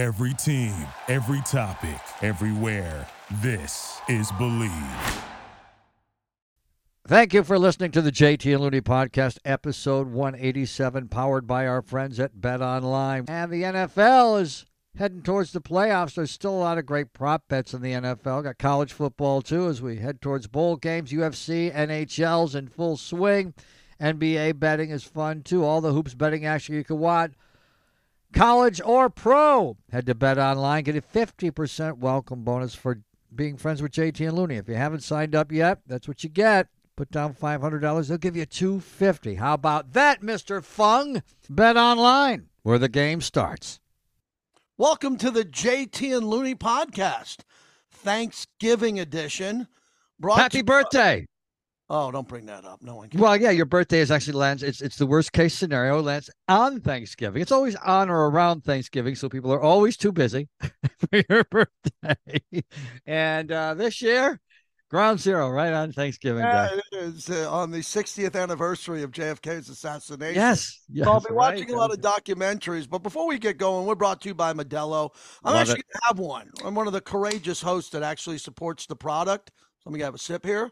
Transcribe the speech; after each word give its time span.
Every 0.00 0.32
team, 0.32 0.74
every 1.08 1.42
topic, 1.42 2.00
everywhere. 2.22 3.06
This 3.42 4.00
is 4.08 4.32
Believe. 4.38 4.72
Thank 7.06 7.34
you 7.34 7.44
for 7.44 7.58
listening 7.58 7.90
to 7.90 8.00
the 8.00 8.10
JT 8.10 8.50
and 8.50 8.62
Looney 8.62 8.80
podcast, 8.80 9.36
episode 9.44 10.08
187, 10.08 11.08
powered 11.08 11.46
by 11.46 11.66
our 11.66 11.82
friends 11.82 12.18
at 12.18 12.40
Bet 12.40 12.62
Online. 12.62 13.26
And 13.28 13.52
the 13.52 13.62
NFL 13.62 14.40
is 14.40 14.64
heading 14.96 15.20
towards 15.20 15.52
the 15.52 15.60
playoffs. 15.60 16.14
There's 16.14 16.30
still 16.30 16.54
a 16.54 16.64
lot 16.64 16.78
of 16.78 16.86
great 16.86 17.12
prop 17.12 17.46
bets 17.48 17.74
in 17.74 17.82
the 17.82 17.92
NFL. 17.92 18.44
Got 18.44 18.56
college 18.56 18.94
football 18.94 19.42
too 19.42 19.68
as 19.68 19.82
we 19.82 19.96
head 19.96 20.22
towards 20.22 20.46
bowl 20.46 20.76
games. 20.76 21.12
UFC, 21.12 21.70
NHL's 21.74 22.54
in 22.54 22.68
full 22.68 22.96
swing. 22.96 23.52
NBA 24.00 24.58
betting 24.58 24.88
is 24.88 25.04
fun 25.04 25.42
too. 25.42 25.62
All 25.62 25.82
the 25.82 25.92
hoops 25.92 26.14
betting 26.14 26.46
action 26.46 26.74
you 26.74 26.84
can 26.84 26.98
want. 26.98 27.34
College 28.32 28.80
or 28.84 29.10
pro. 29.10 29.76
Head 29.90 30.06
to 30.06 30.14
Bet 30.14 30.38
Online. 30.38 30.84
Get 30.84 30.96
a 30.96 31.00
50% 31.02 31.98
welcome 31.98 32.44
bonus 32.44 32.74
for 32.74 33.00
being 33.34 33.56
friends 33.56 33.82
with 33.82 33.92
JT 33.92 34.26
and 34.26 34.36
Looney. 34.36 34.56
If 34.56 34.68
you 34.68 34.76
haven't 34.76 35.02
signed 35.02 35.34
up 35.34 35.52
yet, 35.52 35.80
that's 35.86 36.06
what 36.08 36.22
you 36.22 36.30
get. 36.30 36.68
Put 36.96 37.10
down 37.10 37.34
$500. 37.34 38.08
They'll 38.08 38.18
give 38.18 38.36
you 38.36 38.46
250 38.46 39.36
How 39.36 39.54
about 39.54 39.92
that, 39.94 40.20
Mr. 40.20 40.62
Fung? 40.62 41.22
Bet 41.48 41.76
Online, 41.76 42.48
where 42.62 42.78
the 42.78 42.88
game 42.88 43.20
starts. 43.20 43.80
Welcome 44.76 45.16
to 45.18 45.30
the 45.30 45.44
JT 45.44 46.16
and 46.16 46.26
Looney 46.26 46.54
podcast, 46.54 47.38
Thanksgiving 47.90 48.98
edition. 48.98 49.66
Brought 50.18 50.38
Happy 50.38 50.62
birthday. 50.62 51.26
Oh, 51.92 52.12
don't 52.12 52.28
bring 52.28 52.46
that 52.46 52.64
up. 52.64 52.80
No 52.82 52.94
one. 52.94 53.08
Can. 53.08 53.20
Well, 53.20 53.36
yeah, 53.36 53.50
your 53.50 53.66
birthday 53.66 53.98
is 53.98 54.12
actually 54.12 54.34
lands. 54.34 54.62
It's 54.62 54.80
it's 54.80 54.96
the 54.96 55.06
worst 55.06 55.32
case 55.32 55.54
scenario. 55.54 55.98
It 55.98 56.02
lands 56.02 56.30
on 56.46 56.80
Thanksgiving. 56.80 57.42
It's 57.42 57.50
always 57.50 57.74
on 57.74 58.08
or 58.08 58.30
around 58.30 58.62
Thanksgiving, 58.62 59.16
so 59.16 59.28
people 59.28 59.52
are 59.52 59.60
always 59.60 59.96
too 59.96 60.12
busy 60.12 60.48
for 60.60 61.22
your 61.28 61.42
birthday. 61.50 62.62
And 63.06 63.50
uh, 63.50 63.74
this 63.74 64.00
year, 64.00 64.38
ground 64.88 65.18
zero, 65.18 65.50
right 65.50 65.72
on 65.72 65.90
Thanksgiving 65.90 66.44
yeah, 66.44 66.68
Day. 66.68 66.80
It 66.92 66.98
is 67.02 67.28
uh, 67.28 67.50
on 67.50 67.72
the 67.72 67.78
60th 67.78 68.40
anniversary 68.40 69.02
of 69.02 69.10
JFK's 69.10 69.68
assassination. 69.68 70.36
Yes, 70.36 70.82
yes. 70.88 71.06
So 71.06 71.10
I'll 71.10 71.18
be 71.18 71.26
right. 71.30 71.56
watching 71.56 71.72
a 71.72 71.76
lot 71.76 71.90
of 71.92 72.00
documentaries. 72.00 72.88
But 72.88 73.02
before 73.02 73.26
we 73.26 73.36
get 73.36 73.58
going, 73.58 73.84
we're 73.84 73.96
brought 73.96 74.20
to 74.20 74.28
you 74.28 74.34
by 74.36 74.52
Modelo. 74.52 75.10
I'm 75.42 75.54
Love 75.54 75.62
actually 75.62 75.82
gonna 75.92 76.06
have 76.06 76.18
one. 76.20 76.52
I'm 76.64 76.76
one 76.76 76.86
of 76.86 76.92
the 76.92 77.00
courageous 77.00 77.60
hosts 77.60 77.90
that 77.90 78.04
actually 78.04 78.38
supports 78.38 78.86
the 78.86 78.94
product. 78.94 79.50
So 79.80 79.90
let 79.90 79.94
me 79.94 80.00
have 80.02 80.14
a 80.14 80.18
sip 80.18 80.46
here. 80.46 80.70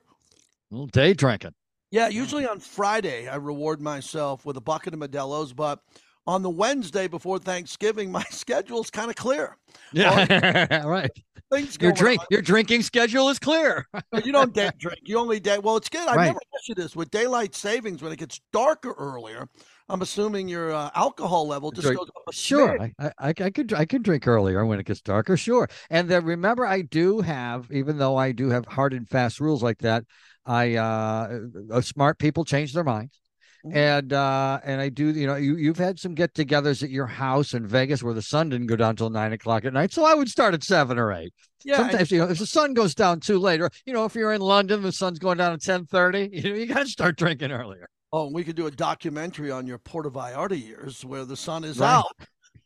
Little 0.71 0.87
day 0.87 1.15
drinking. 1.15 1.55
Yeah, 1.91 2.09
usually 2.09 2.47
on 2.47 2.61
Friday 2.61 3.29
I 3.29 3.37
reward 3.37 3.81
myself 3.81 4.45
with 4.45 4.57
a 4.59 4.61
bucket 4.61 4.93
of 4.93 5.01
Modelo's, 5.01 5.55
but 5.55 5.81
on 6.27 6.43
the 6.43 6.51
Wednesday 6.51 7.09
before 7.09 7.39
Thanksgiving, 7.39 8.13
my 8.13 8.25
schedule's 8.25 8.91
kind 8.91 9.09
of 9.09 9.17
clear. 9.17 9.57
Yeah, 9.93 10.83
right. 10.87 11.11
Things 11.51 11.79
your 11.81 11.93
drink, 11.93 12.21
on. 12.21 12.27
your 12.31 12.43
drinking 12.43 12.83
schedule 12.83 13.31
is 13.31 13.39
clear. 13.39 13.87
you 14.25 14.33
don't 14.33 14.53
day 14.53 14.71
drink. 14.79 15.01
You 15.05 15.19
only 15.19 15.41
day. 15.41 15.59
Well, 15.59 15.79
it's 15.79 15.89
good. 15.89 16.07
I've 16.07 16.17
right. 16.17 16.27
never 16.27 16.41
asked 16.55 16.69
you 16.69 16.75
this 16.75 16.95
with 16.95 17.11
daylight 17.11 17.55
savings 17.55 18.03
when 18.03 18.13
it 18.13 18.19
gets 18.19 18.39
darker 18.53 18.93
earlier. 18.99 19.49
I'm 19.89 20.03
assuming 20.03 20.49
your 20.49 20.75
uh, 20.75 20.91
alcohol 20.95 21.49
level 21.49 21.71
just 21.71 21.87
drink. 21.87 21.99
goes 21.99 22.09
up. 22.09 22.35
sure, 22.35 22.79
I, 22.79 22.93
I, 23.19 23.29
I, 23.29 23.33
could 23.33 23.73
I 23.73 23.87
could 23.87 24.03
drink 24.03 24.29
earlier 24.29 24.67
when 24.67 24.79
it 24.79 24.85
gets 24.85 25.01
darker. 25.01 25.39
Sure, 25.39 25.67
and 25.89 26.11
then 26.11 26.27
remember, 26.27 26.67
I 26.67 26.83
do 26.83 27.23
have, 27.23 27.73
even 27.73 27.97
though 27.97 28.19
I 28.19 28.33
do 28.33 28.51
have 28.51 28.67
hard 28.67 28.93
and 28.93 29.09
fast 29.09 29.41
rules 29.41 29.63
like 29.63 29.79
that, 29.79 30.05
I 30.49 30.77
uh, 30.77 31.41
uh, 31.71 31.81
smart 31.83 32.19
people 32.19 32.45
change 32.45 32.73
their 32.73 32.85
minds. 32.85 33.21
Mm-hmm. 33.67 33.77
And 33.77 34.13
uh, 34.13 34.61
and 34.65 34.81
I 34.81 34.89
do, 34.89 35.11
you 35.11 35.27
know, 35.27 35.35
you 35.35 35.57
you've 35.57 35.79
had 35.79 35.99
some 35.99 36.15
get-togethers 36.15 36.83
at 36.83 36.91
your 36.91 37.07
house 37.07 37.55
in 37.55 37.67
Vegas 37.67 38.03
where 38.03 38.15
the 38.15 38.23
sun 38.23 38.49
didn't 38.49 38.69
go 38.69 38.77
down 38.77 38.95
till 38.95 39.11
nine 39.11 39.33
o'clock 39.33 39.65
at 39.65 39.73
night, 39.73 39.93
so 39.93 40.05
I 40.05 40.15
would 40.15 40.29
start 40.29 40.55
at 40.55 40.63
seven 40.63 40.97
or 40.97 41.13
eight. 41.13 41.35
Yeah, 41.65 41.77
sometimes 41.77 42.11
you 42.13 42.19
know 42.19 42.29
if 42.29 42.39
the 42.39 42.47
sun 42.47 42.73
goes 42.73 42.95
down 42.95 43.19
too 43.19 43.39
late, 43.39 43.61
or 43.61 43.69
you 43.85 43.93
know 43.93 44.05
if 44.05 44.15
you're 44.15 44.33
in 44.33 44.41
London, 44.41 44.83
the 44.83 44.93
sun's 44.93 45.19
going 45.19 45.39
down 45.39 45.53
at 45.53 45.61
ten 45.61 45.87
thirty. 45.87 46.31
You 46.39 46.51
know, 46.51 46.55
you 46.55 46.67
got 46.67 46.85
to 46.85 46.87
start 46.87 47.17
drinking 47.17 47.51
earlier. 47.51 47.89
Oh, 48.13 48.27
and 48.27 48.35
we 48.35 48.45
could 48.45 48.55
do 48.55 48.69
a 48.69 48.71
documentary 48.71 49.51
on 49.51 49.67
your 49.67 49.79
Puerto 49.79 50.09
Vallarta 50.09 50.59
years 50.59 51.05
where 51.05 51.25
the 51.25 51.37
sun 51.37 51.65
is 51.65 51.81
right. 51.81 51.97
out, 51.97 52.17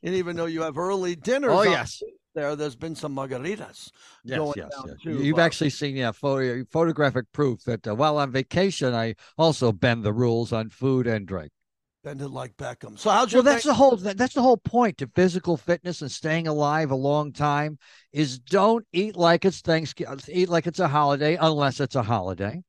and 0.02 0.14
even 0.14 0.36
though 0.36 0.46
you 0.46 0.60
have 0.60 0.76
early 0.76 1.16
dinners. 1.16 1.50
Oh 1.52 1.62
yes, 1.62 2.02
there, 2.34 2.56
there's 2.56 2.76
been 2.76 2.94
some 2.94 3.14
margaritas. 3.14 3.90
Yes, 4.24 4.52
yes, 4.56 4.70
yes. 4.84 4.96
Too, 5.02 5.22
You've 5.22 5.38
uh, 5.38 5.42
actually 5.42 5.70
seen, 5.70 5.96
yeah, 5.96 6.12
photo, 6.12 6.60
uh, 6.60 6.64
photographic 6.70 7.26
proof 7.32 7.64
that 7.64 7.86
uh, 7.86 7.94
while 7.94 8.18
on 8.18 8.32
vacation, 8.32 8.94
I 8.94 9.14
also 9.36 9.72
bend 9.72 10.04
the 10.04 10.12
rules 10.12 10.52
on 10.52 10.70
food 10.70 11.06
and 11.06 11.26
drink. 11.26 11.50
Bend 12.04 12.20
it 12.20 12.28
like 12.28 12.56
Beckham. 12.56 12.98
So 12.98 13.10
how's 13.10 13.32
your? 13.32 13.42
Well, 13.42 13.52
that's 13.52 13.64
the 13.64 13.74
whole. 13.74 13.96
That, 13.96 14.18
that's 14.18 14.34
the 14.34 14.42
whole 14.42 14.56
point 14.56 14.98
to 14.98 15.10
physical 15.14 15.56
fitness 15.56 16.02
and 16.02 16.10
staying 16.10 16.48
alive 16.48 16.90
a 16.90 16.96
long 16.96 17.32
time. 17.32 17.78
Is 18.12 18.40
don't 18.40 18.84
eat 18.92 19.14
like 19.14 19.44
it's 19.44 19.60
Thanksgiving. 19.60 20.14
Uh, 20.14 20.18
eat 20.28 20.48
like 20.48 20.66
it's 20.66 20.80
a 20.80 20.88
holiday, 20.88 21.38
unless 21.40 21.78
it's 21.78 21.94
a 21.94 22.02
holiday, 22.02 22.60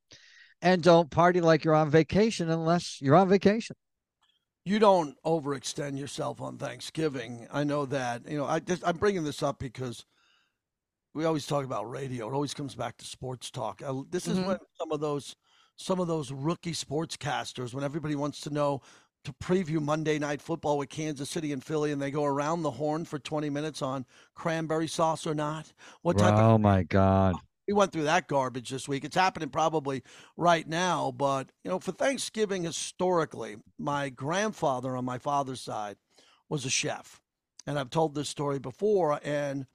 and 0.62 0.84
don't 0.84 1.09
party 1.09 1.41
like 1.41 1.63
you're 1.63 1.73
on 1.73 1.90
vacation 1.90 2.52
unless 2.52 3.00
you're 3.02 3.16
on 3.16 3.28
vacation 3.28 3.75
you 4.66 4.79
don't 4.79 5.22
overextend 5.24 6.00
yourself 6.00 6.41
on 6.41 6.57
Thanksgiving. 6.57 7.47
I 7.51 7.63
know 7.63 7.85
that. 7.88 8.29
You 8.29 8.38
know, 8.38 8.46
I 8.46 8.59
just 8.59 8.85
I'm 8.88 8.97
bringing 8.97 9.24
this 9.24 9.44
up 9.44 9.59
because 9.59 10.06
we 11.13 11.25
always 11.25 11.46
talk 11.46 11.66
about 11.66 11.90
radio. 11.90 12.29
It 12.29 12.34
always 12.34 12.53
comes 12.53 12.75
back 12.75 12.97
to 12.97 13.06
sports 13.06 13.52
talk. 13.52 13.81
I, 13.85 13.91
this 14.09 14.28
is 14.28 14.38
mm-hmm. 14.38 14.47
when 14.47 14.57
some 14.78 14.91
of 14.91 15.00
those 15.00 15.35
some 15.75 16.00
of 16.00 16.07
those 16.07 16.31
rookie 16.31 16.73
sportscasters, 16.73 17.73
when 17.73 17.84
everybody 17.84 18.16
wants 18.16 18.41
to 18.41 18.50
know 18.50 18.81
to 19.23 19.34
preview 19.34 19.81
Monday 19.81 20.19
Night 20.19 20.41
Football 20.41 20.78
with 20.78 20.90
Kansas 20.90 21.29
City 21.29 21.52
and 21.52 21.63
Philly, 21.63 21.91
and 21.91 22.02
they 22.02 22.12
go 22.12 22.25
around 22.25 22.62
the 22.62 22.72
horn 22.72 23.06
for 23.06 23.19
20 23.19 23.50
minutes 23.50 23.81
on 23.81 24.06
cranberry 24.35 24.88
sauce 24.88 25.25
or 25.25 25.34
not. 25.34 25.72
What 26.02 26.18
type? 26.18 26.34
Oh 26.35 26.56
of, 26.56 26.62
my 26.62 26.84
God! 26.84 27.35
We 27.68 27.74
went 27.74 27.91
through 27.91 28.03
that 28.03 28.28
garbage 28.28 28.69
this 28.69 28.88
week. 28.88 29.06
It's 29.06 29.16
happening 29.16 29.50
probably 29.50 30.03
right 30.38 30.68
now, 30.68 31.12
but 31.12 31.50
you 31.63 31.72
know, 31.72 31.79
for 31.79 31.91
Thanksgiving 31.91 32.63
historically, 32.63 33.57
my 33.78 34.09
grandfather 34.09 34.96
on 34.96 35.06
my 35.06 35.18
father's 35.18 35.62
side 35.62 35.97
was 36.50 36.66
a 36.66 36.69
chef. 36.69 37.22
And 37.66 37.79
I've 37.79 37.90
told 37.90 38.13
this 38.13 38.29
story 38.29 38.59
before 38.59 39.19
and 39.23 39.66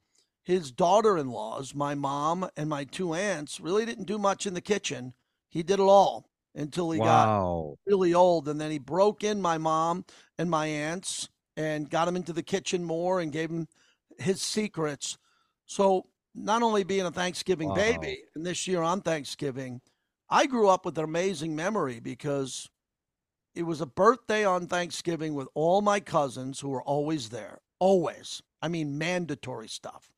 his 0.43 0.71
daughter-in-laws, 0.71 1.75
my 1.75 1.95
mom 1.95 2.49
and 2.55 2.69
my 2.69 2.83
two 2.83 3.13
aunts 3.13 3.59
really 3.59 3.85
didn't 3.85 4.07
do 4.07 4.17
much 4.17 4.45
in 4.45 4.53
the 4.53 4.61
kitchen. 4.61 5.13
He 5.49 5.63
did 5.63 5.79
it 5.79 5.83
all 5.83 6.29
until 6.55 6.91
he 6.91 6.99
wow. 6.99 7.75
got 7.85 7.91
really 7.91 8.13
old 8.13 8.47
and 8.47 8.59
then 8.59 8.71
he 8.71 8.79
broke 8.79 9.23
in 9.23 9.41
my 9.41 9.57
mom 9.57 10.05
and 10.37 10.49
my 10.49 10.67
aunts 10.67 11.29
and 11.57 11.89
got 11.89 12.07
him 12.07 12.15
into 12.15 12.33
the 12.33 12.43
kitchen 12.43 12.83
more 12.83 13.19
and 13.19 13.31
gave 13.31 13.49
him 13.49 13.67
his 14.17 14.41
secrets. 14.41 15.17
So 15.65 16.05
not 16.35 16.61
only 16.61 16.83
being 16.83 17.05
a 17.05 17.11
Thanksgiving 17.11 17.69
wow. 17.69 17.75
baby, 17.75 18.23
and 18.35 18.45
this 18.45 18.67
year 18.67 18.81
on 18.81 19.01
Thanksgiving, 19.01 19.81
I 20.29 20.45
grew 20.45 20.69
up 20.69 20.85
with 20.85 20.97
an 20.97 21.03
amazing 21.03 21.55
memory 21.55 21.99
because 21.99 22.69
it 23.55 23.63
was 23.63 23.81
a 23.81 23.85
birthday 23.85 24.45
on 24.45 24.67
Thanksgiving 24.67 25.33
with 25.33 25.47
all 25.55 25.81
my 25.81 25.99
cousins 25.99 26.59
who 26.59 26.69
were 26.69 26.83
always 26.83 27.29
there. 27.29 27.59
Always. 27.79 28.41
I 28.61 28.67
mean, 28.67 28.97
mandatory 28.97 29.67
stuff. 29.67 30.11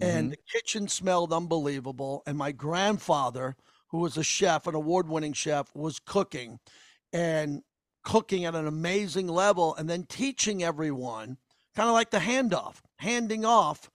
Mm-hmm. 0.00 0.16
And 0.16 0.32
the 0.32 0.38
kitchen 0.52 0.88
smelled 0.88 1.32
unbelievable. 1.32 2.22
And 2.26 2.36
my 2.36 2.52
grandfather, 2.52 3.56
who 3.88 3.98
was 3.98 4.16
a 4.16 4.22
chef, 4.22 4.66
an 4.66 4.74
award 4.74 5.08
winning 5.08 5.32
chef, 5.32 5.74
was 5.74 5.98
cooking 5.98 6.58
and 7.12 7.62
cooking 8.04 8.44
at 8.44 8.54
an 8.54 8.66
amazing 8.66 9.26
level 9.26 9.74
and 9.74 9.88
then 9.88 10.04
teaching 10.04 10.62
everyone, 10.62 11.38
kind 11.74 11.88
of 11.88 11.94
like 11.94 12.10
the 12.10 12.18
handoff, 12.18 12.76
handing 12.98 13.44
off 13.44 13.90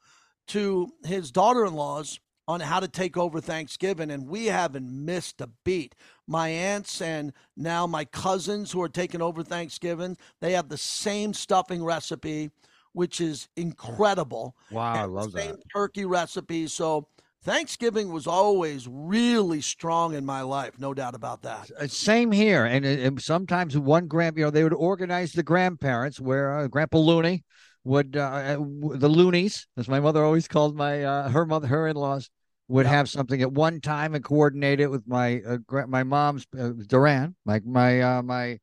to 0.47 0.91
his 1.03 1.31
daughter 1.31 1.66
in 1.66 1.74
laws 1.74 2.19
on 2.47 2.59
how 2.59 2.79
to 2.79 2.88
take 2.88 3.18
over 3.18 3.40
Thanksgiving, 3.40 4.12
and 4.12 4.28
we 4.28 4.47
haven't 4.47 4.90
missed 4.90 5.41
a 5.41 5.50
beat. 5.63 5.96
My 6.28 6.50
aunts 6.50 7.02
and 7.02 7.34
now 7.56 7.88
my 7.88 8.03
cousins 8.06 8.72
who 8.72 8.81
are 8.81 8.90
taking 8.90 9.22
over 9.22 9.44
Thanksgiving, 9.44 10.18
they 10.41 10.53
have 10.53 10.68
the 10.68 10.78
same 10.78 11.34
stuffing 11.34 11.84
recipe, 11.84 12.52
which 12.94 13.22
is 13.22 13.47
incredible. 13.56 14.56
Wow, 14.69 14.94
I 14.94 15.06
love 15.06 15.32
same 15.32 15.52
that. 15.52 15.64
turkey 15.73 16.05
recipe. 16.05 16.67
So 16.67 17.08
Thanksgiving 17.44 18.11
was 18.11 18.28
always 18.28 18.87
really 18.87 19.61
strong 19.61 20.14
in 20.14 20.26
my 20.26 20.41
life, 20.41 20.78
no 20.78 20.94
doubt 20.94 21.16
about 21.16 21.41
that. 21.44 21.72
Uh, 21.79 21.87
same 21.87 22.32
here, 22.32 22.66
and, 22.66 22.85
and 22.85 23.22
sometimes 23.22 23.78
one 23.78 24.08
grand, 24.08 24.37
you 24.37 24.44
know, 24.44 24.52
they 24.52 24.64
would 24.64 24.73
organize 24.73 25.32
the 25.32 25.44
grandparents 25.44 26.20
where 26.20 26.59
uh, 26.59 26.67
Grandpa 26.67 26.97
Looney 26.97 27.44
would 27.83 28.16
uh, 28.16 28.57
the 28.59 29.09
loonies, 29.09 29.67
as 29.78 29.87
my 29.87 29.99
mother 29.99 30.23
always 30.23 30.47
called 30.47 30.75
my 30.75 31.03
uh, 31.03 31.29
her 31.29 31.45
mother, 31.45 31.67
her 31.67 31.87
in 31.87 31.95
laws, 31.95 32.29
would 32.67 32.85
yeah. 32.85 32.91
have 32.91 33.09
something 33.09 33.41
at 33.41 33.51
one 33.51 33.81
time 33.81 34.16
and 34.16 34.23
coordinate 34.23 34.79
it 34.79 34.89
with 34.89 35.07
my 35.07 35.41
uh, 35.41 35.57
my 35.87 36.03
mom's 36.03 36.45
uh, 36.57 36.72
Duran, 36.87 37.35
my 37.45 37.59
my 37.66 38.01
uh, 38.01 38.22
my 38.22 38.59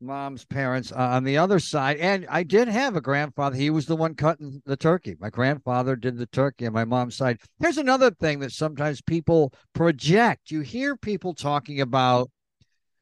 mom's 0.00 0.44
parents 0.44 0.92
uh, 0.92 0.96
on 0.96 1.24
the 1.24 1.38
other 1.38 1.58
side. 1.58 1.96
And 1.98 2.26
I 2.28 2.42
did 2.42 2.68
have 2.68 2.96
a 2.96 3.00
grandfather. 3.00 3.56
He 3.56 3.70
was 3.70 3.86
the 3.86 3.96
one 3.96 4.14
cutting 4.14 4.62
the 4.66 4.76
turkey. 4.76 5.16
My 5.18 5.30
grandfather 5.30 5.96
did 5.96 6.18
the 6.18 6.26
turkey 6.26 6.66
on 6.66 6.72
my 6.72 6.84
mom's 6.84 7.16
side. 7.16 7.38
Here's 7.60 7.78
another 7.78 8.10
thing 8.10 8.40
that 8.40 8.52
sometimes 8.52 9.00
people 9.00 9.52
project. 9.74 10.50
You 10.50 10.60
hear 10.60 10.96
people 10.96 11.34
talking 11.34 11.80
about 11.80 12.30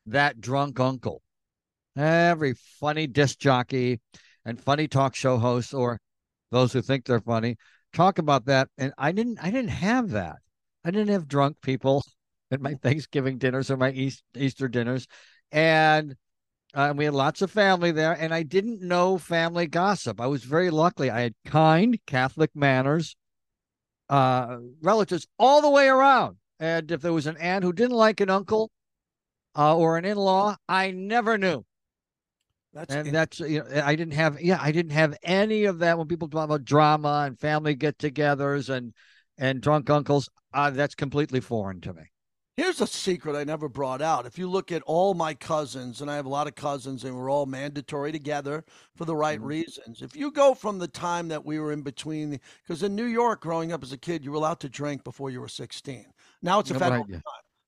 that 0.07 0.41
drunk 0.41 0.79
uncle. 0.79 1.23
Every 1.97 2.55
funny 2.81 3.07
disc 3.07 3.39
jockey 3.39 4.01
and 4.45 4.61
funny 4.61 4.89
talk 4.89 5.15
show 5.15 5.39
hosts 5.39 5.75
or 5.75 5.99
those 6.51 6.73
who 6.73 6.83
think 6.83 7.05
they're 7.05 7.21
funny 7.21 7.57
talk 7.95 8.19
about 8.19 8.45
that. 8.47 8.69
And 8.77 8.93
I 8.99 9.13
didn't 9.13 9.39
I 9.41 9.51
didn't 9.51 9.71
have 9.71 10.11
that. 10.11 10.37
I 10.85 10.91
didn't 10.91 11.13
have 11.13 11.29
drunk 11.29 11.57
people 11.63 12.05
at 12.51 12.61
my 12.61 12.75
Thanksgiving 12.75 13.39
dinners 13.39 13.71
or 13.71 13.77
my 13.77 13.91
East, 13.93 14.23
Easter 14.37 14.69
dinners. 14.69 15.07
And 15.51 16.17
uh, 16.75 16.93
we 16.95 17.05
had 17.05 17.15
lots 17.15 17.41
of 17.41 17.53
family 17.53 17.93
there, 17.93 18.13
and 18.13 18.35
I 18.35 18.43
didn't 18.43 18.83
know 18.83 19.17
family 19.17 19.69
gossip. 19.69 20.21
I 20.21 20.27
was 20.27 20.43
very 20.43 20.71
lucky. 20.71 21.09
I 21.09 21.21
had 21.21 21.35
kind 21.45 21.97
Catholic 22.05 22.51
manners, 22.53 23.15
uh, 24.09 24.59
relatives 24.83 25.29
all 25.39 25.63
the 25.63 25.71
way 25.71 25.87
around. 25.87 26.37
And 26.59 26.91
if 26.91 27.01
there 27.01 27.13
was 27.13 27.29
an 27.29 27.37
aunt 27.37 27.63
who 27.63 27.73
didn't 27.73 27.97
like 27.97 28.21
an 28.21 28.29
uncle 28.29 28.73
uh, 29.57 29.77
or 29.77 29.97
an 29.97 30.05
in-law, 30.05 30.57
I 30.69 30.91
never 30.91 31.39
knew. 31.39 31.65
That's 32.75 32.93
and 32.93 33.13
that's 33.13 33.39
you 33.41 33.61
know 33.61 33.83
I 33.85 33.95
didn't 33.95 34.15
have 34.15 34.41
yeah 34.41 34.59
I 34.61 34.73
didn't 34.73 34.93
have 34.93 35.17
any 35.23 35.65
of 35.65 35.79
that 35.79 35.97
when 35.97 36.09
people 36.09 36.29
talk 36.29 36.45
about 36.45 36.65
drama 36.65 37.25
and 37.27 37.39
family 37.39 37.75
get-togethers 37.75 38.69
and 38.69 38.93
and 39.39 39.61
drunk 39.61 39.89
uncles. 39.91 40.29
Uh, 40.53 40.71
that's 40.71 40.95
completely 40.95 41.41
foreign 41.41 41.81
to 41.81 41.93
me. 41.93 42.03
Here's 42.57 42.81
a 42.81 42.87
secret 42.87 43.35
I 43.35 43.43
never 43.43 43.69
brought 43.69 44.01
out. 44.01 44.27
If 44.27 44.39
you 44.39 44.49
look 44.49 44.71
at 44.71 44.83
all 44.83 45.15
my 45.15 45.35
cousins, 45.35 46.01
and 46.01 46.09
I 46.09 46.15
have 46.15 46.27
a 46.27 46.29
lot 46.29 46.47
of 46.47 46.55
cousins, 46.55 47.03
and 47.03 47.17
we're 47.17 47.31
all 47.31 47.47
mandatory 47.47 48.13
together 48.13 48.65
for 48.95 49.05
the 49.05 49.17
right 49.17 49.39
mm-hmm. 49.39 49.49
reasons. 49.49 50.03
If 50.03 50.15
you 50.15 50.31
go 50.31 50.55
from 50.55 50.79
the 50.79 50.87
time 50.87 51.27
that 51.29 51.45
we 51.45 51.59
were 51.59 51.73
in 51.73 51.83
between, 51.83 52.39
because 52.63 52.85
in 52.85 52.95
New 52.95 53.07
York, 53.07 53.41
growing 53.41 53.73
up 53.73 53.83
as 53.83 53.93
a 53.93 53.99
kid, 53.99 54.25
you 54.25 54.31
were 54.31 54.37
allowed 54.37 54.61
to 54.61 54.69
drink 54.69 55.03
before 55.03 55.31
you 55.31 55.41
were 55.41 55.49
16. 55.49 56.07
Now 56.43 56.61
it's 56.61 56.71
a 56.71 56.79
federal 56.79 57.05
crime. 57.05 57.23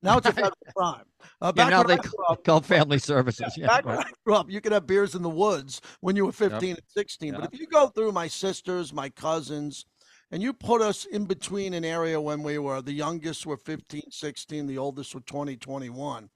Now 0.07 0.19
it's 0.19 0.27
a 0.27 0.33
federal 0.33 0.53
crime. 0.77 1.05
Uh, 1.41 1.53
yeah, 1.57 1.69
now 1.69 1.83
they 1.83 1.97
call, 1.97 2.25
up, 2.31 2.45
call 2.45 2.61
family 2.61 2.99
services. 2.99 3.55
Yeah, 3.57 3.67
back 3.67 3.85
right. 3.85 3.99
when 3.99 4.07
I 4.07 4.11
grew 4.25 4.35
up, 4.35 4.51
you 4.51 4.61
could 4.61 4.73
have 4.73 4.87
beers 4.87 5.15
in 5.15 5.23
the 5.23 5.29
woods 5.29 5.81
when 6.01 6.15
you 6.15 6.25
were 6.25 6.33
15 6.33 6.69
yep. 6.69 6.79
and 6.79 6.87
16. 6.89 7.33
Yep. 7.33 7.41
But 7.41 7.53
if 7.53 7.61
you 7.61 7.67
go 7.67 7.89
through 7.89 8.13
my 8.13 8.29
sisters, 8.29 8.93
my 8.93 9.09
cousins, 9.09 9.85
and 10.31 10.43
you 10.43 10.53
put 10.53 10.81
us 10.81 11.05
in 11.07 11.25
between 11.25 11.75
an 11.75 11.85
area 11.85 12.21
when 12.21 12.43
we 12.43 12.59
were 12.59 12.81
the 12.83 12.93
youngest 12.93 13.47
were 13.47 13.57
15 13.57 14.11
16 14.11 14.67
the 14.67 14.79
oldest 14.79 15.15
were 15.15 15.21
20 15.21 15.57
21 15.57 16.29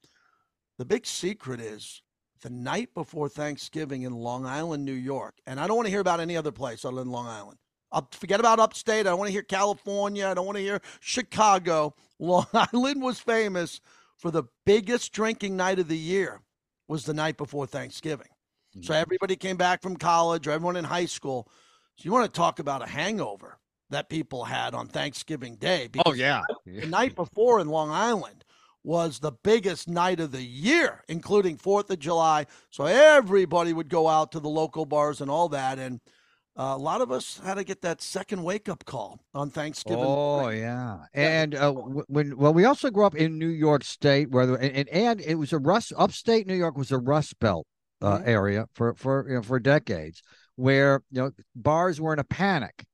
the 0.78 0.84
big 0.84 1.04
secret 1.04 1.60
is 1.60 2.02
the 2.42 2.50
night 2.50 2.92
before 2.94 3.28
thanksgiving 3.28 4.02
in 4.02 4.12
long 4.12 4.46
island 4.46 4.84
new 4.84 4.92
york 4.92 5.34
and 5.46 5.58
i 5.58 5.66
don't 5.66 5.76
want 5.76 5.86
to 5.86 5.90
hear 5.90 6.00
about 6.00 6.20
any 6.20 6.36
other 6.36 6.52
place 6.52 6.84
other 6.84 6.98
than 6.98 7.10
long 7.10 7.26
island 7.26 7.58
Up, 7.92 8.14
forget 8.14 8.40
about 8.40 8.60
upstate 8.60 9.06
i 9.06 9.10
don't 9.10 9.18
want 9.18 9.28
to 9.28 9.32
hear 9.32 9.42
california 9.42 10.28
i 10.28 10.34
don't 10.34 10.46
want 10.46 10.56
to 10.56 10.62
hear 10.62 10.80
chicago 11.00 11.94
long 12.18 12.46
island 12.54 13.02
was 13.02 13.18
famous 13.18 13.80
for 14.16 14.30
the 14.30 14.44
biggest 14.64 15.12
drinking 15.12 15.56
night 15.56 15.78
of 15.78 15.88
the 15.88 15.98
year 15.98 16.40
was 16.86 17.04
the 17.04 17.14
night 17.14 17.36
before 17.36 17.66
thanksgiving 17.66 18.28
mm-hmm. 18.76 18.82
so 18.82 18.94
everybody 18.94 19.34
came 19.34 19.56
back 19.56 19.82
from 19.82 19.96
college 19.96 20.46
or 20.46 20.52
everyone 20.52 20.76
in 20.76 20.84
high 20.84 21.06
school 21.06 21.50
so 21.96 22.04
you 22.04 22.12
want 22.12 22.32
to 22.32 22.38
talk 22.38 22.60
about 22.60 22.82
a 22.82 22.86
hangover 22.86 23.58
that 23.90 24.08
people 24.08 24.44
had 24.44 24.74
on 24.74 24.86
Thanksgiving 24.86 25.56
Day. 25.56 25.88
oh 26.06 26.14
yeah, 26.14 26.42
the 26.64 26.86
night 26.86 27.14
before 27.14 27.60
in 27.60 27.68
Long 27.68 27.90
Island 27.90 28.44
was 28.82 29.18
the 29.18 29.32
biggest 29.32 29.88
night 29.88 30.20
of 30.20 30.32
the 30.32 30.42
year, 30.42 31.04
including 31.08 31.58
Fourth 31.58 31.90
of 31.90 31.98
July. 31.98 32.46
So 32.70 32.86
everybody 32.86 33.72
would 33.72 33.90
go 33.90 34.08
out 34.08 34.32
to 34.32 34.40
the 34.40 34.48
local 34.48 34.86
bars 34.86 35.20
and 35.20 35.30
all 35.30 35.50
that, 35.50 35.78
and 35.78 36.00
uh, 36.58 36.74
a 36.76 36.78
lot 36.78 37.00
of 37.00 37.10
us 37.10 37.40
had 37.44 37.54
to 37.54 37.64
get 37.64 37.82
that 37.82 38.02
second 38.02 38.42
wake 38.42 38.68
up 38.68 38.84
call 38.84 39.20
on 39.34 39.50
Thanksgiving. 39.50 40.04
Oh 40.04 40.48
yeah, 40.48 40.98
and 41.14 41.54
uh, 41.54 41.72
when 41.72 42.36
well, 42.36 42.52
we 42.52 42.64
also 42.64 42.90
grew 42.90 43.04
up 43.04 43.14
in 43.14 43.38
New 43.38 43.48
York 43.48 43.84
State, 43.84 44.30
where 44.30 44.54
and 44.54 44.88
and 44.88 45.20
it 45.20 45.36
was 45.36 45.52
a 45.52 45.58
rust. 45.58 45.92
Upstate 45.96 46.46
New 46.46 46.56
York 46.56 46.76
was 46.76 46.92
a 46.92 46.98
Rust 46.98 47.38
Belt 47.38 47.66
uh, 48.02 48.18
mm-hmm. 48.18 48.28
area 48.28 48.66
for 48.74 48.94
for 48.94 49.26
you 49.28 49.36
know 49.36 49.42
for 49.42 49.58
decades, 49.58 50.22
where 50.56 51.02
you 51.10 51.22
know 51.22 51.30
bars 51.54 52.00
were 52.00 52.12
in 52.12 52.18
a 52.18 52.24
panic 52.24 52.84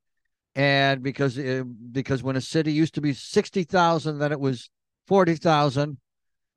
and 0.57 1.03
because 1.03 1.37
it, 1.37 1.61
uh, 1.61 1.65
because 1.93 2.23
when 2.23 2.35
a 2.35 2.41
city 2.41 2.73
used 2.73 2.95
to 2.95 3.01
be 3.01 3.13
sixty 3.13 3.63
thousand, 3.63 4.19
then 4.19 4.33
it 4.33 4.41
was 4.41 4.71
forty 5.07 5.37
thousand. 5.37 5.99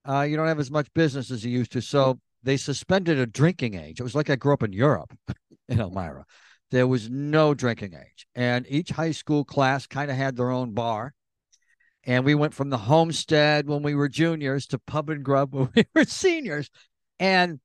Uh, 0.07 0.21
you 0.21 0.37
don't 0.37 0.47
have 0.47 0.59
as 0.59 0.71
much 0.71 0.87
business 0.95 1.29
as 1.29 1.43
you 1.43 1.51
used 1.51 1.73
to, 1.73 1.81
so 1.81 2.17
they 2.41 2.55
suspended 2.55 3.19
a 3.19 3.25
drinking 3.25 3.75
age. 3.75 3.99
It 3.99 4.03
was 4.03 4.15
like 4.15 4.29
I 4.29 4.37
grew 4.37 4.53
up 4.53 4.63
in 4.63 4.71
Europe, 4.71 5.13
in 5.67 5.81
Elmira. 5.81 6.25
There 6.71 6.87
was 6.87 7.09
no 7.09 7.53
drinking 7.53 7.93
age, 7.93 8.27
and 8.35 8.65
each 8.69 8.89
high 8.91 9.11
school 9.11 9.43
class 9.43 9.87
kind 9.87 10.11
of 10.11 10.17
had 10.17 10.35
their 10.35 10.51
own 10.51 10.73
bar. 10.73 11.13
And 12.03 12.23
we 12.25 12.35
went 12.35 12.53
from 12.53 12.69
the 12.69 12.77
homestead 12.77 13.67
when 13.67 13.83
we 13.83 13.93
were 13.93 14.07
juniors 14.07 14.65
to 14.67 14.79
pub 14.79 15.09
and 15.09 15.23
grub 15.23 15.53
when 15.53 15.69
we 15.75 15.85
were 15.93 16.05
seniors. 16.05 16.69
And 17.19 17.59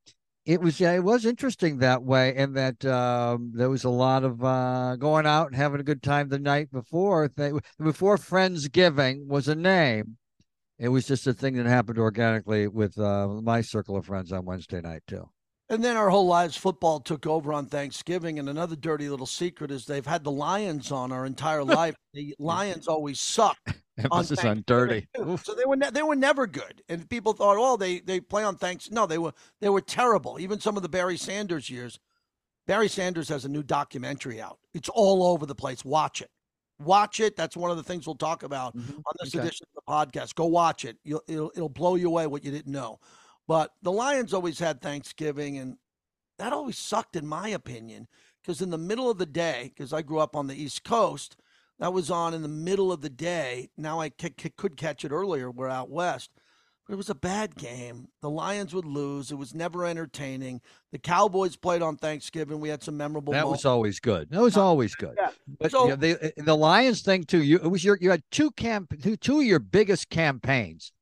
it 0.44 0.60
was 0.60 0.80
it 0.80 1.02
was 1.02 1.24
interesting 1.24 1.78
that 1.78 2.02
way, 2.02 2.34
and 2.34 2.54
that 2.56 2.84
um, 2.84 3.52
there 3.54 3.70
was 3.70 3.84
a 3.84 3.90
lot 3.90 4.24
of 4.24 4.44
uh, 4.44 4.96
going 4.96 5.26
out 5.26 5.46
and 5.46 5.56
having 5.56 5.80
a 5.80 5.84
good 5.84 6.02
time 6.02 6.28
the 6.28 6.38
night 6.38 6.70
before. 6.70 7.28
They, 7.34 7.52
before 7.78 8.18
Friendsgiving 8.18 9.26
was 9.26 9.48
a 9.48 9.54
name, 9.54 10.18
it 10.78 10.88
was 10.88 11.06
just 11.06 11.26
a 11.26 11.32
thing 11.32 11.54
that 11.54 11.66
happened 11.66 11.98
organically 11.98 12.68
with 12.68 12.98
uh, 12.98 13.28
my 13.28 13.62
circle 13.62 13.96
of 13.96 14.06
friends 14.06 14.32
on 14.32 14.44
Wednesday 14.44 14.82
night 14.82 15.02
too. 15.06 15.30
And 15.70 15.82
then 15.82 15.96
our 15.96 16.10
whole 16.10 16.26
lives, 16.26 16.56
football 16.56 17.00
took 17.00 17.26
over 17.26 17.52
on 17.52 17.66
Thanksgiving. 17.66 18.38
And 18.38 18.48
another 18.48 18.76
dirty 18.76 19.08
little 19.08 19.26
secret 19.26 19.70
is 19.70 19.86
they've 19.86 20.04
had 20.04 20.22
the 20.22 20.30
Lions 20.30 20.92
on 20.92 21.10
our 21.10 21.24
entire 21.24 21.64
life. 21.64 21.94
the 22.12 22.34
Lions 22.38 22.86
always 22.86 23.20
suck. 23.20 23.56
Emphasis 23.96 24.40
on, 24.40 24.46
on 24.48 24.64
dirty. 24.66 25.06
So 25.16 25.54
they 25.54 25.64
were 25.64 25.76
ne- 25.76 25.90
they 25.90 26.02
were 26.02 26.16
never 26.16 26.48
good, 26.48 26.82
and 26.88 27.08
people 27.08 27.32
thought, 27.32 27.56
oh, 27.56 27.76
they 27.76 28.00
they 28.00 28.18
play 28.18 28.42
on 28.42 28.56
thanks. 28.56 28.90
No, 28.90 29.06
they 29.06 29.18
were 29.18 29.32
they 29.60 29.68
were 29.68 29.80
terrible. 29.80 30.40
Even 30.40 30.58
some 30.58 30.76
of 30.76 30.82
the 30.82 30.88
Barry 30.88 31.16
Sanders 31.16 31.70
years. 31.70 32.00
Barry 32.66 32.88
Sanders 32.88 33.28
has 33.28 33.44
a 33.44 33.48
new 33.48 33.62
documentary 33.62 34.40
out. 34.40 34.58
It's 34.72 34.88
all 34.88 35.22
over 35.28 35.46
the 35.46 35.54
place. 35.54 35.84
Watch 35.84 36.22
it. 36.22 36.30
Watch 36.80 37.20
it. 37.20 37.36
That's 37.36 37.56
one 37.56 37.70
of 37.70 37.76
the 37.76 37.82
things 37.82 38.06
we'll 38.06 38.16
talk 38.16 38.42
about 38.42 38.76
mm-hmm. 38.76 38.96
on 38.96 39.14
this 39.20 39.34
okay. 39.34 39.46
edition 39.46 39.66
of 39.76 39.84
the 39.84 39.92
podcast. 40.20 40.34
Go 40.34 40.46
watch 40.46 40.84
it. 40.84 40.96
You'll, 41.04 41.22
it'll, 41.28 41.52
it'll 41.54 41.68
blow 41.68 41.94
you 41.94 42.08
away 42.08 42.26
what 42.26 42.42
you 42.44 42.50
didn't 42.50 42.72
know. 42.72 42.98
But 43.46 43.72
the 43.82 43.92
Lions 43.92 44.32
always 44.32 44.58
had 44.58 44.80
Thanksgiving, 44.80 45.58
and 45.58 45.76
that 46.38 46.52
always 46.52 46.78
sucked, 46.78 47.16
in 47.16 47.26
my 47.26 47.48
opinion, 47.48 48.08
because 48.42 48.62
in 48.62 48.70
the 48.70 48.78
middle 48.78 49.10
of 49.10 49.18
the 49.18 49.26
day, 49.26 49.72
because 49.74 49.92
I 49.92 50.02
grew 50.02 50.18
up 50.18 50.34
on 50.34 50.46
the 50.46 50.60
East 50.60 50.84
Coast, 50.84 51.36
that 51.78 51.92
was 51.92 52.10
on 52.10 52.34
in 52.34 52.42
the 52.42 52.48
middle 52.48 52.92
of 52.92 53.00
the 53.00 53.10
day. 53.10 53.68
Now 53.76 54.00
I 54.00 54.08
c- 54.08 54.34
c- 54.40 54.52
could 54.56 54.76
catch 54.76 55.04
it 55.04 55.12
earlier. 55.12 55.50
We're 55.50 55.68
out 55.68 55.90
west. 55.90 56.30
But 56.86 56.92
it 56.92 56.96
was 56.96 57.08
a 57.08 57.14
bad 57.14 57.56
game. 57.56 58.08
The 58.20 58.28
Lions 58.28 58.74
would 58.74 58.84
lose. 58.84 59.32
It 59.32 59.36
was 59.36 59.54
never 59.54 59.86
entertaining. 59.86 60.60
The 60.92 60.98
Cowboys 60.98 61.56
played 61.56 61.80
on 61.80 61.96
Thanksgiving. 61.96 62.60
We 62.60 62.68
had 62.68 62.82
some 62.82 62.96
memorable. 62.96 63.32
That 63.32 63.44
moments. 63.44 63.64
was 63.64 63.70
always 63.70 64.00
good. 64.00 64.28
That 64.30 64.42
was 64.42 64.58
always 64.58 64.94
good. 64.94 65.14
Yeah. 65.16 65.30
But 65.58 65.70
so, 65.70 65.84
you 65.84 65.90
know, 65.90 65.96
the 65.96 66.32
the 66.36 66.56
Lions 66.56 67.00
thing 67.00 67.24
too. 67.24 67.42
You 67.42 67.56
it 67.56 67.68
was 67.68 67.82
your 67.82 67.96
you 68.00 68.10
had 68.10 68.22
two 68.30 68.50
camp 68.50 68.92
two, 69.02 69.16
two 69.16 69.38
of 69.38 69.46
your 69.46 69.60
biggest 69.60 70.10
campaigns 70.10 70.92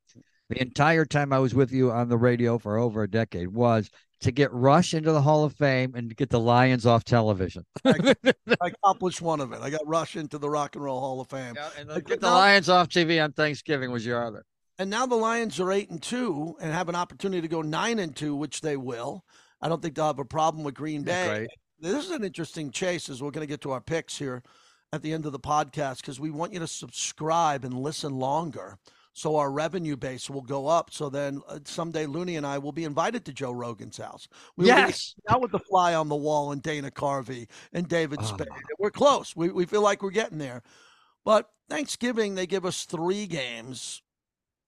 the 0.53 0.61
entire 0.63 1.05
time 1.05 1.33
I 1.33 1.39
was 1.39 1.55
with 1.55 1.73
you 1.73 1.91
on 1.91 2.09
the 2.09 2.19
radio 2.19 2.59
for 2.59 2.77
over 2.77 3.03
a 3.03 3.11
decade 3.11 3.49
was 3.49 3.91
to 4.21 4.31
get 4.31 4.53
Rush 4.53 4.95
into 4.95 5.11
the 5.11 5.23
Hall 5.23 5.45
of 5.45 5.55
Fame 5.55 5.95
and 5.95 6.15
get 6.15 6.31
the 6.31 6.39
Lions 6.39 6.85
off 6.87 7.05
television. 7.05 7.65
I, 7.85 8.15
I, 8.61 8.69
accomplished 8.69 9.23
one 9.23 9.41
of 9.41 9.53
it. 9.53 9.61
I 9.63 9.71
got 9.71 9.81
Rush 9.87 10.17
into 10.17 10.39
the 10.39 10.49
Rock 10.49 10.77
and 10.77 10.85
Roll 10.85 11.01
Hall 11.01 11.21
of 11.21 11.29
Fame. 11.29 11.55
Yeah, 11.57 11.71
and 11.79 11.89
get 12.05 12.21
the 12.21 12.29
now, 12.29 12.35
Lions 12.35 12.69
off 12.69 12.89
TV 12.89 13.23
on 13.23 13.33
Thanksgiving 13.33 13.91
was 13.91 14.05
your 14.05 14.25
other. 14.25 14.45
And 14.79 14.91
now 14.91 15.07
the 15.07 15.17
Lions 15.17 15.59
are 15.59 15.73
eight 15.73 15.91
and 15.91 16.03
two 16.03 16.55
and 16.61 16.73
have 16.73 16.89
an 16.89 16.95
opportunity 16.95 17.41
to 17.41 17.49
go 17.49 17.63
nine 17.63 17.99
and 17.99 18.15
two, 18.15 18.37
which 18.37 18.61
they 18.61 18.77
will. 18.77 19.25
I 19.61 19.69
don't 19.69 19.81
think 19.81 19.95
they'll 19.95 20.07
have 20.07 20.19
a 20.19 20.25
problem 20.25 20.65
with 20.65 20.75
Green 20.75 21.03
Bay. 21.03 21.47
This 21.81 22.05
is 22.05 22.11
an 22.11 22.25
interesting 22.25 22.71
chase 22.71 23.09
as 23.09 23.23
we're 23.23 23.31
going 23.31 23.47
to 23.47 23.51
get 23.51 23.61
to 23.63 23.73
our 23.73 23.81
picks 23.81 24.19
here 24.19 24.43
at 24.93 25.03
the 25.03 25.13
end 25.13 25.25
of 25.25 25.33
the 25.33 25.41
podcast 25.41 25.99
because 25.99 26.21
we 26.21 26.31
want 26.31 26.53
you 26.53 26.59
to 26.61 26.67
subscribe 26.67 27.65
and 27.65 27.75
listen 27.75 28.19
longer 28.19 28.79
so 29.13 29.37
our 29.37 29.51
revenue 29.51 29.97
base 29.97 30.31
will 30.31 30.43
go 30.43 30.67
up. 30.67 30.93
So 30.93 31.11
then 31.11 31.41
uh, 31.49 31.59
someday 31.65 32.07
Looney 32.07 32.37
and 32.37 32.47
I 32.47 32.59
will 32.59 32.73
be 32.73 32.85
invited 32.85 33.25
to 33.27 33.33
Joe 33.33 33.53
Rogan's 33.53 33.99
house. 33.99 34.27
We 34.57 34.67
yes, 34.67 35.15
out 35.29 35.43
with 35.43 35.53
the 35.53 35.59
fly 35.59 35.95
on 35.95 36.09
the 36.09 36.17
wall 36.17 36.53
and 36.53 36.63
Dana 36.63 36.91
Carvey 36.91 37.49
and 37.73 37.89
David 37.89 38.21
oh. 38.23 38.25
Spade. 38.25 38.49
We're 38.79 38.91
close. 38.91 39.37
We 39.37 39.51
we 39.51 39.67
feel 39.67 39.83
like 39.83 40.03
we're 40.03 40.11
getting 40.11 40.39
there. 40.39 40.63
But 41.25 41.51
Thanksgiving 41.69 42.35
they 42.35 42.47
give 42.47 42.65
us 42.65 42.85
three 42.85 43.27
games. 43.27 44.03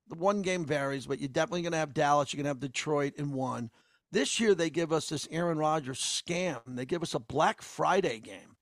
The 0.08 0.16
one 0.16 0.42
game 0.42 0.66
varies, 0.66 1.06
but 1.06 1.18
you're 1.18 1.28
definitely 1.28 1.62
going 1.62 1.72
to 1.72 1.78
have 1.78 1.94
Dallas. 1.94 2.32
You're 2.32 2.42
going 2.42 2.54
to 2.54 2.60
have 2.60 2.60
Detroit 2.60 3.14
in 3.16 3.32
one. 3.32 3.70
This 4.12 4.38
year 4.38 4.54
they 4.54 4.68
give 4.68 4.92
us 4.92 5.08
this 5.08 5.26
Aaron 5.30 5.56
Rodgers 5.56 5.98
scam. 5.98 6.60
They 6.66 6.84
give 6.84 7.02
us 7.02 7.14
a 7.14 7.18
Black 7.18 7.62
Friday 7.62 8.20
game 8.20 8.56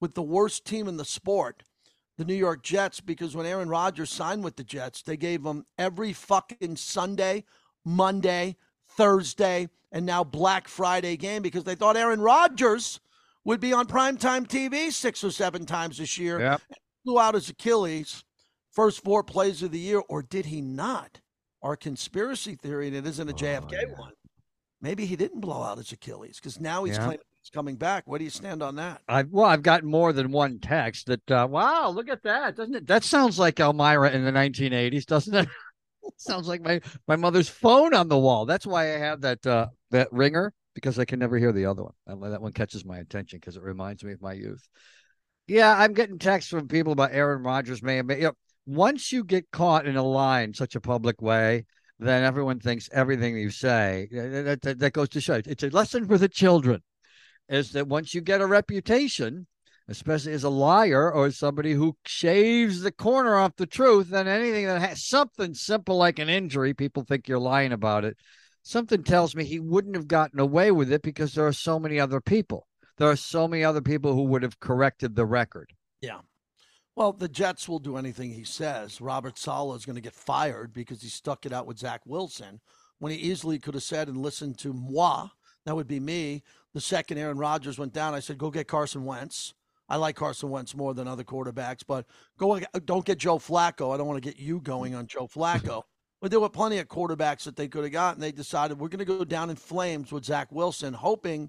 with 0.00 0.14
the 0.14 0.22
worst 0.22 0.64
team 0.64 0.88
in 0.88 0.96
the 0.96 1.04
sport 1.04 1.62
the 2.16 2.24
New 2.24 2.34
York 2.34 2.62
Jets 2.62 3.00
because 3.00 3.36
when 3.36 3.46
Aaron 3.46 3.68
Rodgers 3.68 4.10
signed 4.10 4.42
with 4.42 4.56
the 4.56 4.64
Jets, 4.64 5.02
they 5.02 5.16
gave 5.16 5.44
him 5.44 5.66
every 5.78 6.12
fucking 6.12 6.76
Sunday, 6.76 7.44
Monday, 7.84 8.56
Thursday, 8.88 9.68
and 9.92 10.06
now 10.06 10.24
Black 10.24 10.68
Friday 10.68 11.16
game 11.16 11.42
because 11.42 11.64
they 11.64 11.74
thought 11.74 11.96
Aaron 11.96 12.20
Rodgers 12.20 13.00
would 13.44 13.60
be 13.60 13.72
on 13.72 13.86
primetime 13.86 14.46
TV 14.46 14.90
six 14.90 15.22
or 15.22 15.30
seven 15.30 15.66
times 15.66 15.98
this 15.98 16.18
year. 16.18 16.40
Yep. 16.40 16.62
Flew 17.04 17.20
out 17.20 17.34
his 17.34 17.48
Achilles 17.50 18.24
first 18.76 19.02
four 19.02 19.22
plays 19.22 19.62
of 19.62 19.70
the 19.70 19.78
year, 19.78 20.02
or 20.08 20.22
did 20.22 20.46
he 20.46 20.60
not? 20.60 21.20
Our 21.62 21.76
conspiracy 21.76 22.54
theory, 22.54 22.88
and 22.88 22.96
it 22.96 23.06
isn't 23.06 23.28
a 23.28 23.32
JFK 23.32 23.72
oh, 23.72 23.88
yeah. 23.88 23.98
one. 23.98 24.12
Maybe 24.80 25.06
he 25.06 25.16
didn't 25.16 25.40
blow 25.40 25.62
out 25.62 25.78
his 25.78 25.90
Achilles 25.90 26.36
because 26.36 26.60
now 26.60 26.84
he's 26.84 26.96
yeah. 26.96 27.04
claiming 27.04 27.24
Coming 27.50 27.76
back. 27.76 28.04
What 28.06 28.18
do 28.18 28.24
you 28.24 28.30
stand 28.30 28.62
on 28.62 28.76
that? 28.76 29.02
I've 29.08 29.30
well, 29.30 29.46
I've 29.46 29.62
gotten 29.62 29.88
more 29.88 30.12
than 30.12 30.32
one 30.32 30.58
text 30.58 31.06
that 31.06 31.30
uh, 31.30 31.46
wow, 31.50 31.90
look 31.90 32.08
at 32.08 32.22
that, 32.24 32.56
doesn't 32.56 32.74
it? 32.74 32.86
That 32.86 33.04
sounds 33.04 33.38
like 33.38 33.60
Elmira 33.60 34.10
in 34.10 34.24
the 34.24 34.32
1980s, 34.32 35.06
doesn't 35.06 35.34
it? 35.34 35.48
sounds 36.16 36.48
like 36.48 36.62
my 36.62 36.80
my 37.06 37.16
mother's 37.16 37.48
phone 37.48 37.94
on 37.94 38.08
the 38.08 38.18
wall. 38.18 38.46
That's 38.46 38.66
why 38.66 38.94
I 38.94 38.98
have 38.98 39.20
that 39.22 39.46
uh, 39.46 39.66
that 39.90 40.12
ringer 40.12 40.52
because 40.74 40.98
I 40.98 41.04
can 41.04 41.18
never 41.18 41.38
hear 41.38 41.52
the 41.52 41.66
other 41.66 41.82
one. 41.82 42.30
That 42.30 42.42
one 42.42 42.52
catches 42.52 42.84
my 42.84 42.98
attention 42.98 43.38
because 43.38 43.56
it 43.56 43.62
reminds 43.62 44.04
me 44.04 44.12
of 44.12 44.20
my 44.20 44.34
youth. 44.34 44.68
Yeah, 45.46 45.74
I'm 45.76 45.94
getting 45.94 46.18
texts 46.18 46.50
from 46.50 46.68
people 46.68 46.92
about 46.92 47.12
Aaron 47.12 47.42
Rodgers 47.42 47.82
may 47.82 47.96
have 47.96 48.06
made. 48.06 48.18
You 48.18 48.24
know, 48.24 48.32
once 48.66 49.12
you 49.12 49.24
get 49.24 49.50
caught 49.50 49.86
in 49.86 49.96
a 49.96 50.02
lie 50.02 50.46
such 50.52 50.74
a 50.74 50.80
public 50.80 51.22
way, 51.22 51.64
then 51.98 52.24
everyone 52.24 52.60
thinks 52.60 52.88
everything 52.92 53.36
you 53.36 53.50
say. 53.50 54.08
That, 54.10 54.60
that, 54.62 54.78
that 54.80 54.92
goes 54.92 55.08
to 55.10 55.20
show 55.20 55.40
it's 55.44 55.62
a 55.62 55.70
lesson 55.70 56.06
for 56.06 56.18
the 56.18 56.28
children. 56.28 56.82
Is 57.48 57.72
that 57.72 57.86
once 57.86 58.12
you 58.12 58.20
get 58.20 58.40
a 58.40 58.46
reputation, 58.46 59.46
especially 59.88 60.32
as 60.32 60.44
a 60.44 60.48
liar 60.50 61.12
or 61.12 61.30
somebody 61.30 61.72
who 61.72 61.96
shaves 62.04 62.80
the 62.80 62.90
corner 62.90 63.36
off 63.36 63.56
the 63.56 63.66
truth, 63.66 64.08
then 64.08 64.26
anything 64.26 64.66
that 64.66 64.80
has 64.80 65.06
something 65.06 65.54
simple 65.54 65.96
like 65.96 66.18
an 66.18 66.28
injury, 66.28 66.74
people 66.74 67.04
think 67.04 67.28
you're 67.28 67.38
lying 67.38 67.72
about 67.72 68.04
it. 68.04 68.16
Something 68.62 69.04
tells 69.04 69.36
me 69.36 69.44
he 69.44 69.60
wouldn't 69.60 69.94
have 69.94 70.08
gotten 70.08 70.40
away 70.40 70.72
with 70.72 70.90
it 70.90 71.02
because 71.02 71.34
there 71.34 71.46
are 71.46 71.52
so 71.52 71.78
many 71.78 72.00
other 72.00 72.20
people. 72.20 72.66
There 72.98 73.08
are 73.08 73.16
so 73.16 73.46
many 73.46 73.62
other 73.62 73.82
people 73.82 74.14
who 74.14 74.24
would 74.24 74.42
have 74.42 74.58
corrected 74.58 75.14
the 75.14 75.26
record. 75.26 75.72
Yeah. 76.00 76.20
Well, 76.96 77.12
the 77.12 77.28
Jets 77.28 77.68
will 77.68 77.78
do 77.78 77.96
anything 77.96 78.32
he 78.32 78.44
says. 78.44 79.00
Robert 79.00 79.38
Saleh 79.38 79.76
is 79.76 79.84
going 79.84 79.96
to 79.96 80.02
get 80.02 80.14
fired 80.14 80.72
because 80.72 81.02
he 81.02 81.08
stuck 81.08 81.44
it 81.46 81.52
out 81.52 81.66
with 81.66 81.78
Zach 81.78 82.00
Wilson 82.06 82.60
when 82.98 83.12
he 83.12 83.18
easily 83.18 83.58
could 83.58 83.74
have 83.74 83.82
said 83.82 84.08
and 84.08 84.16
listened 84.16 84.58
to 84.58 84.72
moi. 84.72 85.28
That 85.66 85.76
would 85.76 85.88
be 85.88 86.00
me. 86.00 86.42
The 86.76 86.82
second 86.82 87.16
Aaron 87.16 87.38
Rodgers 87.38 87.78
went 87.78 87.94
down, 87.94 88.12
I 88.12 88.20
said, 88.20 88.36
go 88.36 88.50
get 88.50 88.68
Carson 88.68 89.06
Wentz. 89.06 89.54
I 89.88 89.96
like 89.96 90.14
Carson 90.14 90.50
Wentz 90.50 90.76
more 90.76 90.92
than 90.92 91.08
other 91.08 91.24
quarterbacks, 91.24 91.80
but 91.88 92.04
go 92.38 92.60
don't 92.84 93.06
get 93.06 93.16
Joe 93.16 93.38
Flacco. 93.38 93.94
I 93.94 93.96
don't 93.96 94.06
want 94.06 94.22
to 94.22 94.30
get 94.30 94.38
you 94.38 94.60
going 94.60 94.94
on 94.94 95.06
Joe 95.06 95.26
Flacco. 95.26 95.84
but 96.20 96.30
there 96.30 96.38
were 96.38 96.50
plenty 96.50 96.76
of 96.76 96.86
quarterbacks 96.86 97.44
that 97.44 97.56
they 97.56 97.66
could 97.66 97.84
have 97.84 97.94
gotten. 97.94 98.20
They 98.20 98.30
decided 98.30 98.78
we're 98.78 98.90
going 98.90 98.98
to 98.98 99.06
go 99.06 99.24
down 99.24 99.48
in 99.48 99.56
flames 99.56 100.12
with 100.12 100.26
Zach 100.26 100.52
Wilson, 100.52 100.92
hoping 100.92 101.48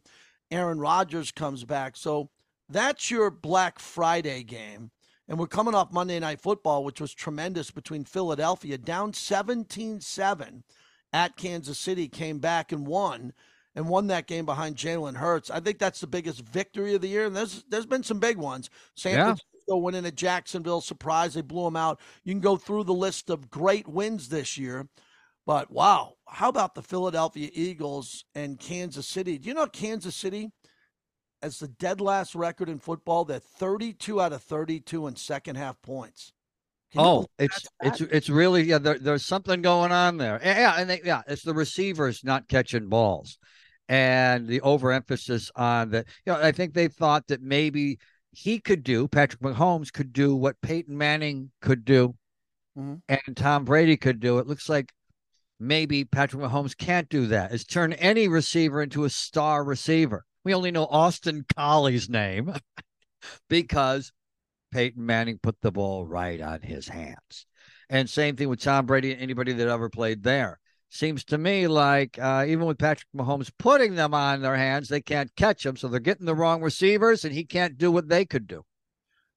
Aaron 0.50 0.79
Rodgers 0.79 1.29
comes 1.29 1.65
back. 1.65 1.98
So 1.98 2.29
that's 2.69 3.12
your 3.12 3.29
Black 3.29 3.79
Friday 3.79 4.43
game. 4.43 4.91
And 5.27 5.38
we're 5.38 5.48
coming 5.48 5.75
off 5.75 5.91
Monday 5.91 6.22
Night 6.22 6.39
Football, 6.39 6.86
which 6.86 7.01
was 7.01 7.13
tremendous 7.13 7.69
between 7.69 8.05
Philadelphia, 8.05 8.77
down 8.77 9.12
17 9.12 10.00
7 10.00 10.63
at 11.12 11.36
Kansas 11.36 11.77
City, 11.77 12.07
came 12.07 12.39
back 12.39 12.72
and 12.72 12.88
won 12.88 13.34
and 13.77 13.88
won 13.88 14.07
that 14.07 14.27
game 14.27 14.46
behind 14.46 14.75
Jalen 14.75 15.15
Hurts. 15.15 15.50
I 15.50 15.62
think 15.62 15.79
that's 15.79 16.01
the 16.01 16.07
biggest 16.07 16.41
victory 16.41 16.96
of 16.96 17.01
the 17.01 17.07
year. 17.07 17.27
And 17.27 17.36
there's 17.36 17.63
there's 17.69 17.86
been 17.86 18.03
some 18.03 18.19
big 18.19 18.38
ones. 18.38 18.69
San 18.96 19.13
yeah. 19.13 19.24
Francisco 19.25 19.77
winning 19.77 20.05
at 20.05 20.15
Jacksonville, 20.15 20.81
surprise, 20.81 21.36
they 21.36 21.41
blew 21.41 21.63
them 21.63 21.77
out. 21.77 22.01
You 22.25 22.34
can 22.34 22.41
go 22.41 22.57
through 22.57 22.84
the 22.84 22.93
list 22.93 23.29
of 23.29 23.50
great 23.50 23.88
wins 23.88 24.27
this 24.27 24.57
year. 24.57 24.89
But 25.46 25.72
wow, 25.72 26.15
how 26.27 26.50
about 26.50 26.75
the 26.75 26.81
Philadelphia 26.81 27.50
Eagles 27.53 28.25
and 28.36 28.60
Kansas 28.60 29.07
City? 29.07 29.38
Do 29.38 29.48
you 29.48 29.55
know 29.55 29.67
Kansas 29.67 30.15
City 30.15 30.51
as 31.41 31.60
the 31.60 31.67
dead 31.67 32.01
last 32.01 32.36
record 32.36 32.69
in 32.69 32.79
football. 32.79 33.25
They're 33.25 33.39
32 33.39 34.19
out 34.19 34.34
of 34.34 34.43
32 34.43 35.07
in 35.07 35.15
second 35.15 35.55
half 35.55 35.81
points. 35.81 36.34
Can 36.91 37.01
oh, 37.01 37.25
it's 37.38 37.67
it's 37.81 38.00
it's 38.00 38.29
really 38.29 38.63
yeah. 38.63 38.77
There, 38.77 38.98
there's 38.98 39.25
something 39.25 39.62
going 39.62 39.91
on 39.91 40.15
there. 40.15 40.39
Yeah, 40.41 40.75
and 40.77 40.89
they, 40.89 41.01
yeah, 41.03 41.22
it's 41.27 41.43
the 41.43 41.53
receivers 41.53 42.24
not 42.24 42.48
catching 42.48 42.88
balls, 42.88 43.38
and 43.89 44.48
the 44.48 44.62
overemphasis 44.62 45.51
on 45.56 45.91
that. 45.91 46.08
You 46.25 46.34
know, 46.34 46.39
I 46.41 46.51
think 46.51 46.74
they 46.74 46.88
thought 46.88 47.27
that 47.27 47.41
maybe 47.41 48.00
he 48.32 48.60
could 48.60 48.84
do 48.84 49.08
Patrick 49.08 49.41
Mahomes 49.41 49.91
could 49.91 50.13
do 50.13 50.36
what 50.36 50.62
Peyton 50.62 50.98
Manning 50.98 51.51
could 51.62 51.86
do, 51.86 52.15
mm-hmm. 52.77 52.96
and 53.08 53.38
Tom 53.38 53.65
Brady 53.65 53.98
could 53.98 54.20
do. 54.20 54.39
It 54.39 54.48
looks 54.48 54.70
like 54.70 54.91
maybe 55.60 56.06
Patrick 56.06 56.44
Mahomes 56.44 56.77
can't 56.77 57.10
do 57.10 57.27
that. 57.27 57.53
Is 57.53 57.65
turn 57.65 57.94
any 57.94 58.27
receiver 58.27 58.82
into 58.82 59.06
a 59.06 59.10
star 59.10 59.63
receiver. 59.63 60.25
We 60.44 60.53
only 60.53 60.72
know 60.72 60.86
Austin 60.86 61.46
Collie's 61.56 62.10
name 62.10 62.53
because 63.50 64.12
Peyton 64.72 65.06
Manning 65.06 65.39
put 65.41 65.60
the 65.62 65.72
ball 65.72 66.06
right 66.06 66.39
on 66.39 66.62
his 66.62 66.88
hands. 66.88 67.46
And 67.89 68.10
same 68.10 68.36
thing 68.36 68.50
with 68.50 68.62
Tom 68.62 68.86
Brady 68.86 69.12
and 69.12 69.22
anybody 69.22 69.53
that 69.53 69.67
ever 69.67 69.89
played 69.89 70.24
there. 70.24 70.60
Seems 70.89 71.25
to 71.25 71.38
me 71.38 71.67
like 71.67 72.17
uh, 72.20 72.46
even 72.48 72.65
with 72.65 72.77
Patrick 72.77 73.08
Mahomes 73.15 73.51
putting 73.60 73.96
them 73.96 74.13
on 74.13 74.41
their 74.41 74.56
hands, 74.56 74.88
they 74.88 75.01
can't 75.01 75.36
catch 75.36 75.63
them. 75.63 75.75
So 75.75 75.88
they're 75.88 76.00
getting 76.00 76.25
the 76.25 76.36
wrong 76.36 76.62
receivers, 76.62 77.25
and 77.25 77.34
he 77.34 77.44
can't 77.44 77.77
do 77.77 77.91
what 77.91 78.08
they 78.08 78.25
could 78.25 78.48
do. 78.48 78.63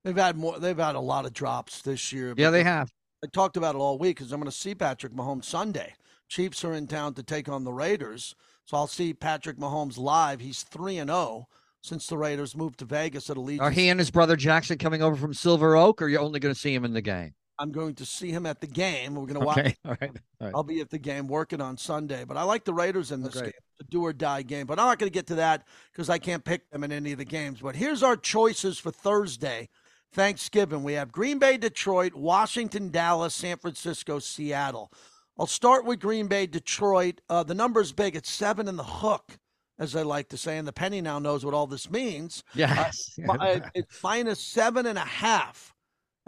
They've 0.05 0.17
had 0.17 0.37
more. 0.37 0.59
They've 0.59 0.79
had 0.79 0.95
a 0.95 1.01
lot 1.01 1.27
of 1.27 1.33
drops 1.33 1.83
this 1.83 2.13
year. 2.13 2.35
Yeah, 2.37 2.51
they 2.51 2.65
have. 2.65 2.93
I 3.23 3.27
talked 3.27 3.57
about 3.57 3.75
it 3.75 3.79
all 3.79 3.99
week 3.99 4.17
because 4.17 4.33
I'm 4.33 4.41
going 4.41 4.51
to 4.51 4.57
see 4.57 4.75
Patrick 4.75 5.13
Mahomes 5.13 5.45
Sunday. 5.45 5.95
Chiefs 6.29 6.65
are 6.65 6.73
in 6.73 6.87
town 6.87 7.15
to 7.15 7.23
take 7.23 7.49
on 7.49 7.65
the 7.65 7.73
Raiders. 7.73 8.35
So 8.65 8.77
I'll 8.77 8.87
see 8.87 9.13
Patrick 9.13 9.59
Mahomes 9.59 9.99
live. 9.99 10.41
He's 10.41 10.63
3 10.63 10.99
and 10.99 11.11
0 11.11 11.49
since 11.83 12.07
the 12.07 12.17
Raiders 12.17 12.57
moved 12.57 12.79
to 12.79 12.85
Vegas 12.85 13.29
at 13.29 13.37
Allegiant. 13.37 13.61
Are 13.61 13.71
he 13.71 13.89
and 13.89 13.99
his 13.99 14.11
brother 14.11 14.37
Jackson 14.37 14.79
coming 14.79 15.03
over 15.03 15.17
from 15.17 15.35
Silver 15.35 15.77
Oak, 15.77 16.01
or 16.01 16.05
are 16.05 16.09
you're 16.09 16.21
only 16.21 16.39
going 16.41 16.55
to 16.55 16.61
see 16.61 16.73
him 16.73 16.85
in 16.85 16.93
the 16.93 17.03
game? 17.03 17.35
I'm 17.61 17.73
going 17.73 17.95
to 17.97 18.07
see 18.07 18.31
him 18.31 18.47
at 18.47 18.63
the 18.63 18.67
game. 18.67 19.15
We're 19.15 19.27
going 19.27 19.41
to 19.41 19.47
okay. 19.51 19.63
watch. 19.63 19.77
All 19.85 19.97
right. 20.01 20.11
All 20.41 20.47
right. 20.47 20.53
I'll 20.55 20.63
be 20.63 20.81
at 20.81 20.89
the 20.89 20.99
game 20.99 21.29
working 21.29 21.61
on 21.61 21.77
Sunday, 21.77 22.25
but 22.25 22.39
I 22.39 22.43
like 22.43 22.65
the 22.65 22.73
Raiders 22.73 23.13
in 23.13 23.23
this 23.23 23.37
okay. 23.37 23.47
game, 23.47 23.61
the 23.79 23.85
do 23.85 24.03
or 24.03 24.15
die 24.15 24.41
game. 24.41 24.67
But 24.67 24.79
I'm 24.79 24.87
not 24.87 24.99
going 24.99 25.11
to 25.11 25.15
get 25.15 25.27
to 25.27 25.35
that 25.37 25.67
because 25.93 26.09
I 26.09 26.17
can't 26.17 26.43
pick 26.43 26.71
them 26.71 26.85
in 26.85 26.91
any 26.91 27.13
of 27.13 27.19
the 27.19 27.25
games. 27.27 27.61
But 27.61 27.77
here's 27.77 28.03
our 28.03 28.17
choices 28.17 28.79
for 28.79 28.91
Thursday, 28.91 29.69
Thanksgiving. 30.15 30.83
We 30.83 30.95
have 30.95 31.13
Green 31.13 31.39
Bay, 31.39 31.59
Detroit, 31.59 32.15
Washington, 32.15 32.91
Dallas, 32.91 33.35
San 33.35 33.59
Francisco, 33.59 34.19
Seattle. 34.21 34.91
I'll 35.39 35.47
start 35.47 35.85
with 35.85 36.01
Green 36.01 36.29
Bay, 36.29 36.47
Detroit. 36.47 37.21
Uh, 37.29 37.43
the 37.43 37.55
number's 37.55 37.93
big. 37.93 38.17
It's 38.17 38.31
seven 38.31 38.69
in 38.69 38.77
the 38.77 38.85
hook, 38.85 39.39
as 39.79 39.95
I 39.95 40.03
like 40.03 40.31
to 40.31 40.39
say, 40.39 40.57
and 40.57 40.67
the 40.67 40.73
penny 40.73 41.03
now 41.03 41.19
knows 41.19 41.45
what 41.45 41.53
all 41.53 41.67
this 41.67 41.91
means. 41.91 42.43
Yes, 42.55 43.19
uh, 43.29 43.61
it's 43.75 44.03
minus 44.03 44.41
seven 44.41 44.87
and 44.87 44.99
a 44.99 45.05
half. 45.05 45.75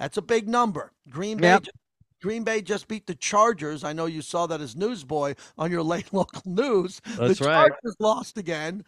That's 0.03 0.17
a 0.17 0.23
big 0.23 0.49
number. 0.49 0.91
Green 1.09 1.39
Bay. 1.39 1.51
Yep. 1.51 1.67
Green 2.21 2.43
Bay 2.43 2.61
just 2.61 2.89
beat 2.89 3.07
the 3.07 3.15
Chargers. 3.15 3.85
I 3.85 3.93
know 3.93 4.07
you 4.07 4.21
saw 4.21 4.49
that 4.49 4.61
as 4.61 4.75
newsboy 4.75 5.37
on 5.57 5.71
your 5.71 5.83
late 5.85 6.13
local 6.13 6.43
news. 6.45 7.01
That's 7.17 7.39
the 7.39 7.45
Chargers 7.45 7.79
right. 7.85 7.95
lost 8.01 8.37
again. 8.37 8.85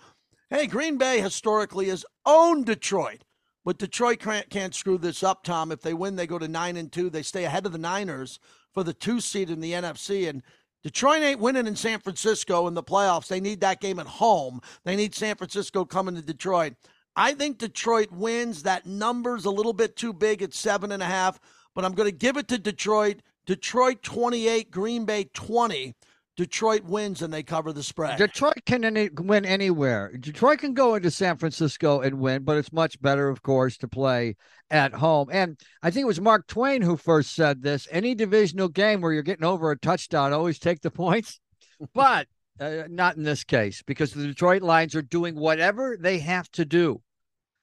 Hey, 0.50 0.66
Green 0.66 0.98
Bay 0.98 1.20
historically 1.20 1.88
has 1.88 2.04
owned 2.26 2.66
Detroit, 2.66 3.22
but 3.64 3.78
Detroit 3.78 4.18
can't, 4.18 4.50
can't 4.50 4.74
screw 4.74 4.98
this 4.98 5.22
up, 5.22 5.44
Tom. 5.44 5.70
If 5.70 5.82
they 5.82 5.94
win, 5.94 6.16
they 6.16 6.26
go 6.26 6.38
to 6.40 6.48
nine 6.48 6.76
and 6.76 6.90
two. 6.90 7.10
They 7.10 7.22
stay 7.22 7.44
ahead 7.44 7.64
of 7.64 7.70
the 7.70 7.78
Niners 7.78 8.40
for 8.72 8.82
the 8.82 8.92
two 8.92 9.20
seed 9.20 9.50
in 9.50 9.60
the 9.60 9.72
NFC. 9.72 10.28
And 10.28 10.42
Detroit 10.82 11.22
ain't 11.22 11.38
winning 11.38 11.68
in 11.68 11.76
San 11.76 12.00
Francisco 12.00 12.66
in 12.66 12.74
the 12.74 12.82
playoffs. 12.82 13.28
They 13.28 13.40
need 13.40 13.60
that 13.60 13.80
game 13.80 14.00
at 14.00 14.06
home. 14.06 14.60
They 14.82 14.96
need 14.96 15.14
San 15.14 15.36
Francisco 15.36 15.84
coming 15.84 16.16
to 16.16 16.22
Detroit. 16.22 16.74
I 17.16 17.34
think 17.34 17.58
Detroit 17.58 18.10
wins. 18.10 18.62
That 18.62 18.86
number's 18.86 19.44
a 19.44 19.50
little 19.50 19.72
bit 19.72 19.96
too 19.96 20.12
big 20.12 20.42
at 20.42 20.54
seven 20.54 20.92
and 20.92 21.02
a 21.02 21.06
half, 21.06 21.38
but 21.74 21.84
I'm 21.84 21.94
going 21.94 22.10
to 22.10 22.16
give 22.16 22.36
it 22.36 22.48
to 22.48 22.58
Detroit. 22.58 23.20
Detroit 23.46 24.02
28, 24.02 24.70
Green 24.70 25.04
Bay 25.04 25.24
20. 25.32 25.94
Detroit 26.36 26.82
wins 26.82 27.22
and 27.22 27.32
they 27.32 27.44
cover 27.44 27.72
the 27.72 27.82
spread. 27.82 28.18
Detroit 28.18 28.58
can 28.66 28.84
any, 28.84 29.08
win 29.08 29.44
anywhere. 29.44 30.12
Detroit 30.18 30.58
can 30.58 30.74
go 30.74 30.96
into 30.96 31.10
San 31.10 31.36
Francisco 31.36 32.00
and 32.00 32.18
win, 32.18 32.42
but 32.42 32.56
it's 32.56 32.72
much 32.72 33.00
better, 33.00 33.28
of 33.28 33.42
course, 33.42 33.76
to 33.78 33.88
play 33.88 34.34
at 34.68 34.94
home. 34.94 35.28
And 35.30 35.58
I 35.82 35.90
think 35.90 36.02
it 36.02 36.08
was 36.08 36.20
Mark 36.20 36.48
Twain 36.48 36.82
who 36.82 36.96
first 36.96 37.34
said 37.34 37.62
this 37.62 37.86
any 37.90 38.16
divisional 38.16 38.68
game 38.68 39.00
where 39.00 39.12
you're 39.12 39.22
getting 39.22 39.44
over 39.44 39.70
a 39.70 39.78
touchdown, 39.78 40.32
always 40.32 40.58
take 40.58 40.80
the 40.80 40.90
points. 40.90 41.38
but 41.94 42.26
uh, 42.60 42.84
not 42.88 43.16
in 43.16 43.22
this 43.22 43.44
case 43.44 43.82
because 43.82 44.12
the 44.12 44.26
Detroit 44.26 44.62
Lions 44.62 44.94
are 44.94 45.02
doing 45.02 45.34
whatever 45.34 45.96
they 45.98 46.18
have 46.18 46.50
to 46.52 46.64
do 46.64 47.02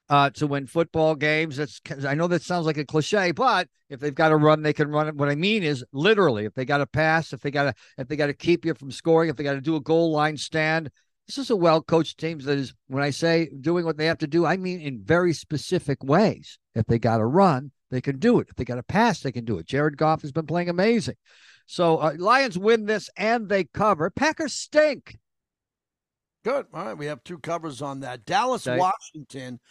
uh, 0.09 0.29
to 0.31 0.45
win 0.45 0.67
football 0.67 1.15
games. 1.15 1.55
That's 1.55 1.79
I 2.05 2.15
know 2.15 2.27
that 2.27 2.43
sounds 2.43 2.65
like 2.65 2.77
a 2.77 2.85
cliche, 2.85 3.31
but 3.31 3.69
if 3.89 3.99
they've 3.99 4.13
got 4.13 4.29
to 4.29 4.35
run, 4.35 4.61
they 4.61 4.73
can 4.73 4.89
run 4.89 5.07
it. 5.07 5.15
What 5.15 5.29
I 5.29 5.35
mean 5.35 5.63
is 5.63 5.85
literally, 5.93 6.45
if 6.45 6.53
they 6.53 6.65
got 6.65 6.79
to 6.79 6.87
pass, 6.87 7.31
if 7.31 7.39
they 7.39 7.51
got 7.51 7.63
to, 7.63 7.73
if 7.97 8.07
they 8.09 8.17
got 8.17 8.27
to 8.27 8.33
keep 8.33 8.65
you 8.65 8.73
from 8.73 8.91
scoring, 8.91 9.29
if 9.29 9.37
they 9.37 9.43
got 9.43 9.53
to 9.53 9.61
do 9.61 9.77
a 9.77 9.81
goal 9.81 10.11
line 10.11 10.37
stand. 10.37 10.91
This 11.27 11.37
is 11.37 11.49
a 11.49 11.55
well 11.55 11.81
coached 11.81 12.17
team 12.17 12.39
that 12.39 12.57
is, 12.57 12.73
when 12.87 13.03
I 13.03 13.11
say 13.11 13.49
doing 13.61 13.85
what 13.85 13.95
they 13.95 14.07
have 14.07 14.17
to 14.17 14.27
do, 14.27 14.45
I 14.45 14.57
mean 14.57 14.81
in 14.81 15.01
very 15.01 15.31
specific 15.33 16.03
ways. 16.03 16.59
If 16.75 16.87
they 16.87 16.99
got 16.99 17.17
to 17.17 17.25
run, 17.25 17.71
they 17.89 18.01
can 18.01 18.19
do 18.19 18.39
it. 18.39 18.47
If 18.49 18.55
they 18.55 18.65
got 18.65 18.75
to 18.75 18.83
pass, 18.83 19.21
they 19.21 19.31
can 19.31 19.45
do 19.45 19.57
it. 19.57 19.65
Jared 19.65 19.97
Goff 19.97 20.23
has 20.23 20.33
been 20.33 20.47
playing 20.47 20.67
amazing. 20.67 21.15
So 21.71 21.99
uh, 21.99 22.15
Lions 22.17 22.57
win 22.57 22.85
this 22.85 23.09
and 23.15 23.47
they 23.47 23.63
cover. 23.63 24.09
Packers 24.09 24.51
stink. 24.51 25.17
Good. 26.43 26.65
All 26.73 26.87
right. 26.87 26.97
We 26.97 27.05
have 27.05 27.23
two 27.23 27.39
covers 27.39 27.81
on 27.81 28.01
that. 28.01 28.25
Dallas. 28.25 28.65
Washington 28.65 29.61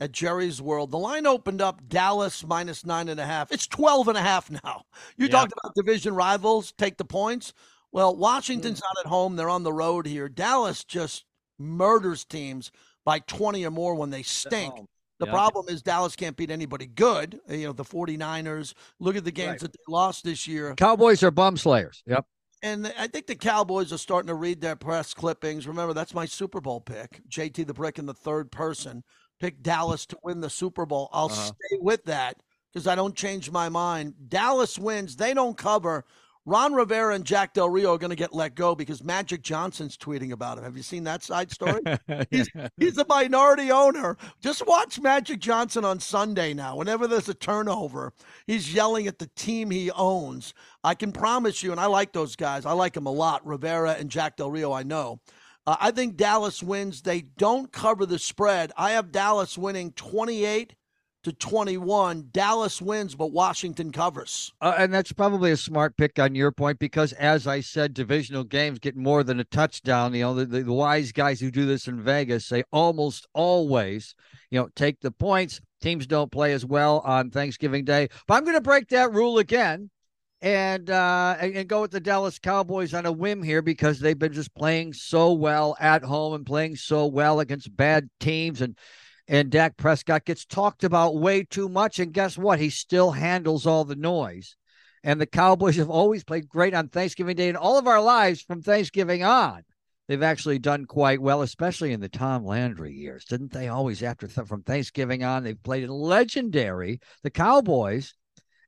at 0.00 0.12
Jerry's 0.12 0.62
World. 0.62 0.90
The 0.90 0.98
line 0.98 1.26
opened 1.26 1.60
up 1.60 1.86
Dallas 1.86 2.42
minus 2.46 2.86
nine 2.86 3.10
and 3.10 3.20
a 3.20 3.26
half. 3.26 3.52
It's 3.52 3.66
12 3.66 4.08
and 4.08 4.16
a 4.16 4.22
half 4.22 4.50
now. 4.50 4.84
You 5.18 5.28
talked 5.28 5.52
about 5.52 5.74
division 5.74 6.14
rivals 6.14 6.72
take 6.72 6.96
the 6.96 7.04
points. 7.04 7.52
Well, 7.92 8.16
Washington's 8.16 8.78
mm. 8.78 8.84
not 8.84 9.04
at 9.04 9.10
home. 9.10 9.36
They're 9.36 9.50
on 9.50 9.62
the 9.62 9.74
road 9.74 10.06
here. 10.06 10.30
Dallas 10.30 10.84
just 10.84 11.26
murders 11.58 12.24
teams 12.24 12.72
by 13.04 13.18
20 13.18 13.66
or 13.66 13.70
more 13.70 13.94
when 13.94 14.08
they 14.08 14.22
stink. 14.22 14.72
The 15.18 15.26
yep. 15.26 15.34
problem 15.34 15.66
is 15.68 15.82
Dallas 15.82 16.16
can't 16.16 16.36
beat 16.36 16.50
anybody 16.50 16.86
good. 16.86 17.38
You 17.48 17.66
know, 17.68 17.72
the 17.72 17.84
49ers, 17.84 18.74
look 18.98 19.16
at 19.16 19.24
the 19.24 19.30
games 19.30 19.50
right. 19.50 19.60
that 19.60 19.72
they 19.72 19.84
lost 19.88 20.24
this 20.24 20.48
year. 20.48 20.74
Cowboys 20.74 21.22
are 21.22 21.30
bum 21.30 21.56
slayers. 21.56 22.02
Yep. 22.06 22.26
And 22.62 22.92
I 22.96 23.08
think 23.08 23.26
the 23.26 23.34
Cowboys 23.34 23.92
are 23.92 23.98
starting 23.98 24.28
to 24.28 24.34
read 24.34 24.60
their 24.60 24.76
press 24.76 25.14
clippings. 25.14 25.66
Remember, 25.66 25.92
that's 25.92 26.14
my 26.14 26.26
Super 26.26 26.60
Bowl 26.60 26.80
pick. 26.80 27.20
JT 27.28 27.66
the 27.66 27.74
Brick 27.74 27.98
in 27.98 28.06
the 28.06 28.14
third 28.14 28.52
person. 28.52 29.02
Pick 29.40 29.62
Dallas 29.62 30.06
to 30.06 30.18
win 30.22 30.40
the 30.40 30.50
Super 30.50 30.86
Bowl. 30.86 31.08
I'll 31.12 31.26
uh-huh. 31.26 31.34
stay 31.46 31.78
with 31.80 32.04
that 32.04 32.36
because 32.72 32.86
I 32.86 32.94
don't 32.94 33.16
change 33.16 33.50
my 33.50 33.68
mind. 33.68 34.14
Dallas 34.28 34.78
wins. 34.78 35.16
They 35.16 35.34
don't 35.34 35.56
cover. 35.56 36.04
Ron 36.44 36.74
Rivera 36.74 37.14
and 37.14 37.24
Jack 37.24 37.54
Del 37.54 37.68
Rio 37.68 37.94
are 37.94 37.98
going 37.98 38.10
to 38.10 38.16
get 38.16 38.34
let 38.34 38.56
go 38.56 38.74
because 38.74 39.04
Magic 39.04 39.42
Johnson's 39.42 39.96
tweeting 39.96 40.32
about 40.32 40.58
him. 40.58 40.64
Have 40.64 40.76
you 40.76 40.82
seen 40.82 41.04
that 41.04 41.22
side 41.22 41.52
story? 41.52 41.80
he's, 42.30 42.48
he's 42.76 42.98
a 42.98 43.06
minority 43.08 43.70
owner. 43.70 44.16
Just 44.40 44.66
watch 44.66 45.00
Magic 45.00 45.38
Johnson 45.38 45.84
on 45.84 46.00
Sunday 46.00 46.52
now. 46.52 46.76
Whenever 46.76 47.06
there's 47.06 47.28
a 47.28 47.34
turnover, 47.34 48.12
he's 48.46 48.74
yelling 48.74 49.06
at 49.06 49.20
the 49.20 49.30
team 49.36 49.70
he 49.70 49.90
owns. 49.92 50.52
I 50.82 50.94
can 50.94 51.12
promise 51.12 51.62
you, 51.62 51.70
and 51.70 51.80
I 51.80 51.86
like 51.86 52.12
those 52.12 52.34
guys. 52.34 52.66
I 52.66 52.72
like 52.72 52.94
them 52.94 53.06
a 53.06 53.12
lot. 53.12 53.46
Rivera 53.46 53.92
and 53.92 54.10
Jack 54.10 54.36
Del 54.36 54.50
Rio, 54.50 54.72
I 54.72 54.82
know. 54.82 55.20
Uh, 55.64 55.76
I 55.80 55.92
think 55.92 56.16
Dallas 56.16 56.60
wins. 56.60 57.02
They 57.02 57.20
don't 57.20 57.70
cover 57.70 58.04
the 58.04 58.18
spread. 58.18 58.72
I 58.76 58.92
have 58.92 59.12
Dallas 59.12 59.56
winning 59.56 59.92
28 59.92 60.74
to 61.22 61.32
21. 61.32 62.28
Dallas 62.32 62.82
wins, 62.82 63.14
but 63.14 63.32
Washington 63.32 63.92
covers. 63.92 64.52
Uh, 64.60 64.74
and 64.76 64.92
that's 64.92 65.12
probably 65.12 65.50
a 65.50 65.56
smart 65.56 65.96
pick 65.96 66.18
on 66.18 66.34
your 66.34 66.52
point 66.52 66.78
because, 66.78 67.12
as 67.14 67.46
I 67.46 67.60
said, 67.60 67.94
divisional 67.94 68.44
games 68.44 68.78
get 68.78 68.96
more 68.96 69.22
than 69.22 69.40
a 69.40 69.44
touchdown. 69.44 70.14
You 70.14 70.22
know, 70.22 70.34
the, 70.34 70.46
the, 70.46 70.62
the 70.62 70.72
wise 70.72 71.12
guys 71.12 71.40
who 71.40 71.50
do 71.50 71.66
this 71.66 71.88
in 71.88 72.02
Vegas 72.02 72.46
say 72.46 72.64
almost 72.72 73.26
always, 73.34 74.14
you 74.50 74.60
know, 74.60 74.68
take 74.74 75.00
the 75.00 75.10
points. 75.10 75.60
Teams 75.80 76.06
don't 76.06 76.30
play 76.30 76.52
as 76.52 76.64
well 76.64 77.00
on 77.00 77.30
Thanksgiving 77.30 77.84
Day. 77.84 78.08
But 78.26 78.34
I'm 78.34 78.44
going 78.44 78.56
to 78.56 78.60
break 78.60 78.88
that 78.88 79.12
rule 79.12 79.38
again 79.38 79.90
and, 80.40 80.90
uh, 80.90 81.36
and, 81.40 81.56
and 81.56 81.68
go 81.68 81.82
with 81.82 81.92
the 81.92 82.00
Dallas 82.00 82.38
Cowboys 82.38 82.94
on 82.94 83.06
a 83.06 83.12
whim 83.12 83.42
here 83.42 83.62
because 83.62 84.00
they've 84.00 84.18
been 84.18 84.32
just 84.32 84.54
playing 84.54 84.92
so 84.92 85.32
well 85.32 85.76
at 85.80 86.02
home 86.02 86.34
and 86.34 86.44
playing 86.44 86.76
so 86.76 87.06
well 87.06 87.40
against 87.40 87.76
bad 87.76 88.08
teams 88.20 88.60
and 88.60 88.76
and 89.28 89.50
Dak 89.50 89.76
Prescott 89.76 90.24
gets 90.24 90.44
talked 90.44 90.84
about 90.84 91.16
way 91.16 91.44
too 91.44 91.68
much. 91.68 91.98
And 91.98 92.12
guess 92.12 92.36
what? 92.36 92.58
He 92.58 92.70
still 92.70 93.12
handles 93.12 93.66
all 93.66 93.84
the 93.84 93.96
noise. 93.96 94.56
And 95.04 95.20
the 95.20 95.26
Cowboys 95.26 95.76
have 95.76 95.90
always 95.90 96.24
played 96.24 96.48
great 96.48 96.74
on 96.74 96.88
Thanksgiving 96.88 97.36
Day 97.36 97.48
in 97.48 97.56
all 97.56 97.78
of 97.78 97.86
our 97.86 98.00
lives 98.00 98.42
from 98.42 98.62
Thanksgiving 98.62 99.22
on. 99.24 99.62
They've 100.08 100.22
actually 100.22 100.58
done 100.58 100.84
quite 100.84 101.22
well, 101.22 101.42
especially 101.42 101.92
in 101.92 102.00
the 102.00 102.08
Tom 102.08 102.44
Landry 102.44 102.92
years. 102.92 103.24
Didn't 103.24 103.52
they 103.52 103.68
always, 103.68 104.02
after 104.02 104.26
th- 104.26 104.46
from 104.46 104.62
Thanksgiving 104.62 105.24
on, 105.24 105.42
they've 105.42 105.62
played 105.62 105.88
legendary. 105.88 107.00
The 107.22 107.30
Cowboys 107.30 108.14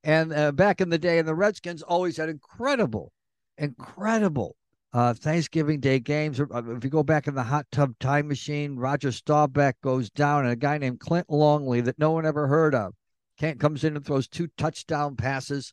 and 0.03 0.33
uh, 0.33 0.53
back 0.53 0.81
in 0.81 0.91
the 0.91 0.99
day, 0.99 1.19
and 1.19 1.27
the 1.27 1.35
Redskins 1.35 1.83
always 1.83 2.17
had 2.17 2.29
incredible, 2.29 3.13
incredible 3.59 4.57
uh, 4.95 5.13
Thanksgiving 5.13 5.81
Day 5.81 5.99
games. 5.99 6.41
Uh, 6.41 6.47
if 6.69 6.85
you 6.85 6.91
go 6.91 7.03
back 7.03 7.27
in 7.27 7.35
the 7.35 7.43
hot 7.43 7.67
tub 7.73 7.99
time 7.99 8.29
machine, 8.29 8.77
Roger 8.77 9.11
Staubach 9.11 9.75
goes 9.83 10.09
down, 10.09 10.45
and 10.45 10.53
a 10.53 10.57
guy 10.57 10.79
named 10.79 11.01
Clint 11.01 11.29
Longley 11.29 11.81
that 11.81 11.99
no 11.99 12.13
one 12.13 12.25
ever 12.25 12.47
heard 12.47 12.75
of, 12.75 12.95
Kent 13.39 13.59
comes 13.59 13.83
in 13.83 13.97
and 13.97 14.07
throws 14.07 14.29
two 14.29 14.49
touchdown 14.57 15.17
passes 15.17 15.73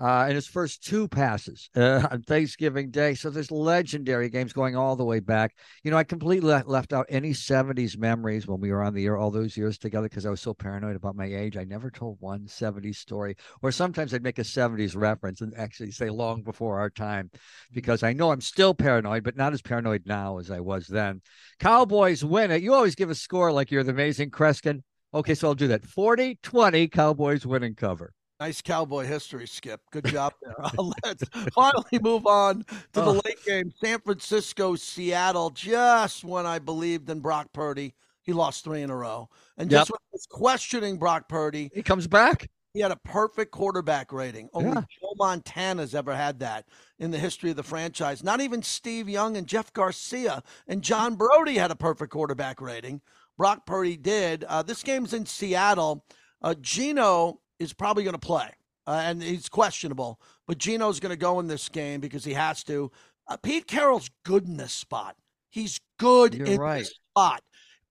uh, 0.00 0.26
in 0.28 0.34
his 0.34 0.46
first 0.46 0.82
two 0.82 1.06
passes 1.06 1.68
uh, 1.76 2.06
on 2.10 2.22
Thanksgiving 2.22 2.90
Day. 2.90 3.14
So 3.14 3.28
there's 3.28 3.50
legendary 3.50 4.30
games 4.30 4.52
going 4.52 4.74
all 4.74 4.96
the 4.96 5.04
way 5.04 5.20
back. 5.20 5.54
You 5.84 5.90
know, 5.90 5.98
I 5.98 6.04
completely 6.04 6.62
left 6.62 6.92
out 6.92 7.06
any 7.08 7.32
70s 7.32 7.98
memories 7.98 8.46
when 8.46 8.60
we 8.60 8.72
were 8.72 8.82
on 8.82 8.94
the 8.94 9.04
air 9.04 9.18
all 9.18 9.30
those 9.30 9.56
years 9.56 9.76
together 9.76 10.08
because 10.08 10.24
I 10.24 10.30
was 10.30 10.40
so 10.40 10.54
paranoid 10.54 10.96
about 10.96 11.16
my 11.16 11.26
age. 11.26 11.56
I 11.56 11.64
never 11.64 11.90
told 11.90 12.16
one 12.20 12.46
70s 12.46 12.96
story, 12.96 13.36
or 13.62 13.70
sometimes 13.70 14.14
I'd 14.14 14.22
make 14.22 14.38
a 14.38 14.42
70s 14.42 14.96
reference 14.96 15.42
and 15.42 15.52
actually 15.56 15.90
say 15.90 16.08
long 16.08 16.42
before 16.42 16.78
our 16.78 16.90
time 16.90 17.30
because 17.72 18.02
I 18.02 18.14
know 18.14 18.32
I'm 18.32 18.40
still 18.40 18.74
paranoid, 18.74 19.22
but 19.22 19.36
not 19.36 19.52
as 19.52 19.60
paranoid 19.60 20.02
now 20.06 20.38
as 20.38 20.50
I 20.50 20.60
was 20.60 20.86
then. 20.86 21.20
Cowboys 21.58 22.24
win 22.24 22.50
it. 22.50 22.62
You 22.62 22.72
always 22.72 22.94
give 22.94 23.10
a 23.10 23.14
score 23.14 23.52
like 23.52 23.70
you're 23.70 23.84
the 23.84 23.90
amazing 23.90 24.30
Kreskin. 24.30 24.82
Okay, 25.12 25.34
so 25.34 25.48
I'll 25.48 25.54
do 25.54 25.68
that. 25.68 25.84
40 25.84 26.38
20 26.42 26.88
Cowboys 26.88 27.44
winning 27.44 27.74
cover. 27.74 28.14
Nice 28.40 28.62
cowboy 28.62 29.04
history, 29.04 29.46
Skip. 29.46 29.82
Good 29.90 30.04
job 30.06 30.32
there. 30.40 30.54
Let's 31.04 31.24
finally 31.54 31.98
move 32.00 32.26
on 32.26 32.64
to 32.94 33.00
the 33.00 33.12
late 33.12 33.44
game. 33.46 33.70
San 33.84 34.00
Francisco, 34.00 34.76
Seattle. 34.76 35.50
Just 35.50 36.24
when 36.24 36.46
I 36.46 36.58
believed 36.58 37.10
in 37.10 37.20
Brock 37.20 37.52
Purdy, 37.52 37.94
he 38.22 38.32
lost 38.32 38.64
three 38.64 38.80
in 38.80 38.88
a 38.88 38.96
row. 38.96 39.28
And 39.58 39.68
just 39.68 39.90
yep. 39.90 39.92
when 39.92 39.98
I 39.98 40.10
was 40.14 40.26
questioning 40.26 40.96
Brock 40.96 41.28
Purdy, 41.28 41.70
he 41.74 41.82
comes 41.82 42.06
back. 42.06 42.48
He 42.72 42.80
had 42.80 42.92
a 42.92 42.96
perfect 42.96 43.50
quarterback 43.50 44.10
rating. 44.10 44.48
Only 44.54 44.70
yeah. 44.70 44.84
Joe 45.00 45.12
Montana's 45.16 45.94
ever 45.94 46.14
had 46.14 46.38
that 46.38 46.66
in 46.98 47.10
the 47.10 47.18
history 47.18 47.50
of 47.50 47.56
the 47.56 47.62
franchise. 47.62 48.22
Not 48.22 48.40
even 48.40 48.62
Steve 48.62 49.08
Young 49.08 49.36
and 49.36 49.46
Jeff 49.46 49.72
Garcia 49.72 50.42
and 50.66 50.80
John 50.80 51.16
Brodie 51.16 51.58
had 51.58 51.72
a 51.72 51.76
perfect 51.76 52.12
quarterback 52.12 52.60
rating. 52.60 53.02
Brock 53.36 53.66
Purdy 53.66 53.96
did. 53.96 54.44
Uh, 54.44 54.62
this 54.62 54.82
game's 54.82 55.12
in 55.12 55.26
Seattle. 55.26 56.06
Uh, 56.40 56.54
Geno 56.60 57.40
is 57.60 57.72
probably 57.72 58.02
going 58.02 58.14
to 58.14 58.18
play, 58.18 58.50
uh, 58.86 59.02
and 59.04 59.22
he's 59.22 59.48
questionable. 59.48 60.20
But 60.48 60.58
Geno's 60.58 60.98
going 60.98 61.10
to 61.10 61.16
go 61.16 61.38
in 61.38 61.46
this 61.46 61.68
game 61.68 62.00
because 62.00 62.24
he 62.24 62.32
has 62.32 62.64
to. 62.64 62.90
Uh, 63.28 63.36
Pete 63.36 63.68
Carroll's 63.68 64.10
good 64.24 64.46
in 64.46 64.56
this 64.56 64.72
spot. 64.72 65.14
He's 65.50 65.78
good 65.98 66.34
You're 66.34 66.46
in 66.46 66.60
right. 66.60 66.78
this 66.80 66.94
spot. 67.10 67.42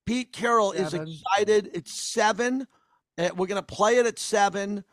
Pete 0.04 0.32
Carroll 0.32 0.72
seven. 0.72 1.08
is 1.08 1.22
excited. 1.22 1.70
It's 1.72 1.92
seven. 1.92 2.66
Uh, 3.16 3.30
we're 3.36 3.46
going 3.46 3.62
to 3.62 3.74
play 3.74 3.96
it 3.96 4.06
at 4.06 4.18
seven. 4.18 4.84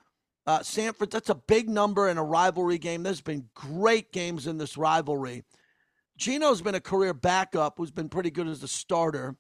Uh, 0.45 0.63
Sanford, 0.63 1.11
that's 1.11 1.29
a 1.29 1.35
big 1.35 1.67
number 1.67 2.07
in 2.07 2.17
a 2.17 2.23
rivalry 2.23 2.77
game. 2.77 3.03
There's 3.03 3.19
been 3.19 3.49
great 3.53 4.13
games 4.13 4.47
in 4.47 4.57
this 4.57 4.77
rivalry. 4.77 5.43
Geno's 6.17 6.61
been 6.61 6.75
a 6.75 6.79
career 6.79 7.13
backup 7.13 7.73
who's 7.77 7.91
been 7.91 8.09
pretty 8.09 8.31
good 8.31 8.47
as 8.47 8.63
a 8.63 8.67
starter. 8.67 9.35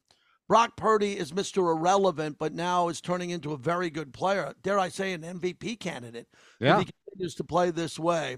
Brock 0.47 0.77
Purdy 0.77 1.17
is 1.17 1.33
Mr. 1.33 1.75
Irrelevant, 1.75 2.37
but 2.39 2.53
now 2.53 2.87
is 2.87 3.01
turning 3.01 3.31
into 3.31 3.51
a 3.51 3.57
very 3.57 3.89
good 3.89 4.13
player. 4.13 4.53
Dare 4.63 4.79
I 4.79 4.89
say, 4.89 5.11
an 5.11 5.21
MVP 5.21 5.79
candidate. 5.79 6.27
Yeah. 6.59 6.79
If 6.79 6.85
he 6.85 6.93
continues 7.09 7.35
to 7.35 7.43
play 7.43 7.71
this 7.71 7.99
way. 7.99 8.37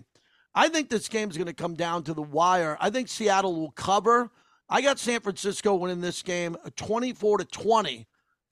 I 0.55 0.69
think 0.69 0.89
this 0.89 1.07
game 1.07 1.29
is 1.29 1.37
going 1.37 1.47
to 1.47 1.53
come 1.53 1.75
down 1.75 2.03
to 2.03 2.13
the 2.13 2.23
wire. 2.23 2.77
I 2.79 2.89
think 2.89 3.07
Seattle 3.07 3.55
will 3.55 3.71
cover. 3.71 4.31
I 4.67 4.81
got 4.81 4.97
San 4.97 5.21
Francisco 5.21 5.75
winning 5.75 6.01
this 6.01 6.23
game 6.23 6.57
uh, 6.65 6.69
24 6.75 7.39
to 7.39 7.45
20. 7.45 8.07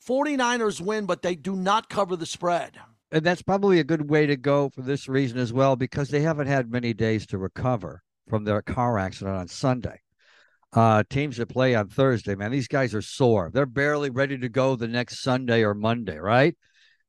49ers 0.07 0.79
win, 0.79 1.05
but 1.05 1.23
they 1.23 1.35
do 1.35 1.55
not 1.55 1.89
cover 1.89 2.15
the 2.15 2.25
spread. 2.25 2.79
And 3.11 3.25
that's 3.25 3.41
probably 3.41 3.79
a 3.79 3.83
good 3.83 4.09
way 4.09 4.27
to 4.27 4.37
go 4.37 4.69
for 4.69 4.81
this 4.81 5.07
reason 5.07 5.39
as 5.39 5.51
well, 5.51 5.75
because 5.75 6.09
they 6.09 6.21
haven't 6.21 6.47
had 6.47 6.71
many 6.71 6.93
days 6.93 7.25
to 7.27 7.37
recover 7.37 8.03
from 8.29 8.43
their 8.43 8.61
car 8.61 8.99
accident 8.99 9.35
on 9.35 9.47
Sunday 9.47 9.99
uh, 10.73 11.03
teams 11.09 11.37
that 11.37 11.49
play 11.49 11.75
on 11.75 11.87
Thursday, 11.87 12.35
man, 12.35 12.51
these 12.51 12.67
guys 12.67 12.93
are 12.93 13.01
sore. 13.01 13.49
They're 13.53 13.65
barely 13.65 14.09
ready 14.09 14.37
to 14.37 14.49
go 14.49 14.75
the 14.75 14.87
next 14.87 15.21
Sunday 15.21 15.63
or 15.63 15.73
Monday, 15.73 16.17
right? 16.17 16.55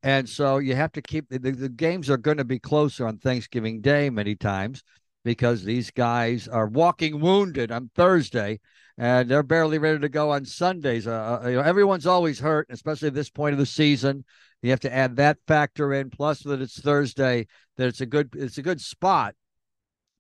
And 0.03 0.29
so 0.29 0.59
you 0.59 0.77
have 0.77 0.92
to 0.92 1.03
keep 1.03 1.29
the, 1.29 1.38
the 1.38 1.68
games 1.68 2.09
are 2.09 2.16
going 2.16 2.37
to 2.37 2.44
be 2.44 2.61
closer 2.61 3.07
on 3.07 3.18
Thanksgiving 3.18 3.81
Day 3.81 4.11
many 4.11 4.37
times 4.37 4.85
because 5.25 5.64
these 5.64 5.90
guys 5.90 6.47
are 6.47 6.68
walking 6.68 7.21
wounded 7.21 7.73
on 7.73 7.90
Thursday 7.97 8.61
and 8.97 9.29
they're 9.29 9.42
barely 9.42 9.79
ready 9.79 9.99
to 9.99 10.09
go 10.09 10.31
on 10.31 10.44
Sundays. 10.44 11.07
Uh, 11.07 11.40
uh, 11.42 11.49
you 11.49 11.57
know, 11.57 11.62
everyone's 11.62 12.07
always 12.07 12.38
hurt, 12.38 12.68
especially 12.71 13.09
at 13.09 13.14
this 13.14 13.31
point 13.31 13.53
of 13.53 13.59
the 13.59 13.66
season. 13.66 14.25
You 14.62 14.71
have 14.71 14.81
to 14.81 14.92
add 14.92 15.16
that 15.16 15.38
factor 15.47 15.92
in, 15.92 16.11
plus 16.11 16.42
that 16.44 16.61
it's 16.61 16.81
Thursday, 16.81 17.47
that 17.77 17.88
it's 17.88 18.01
a 18.01 18.07
good 18.07 18.31
it's 18.35 18.59
a 18.59 18.62
good 18.62 18.81
spot 18.81 19.35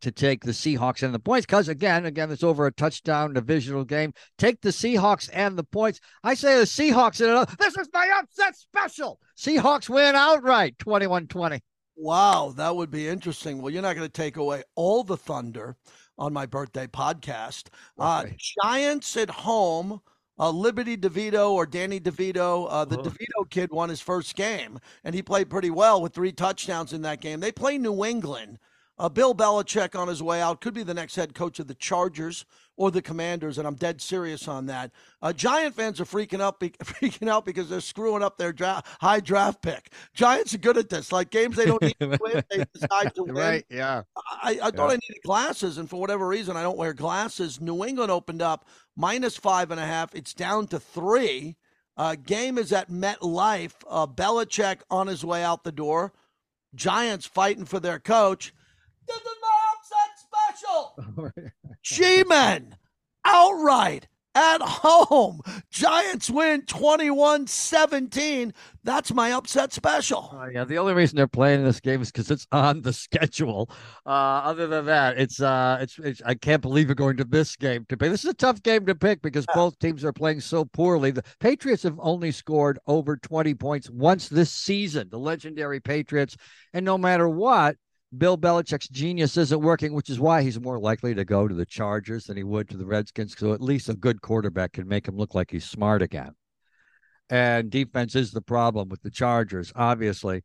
to 0.00 0.12
take 0.12 0.44
the 0.44 0.52
Seahawks 0.52 1.02
and 1.02 1.14
the 1.14 1.18
points 1.18 1.46
because 1.46 1.68
again, 1.68 2.06
again, 2.06 2.30
it's 2.30 2.42
over 2.42 2.66
a 2.66 2.72
touchdown 2.72 3.32
divisional 3.32 3.84
game. 3.84 4.12
Take 4.36 4.60
the 4.60 4.70
Seahawks 4.70 5.28
and 5.32 5.58
the 5.58 5.64
points. 5.64 6.00
I 6.22 6.34
say 6.34 6.58
the 6.58 6.64
Seahawks 6.64 7.20
in 7.20 7.36
it. 7.36 7.58
This 7.58 7.76
is 7.76 7.88
my 7.92 8.08
upset 8.18 8.56
special. 8.56 9.20
Seahawks 9.36 9.88
win 9.88 10.14
outright, 10.14 10.78
21-20. 10.78 11.60
Wow, 11.96 12.54
that 12.56 12.76
would 12.76 12.90
be 12.90 13.08
interesting. 13.08 13.60
Well, 13.60 13.72
you're 13.72 13.82
not 13.82 13.96
going 13.96 14.06
to 14.06 14.12
take 14.12 14.36
away 14.36 14.62
all 14.76 15.02
the 15.02 15.16
thunder 15.16 15.76
on 16.16 16.32
my 16.32 16.46
birthday 16.46 16.86
podcast. 16.86 17.68
Uh, 17.98 18.26
Giants 18.62 19.16
at 19.16 19.30
home. 19.30 20.00
Uh, 20.40 20.50
Liberty 20.50 20.96
DeVito 20.96 21.50
or 21.50 21.66
Danny 21.66 21.98
DeVito, 21.98 22.68
uh, 22.70 22.84
the 22.84 22.96
oh. 22.96 23.02
DeVito 23.02 23.50
kid 23.50 23.72
won 23.72 23.88
his 23.88 24.00
first 24.00 24.36
game, 24.36 24.78
and 25.02 25.12
he 25.12 25.20
played 25.20 25.50
pretty 25.50 25.70
well 25.70 26.00
with 26.00 26.14
three 26.14 26.30
touchdowns 26.30 26.92
in 26.92 27.02
that 27.02 27.20
game. 27.20 27.40
They 27.40 27.50
play 27.50 27.76
New 27.76 28.04
England. 28.04 28.60
Uh, 28.98 29.08
Bill 29.08 29.34
Belichick 29.34 29.98
on 29.98 30.08
his 30.08 30.22
way 30.22 30.40
out 30.42 30.60
could 30.60 30.74
be 30.74 30.82
the 30.82 30.94
next 30.94 31.14
head 31.16 31.34
coach 31.34 31.58
of 31.58 31.66
the 31.68 31.74
Chargers. 31.74 32.44
or 32.76 32.92
the 32.92 33.02
Commanders, 33.02 33.58
and 33.58 33.66
I'm 33.66 33.74
dead 33.74 34.00
serious 34.00 34.46
on 34.46 34.66
that. 34.66 34.92
Uh, 35.20 35.32
Giant 35.32 35.74
fans 35.74 36.00
are 36.00 36.04
freaking 36.04 36.40
out, 36.40 36.60
be- 36.60 36.70
freaking 36.84 37.28
out 37.28 37.44
because 37.44 37.68
they're 37.68 37.80
screwing 37.80 38.22
up 38.22 38.38
their 38.38 38.52
dra- 38.52 38.84
high 39.00 39.18
draft 39.18 39.62
pick. 39.62 39.92
Giants 40.14 40.54
are 40.54 40.58
good 40.58 40.76
at 40.78 40.88
this. 40.88 41.10
Like 41.10 41.30
games 41.30 41.56
they 41.56 41.64
don't 41.64 41.82
need 41.82 41.96
to 41.98 42.16
win, 42.20 42.44
they 42.50 42.64
decide 42.72 43.12
to 43.16 43.24
win. 43.24 43.34
Right? 43.34 43.64
Yeah. 43.68 44.02
I, 44.16 44.60
I 44.62 44.70
thought 44.70 44.90
I 44.90 44.94
needed 44.94 45.22
glasses, 45.24 45.76
and 45.78 45.90
for 45.90 46.00
whatever 46.00 46.28
reason, 46.28 46.56
I 46.56 46.62
don't 46.62 46.78
wear 46.78 46.92
glasses. 46.94 47.60
New 47.60 47.84
England 47.84 48.12
opened 48.12 48.42
up 48.42 48.68
minus 48.96 49.36
five 49.36 49.72
and 49.72 49.80
a 49.80 49.86
half. 49.86 50.14
It's 50.14 50.32
down 50.32 50.68
to 50.68 50.78
three. 50.78 51.56
Uh, 51.96 52.14
game 52.14 52.58
is 52.58 52.72
at 52.72 52.88
MetLife. 52.92 53.74
Uh, 53.90 54.06
Belichick 54.06 54.82
on 54.88 55.08
his 55.08 55.24
way 55.24 55.42
out 55.42 55.64
the 55.64 55.72
door. 55.72 56.12
Giants 56.76 57.26
fighting 57.26 57.64
for 57.64 57.80
their 57.80 57.98
coach. 57.98 58.52
This 59.08 59.16
is 59.16 59.36
my 59.42 59.58
upset 59.74 60.12
special. 60.54 61.42
G-Men 61.82 62.76
outright 63.24 64.06
at 64.38 64.62
home. 64.62 65.40
Giants 65.70 66.30
win 66.30 66.62
21-17. 66.62 68.52
That's 68.84 69.12
my 69.12 69.32
upset 69.32 69.72
special. 69.72 70.30
Oh, 70.32 70.46
yeah, 70.46 70.64
the 70.64 70.78
only 70.78 70.94
reason 70.94 71.16
they're 71.16 71.26
playing 71.26 71.64
this 71.64 71.80
game 71.80 72.00
is 72.00 72.12
because 72.12 72.30
it's 72.30 72.46
on 72.52 72.82
the 72.82 72.92
schedule. 72.92 73.68
Uh, 74.06 74.10
other 74.10 74.68
than 74.68 74.86
that, 74.86 75.18
it's, 75.18 75.40
uh, 75.40 75.78
it's 75.80 75.98
it's 75.98 76.22
I 76.24 76.34
can't 76.34 76.62
believe 76.62 76.86
you're 76.86 76.94
going 76.94 77.16
to 77.16 77.24
this 77.24 77.56
game 77.56 77.84
to 77.88 77.96
pick. 77.96 78.10
This 78.10 78.24
is 78.24 78.30
a 78.30 78.34
tough 78.34 78.62
game 78.62 78.86
to 78.86 78.94
pick 78.94 79.22
because 79.22 79.46
both 79.54 79.78
teams 79.80 80.04
are 80.04 80.12
playing 80.12 80.40
so 80.40 80.64
poorly. 80.64 81.10
The 81.10 81.24
Patriots 81.40 81.82
have 81.82 81.98
only 82.00 82.30
scored 82.30 82.78
over 82.86 83.16
20 83.16 83.54
points 83.54 83.90
once 83.90 84.28
this 84.28 84.52
season. 84.52 85.08
The 85.10 85.18
legendary 85.18 85.80
Patriots, 85.80 86.36
and 86.72 86.84
no 86.84 86.96
matter 86.96 87.28
what, 87.28 87.76
Bill 88.16 88.38
Belichick's 88.38 88.88
genius 88.88 89.36
isn't 89.36 89.60
working, 89.60 89.92
which 89.92 90.08
is 90.08 90.18
why 90.18 90.42
he's 90.42 90.58
more 90.58 90.78
likely 90.78 91.14
to 91.14 91.24
go 91.24 91.46
to 91.46 91.54
the 91.54 91.66
Chargers 91.66 92.24
than 92.24 92.36
he 92.36 92.42
would 92.42 92.68
to 92.70 92.76
the 92.78 92.86
Redskins. 92.86 93.36
So 93.36 93.52
at 93.52 93.60
least 93.60 93.88
a 93.90 93.94
good 93.94 94.22
quarterback 94.22 94.72
can 94.72 94.88
make 94.88 95.06
him 95.06 95.16
look 95.16 95.34
like 95.34 95.50
he's 95.50 95.66
smart 95.68 96.00
again. 96.00 96.32
And 97.28 97.70
defense 97.70 98.14
is 98.14 98.30
the 98.30 98.40
problem 98.40 98.88
with 98.88 99.02
the 99.02 99.10
Chargers, 99.10 99.70
obviously. 99.76 100.42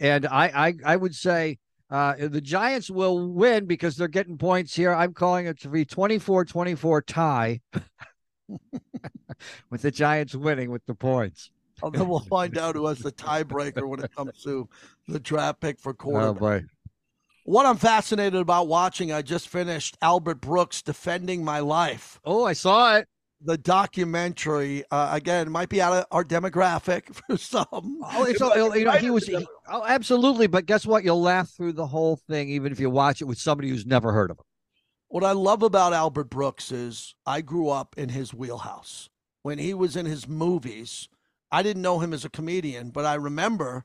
And 0.00 0.26
I 0.26 0.46
I, 0.68 0.74
I 0.84 0.96
would 0.96 1.14
say 1.14 1.58
uh, 1.90 2.14
the 2.18 2.40
Giants 2.40 2.90
will 2.90 3.28
win 3.32 3.66
because 3.66 3.96
they're 3.96 4.08
getting 4.08 4.36
points 4.36 4.74
here. 4.74 4.92
I'm 4.92 5.14
calling 5.14 5.46
it 5.46 5.60
to 5.60 5.68
be 5.68 5.84
24-24 5.84 7.02
tie 7.06 7.60
with 9.70 9.82
the 9.82 9.92
Giants 9.92 10.34
winning 10.34 10.70
with 10.72 10.84
the 10.86 10.94
points. 10.96 11.50
And 11.82 11.94
then 11.94 12.08
we'll 12.08 12.20
find 12.20 12.56
out 12.58 12.74
who 12.74 12.86
has 12.86 12.98
the 12.98 13.12
tiebreaker 13.12 13.86
when 13.86 14.00
it 14.00 14.10
comes 14.16 14.42
to 14.42 14.68
the 15.06 15.20
draft 15.20 15.60
pick 15.60 15.78
for 15.78 15.90
Oh 16.12 16.34
quarterback. 16.34 16.40
boy. 16.40 16.64
What 17.46 17.64
I'm 17.64 17.76
fascinated 17.76 18.40
about 18.40 18.66
watching, 18.66 19.12
I 19.12 19.22
just 19.22 19.48
finished 19.48 19.96
Albert 20.02 20.40
Brooks 20.40 20.82
defending 20.82 21.44
my 21.44 21.60
life. 21.60 22.18
Oh, 22.24 22.44
I 22.44 22.54
saw 22.54 22.96
it. 22.96 23.06
The 23.40 23.56
documentary 23.56 24.82
uh, 24.90 25.10
again 25.12 25.52
might 25.52 25.68
be 25.68 25.80
out 25.80 25.92
of 25.92 26.06
our 26.10 26.24
demographic 26.24 27.14
for 27.28 27.36
some. 27.36 28.00
Oh, 28.02 28.24
it's 28.24 28.40
all, 28.40 28.76
you 28.76 28.84
know 28.84 28.90
he 28.92 29.10
was 29.10 29.28
he, 29.28 29.46
oh 29.70 29.84
absolutely, 29.86 30.48
but 30.48 30.66
guess 30.66 30.84
what? 30.84 31.04
You'll 31.04 31.22
laugh 31.22 31.48
through 31.50 31.74
the 31.74 31.86
whole 31.86 32.16
thing, 32.16 32.48
even 32.48 32.72
if 32.72 32.80
you 32.80 32.90
watch 32.90 33.20
it 33.20 33.26
with 33.26 33.38
somebody 33.38 33.68
who's 33.68 33.86
never 33.86 34.10
heard 34.10 34.32
of 34.32 34.38
him. 34.38 34.44
What 35.06 35.22
I 35.22 35.30
love 35.30 35.62
about 35.62 35.92
Albert 35.92 36.30
Brooks 36.30 36.72
is 36.72 37.14
I 37.26 37.42
grew 37.42 37.68
up 37.68 37.94
in 37.96 38.08
his 38.08 38.34
wheelhouse. 38.34 39.08
When 39.42 39.58
he 39.58 39.72
was 39.72 39.94
in 39.94 40.06
his 40.06 40.26
movies, 40.26 41.08
I 41.52 41.62
didn't 41.62 41.82
know 41.82 42.00
him 42.00 42.12
as 42.12 42.24
a 42.24 42.30
comedian, 42.30 42.90
but 42.90 43.04
I 43.04 43.14
remember, 43.14 43.84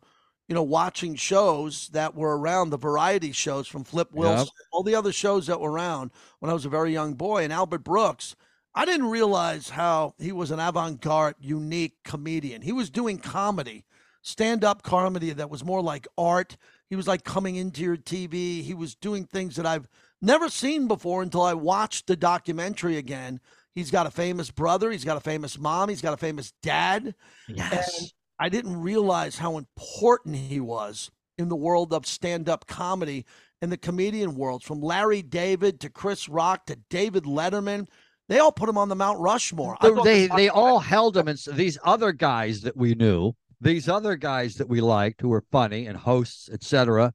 you 0.52 0.56
know, 0.56 0.64
watching 0.64 1.16
shows 1.16 1.88
that 1.94 2.14
were 2.14 2.38
around 2.38 2.72
the 2.72 2.78
variety 2.78 3.32
shows 3.32 3.70
from 3.70 3.86
Flip 3.86 4.12
Wilson, 4.12 4.50
all 4.74 4.84
the 4.84 4.96
other 4.96 5.14
shows 5.14 5.48
that 5.48 5.62
were 5.62 5.72
around 5.72 6.12
when 6.40 6.50
I 6.50 6.54
was 6.54 6.66
a 6.66 6.70
very 6.70 6.92
young 6.92 7.14
boy. 7.14 7.46
And 7.46 7.54
Albert 7.54 7.86
Brooks, 7.86 8.36
I 8.76 8.84
didn't 8.84 9.06
realize 9.06 9.70
how 9.70 10.14
he 10.20 10.34
was 10.34 10.52
an 10.52 10.60
avant 10.60 11.00
garde, 11.00 11.36
unique 11.40 11.94
comedian. 12.04 12.64
He 12.64 12.74
was 12.74 12.90
doing 12.90 13.18
comedy, 13.18 13.86
stand 14.24 14.66
up 14.66 14.84
comedy 14.84 15.32
that 15.32 15.50
was 15.50 15.64
more 15.64 15.82
like 15.82 16.06
art. 16.18 16.58
He 16.90 16.98
was 16.98 17.08
like 17.08 17.24
coming 17.24 17.56
into 17.56 17.82
your 17.82 17.96
TV. 17.96 18.62
He 18.62 18.74
was 18.74 18.94
doing 18.94 19.24
things 19.24 19.56
that 19.56 19.66
I've 19.66 19.88
never 20.22 20.50
seen 20.50 20.86
before 20.86 21.24
until 21.24 21.44
I 21.44 21.54
watched 21.54 22.08
the 22.08 22.18
documentary 22.18 22.98
again. 22.98 23.40
He's 23.74 23.90
got 23.90 24.06
a 24.06 24.12
famous 24.12 24.52
brother. 24.52 24.92
He's 24.92 25.06
got 25.06 25.16
a 25.16 25.22
famous 25.22 25.58
mom. 25.58 25.88
He's 25.88 26.02
got 26.02 26.14
a 26.14 26.18
famous 26.18 26.52
dad. 26.62 27.16
Yes. 27.48 28.12
I 28.42 28.50
didn't 28.50 28.82
realize 28.82 29.38
how 29.38 29.58
important 29.58 30.36
he 30.36 30.60
was 30.60 31.12
in 31.38 31.48
the 31.48 31.56
world 31.56 31.94
of 31.94 32.08
stand 32.08 32.50
up 32.50 32.66
comedy 32.66 33.24
in 33.62 33.70
the 33.70 33.78
comedian 33.78 34.34
world, 34.34 34.64
from 34.64 34.82
Larry 34.82 35.22
David 35.22 35.80
to 35.82 35.92
Chris 35.92 36.28
Rock 36.28 36.66
to 36.66 36.76
David 36.90 37.26
Letterman. 37.26 37.88
They 38.30 38.40
all 38.40 38.52
put 38.52 38.68
him 38.68 38.80
on 38.80 38.90
the 38.90 38.96
Mount 38.96 39.20
Rushmore. 39.20 39.78
They 39.80 39.94
they, 40.04 40.28
they 40.36 40.50
all 40.50 40.80
held 40.80 41.16
him, 41.18 41.28
and 41.28 41.38
these 41.52 41.78
other 41.84 42.12
guys 42.12 42.62
that 42.62 42.76
we 42.76 42.96
knew, 42.96 43.34
these 43.60 43.88
other 43.88 44.16
guys 44.16 44.56
that 44.56 44.68
we 44.68 44.82
liked, 44.82 45.22
who 45.22 45.30
were 45.30 45.46
funny 45.52 45.86
and 45.86 45.96
hosts, 45.96 46.50
etc., 46.52 47.14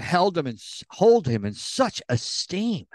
held 0.00 0.36
him 0.36 0.48
and 0.48 0.60
hold 0.90 1.28
him 1.28 1.44
in 1.44 1.54
such 1.54 2.02
esteem. 2.08 2.86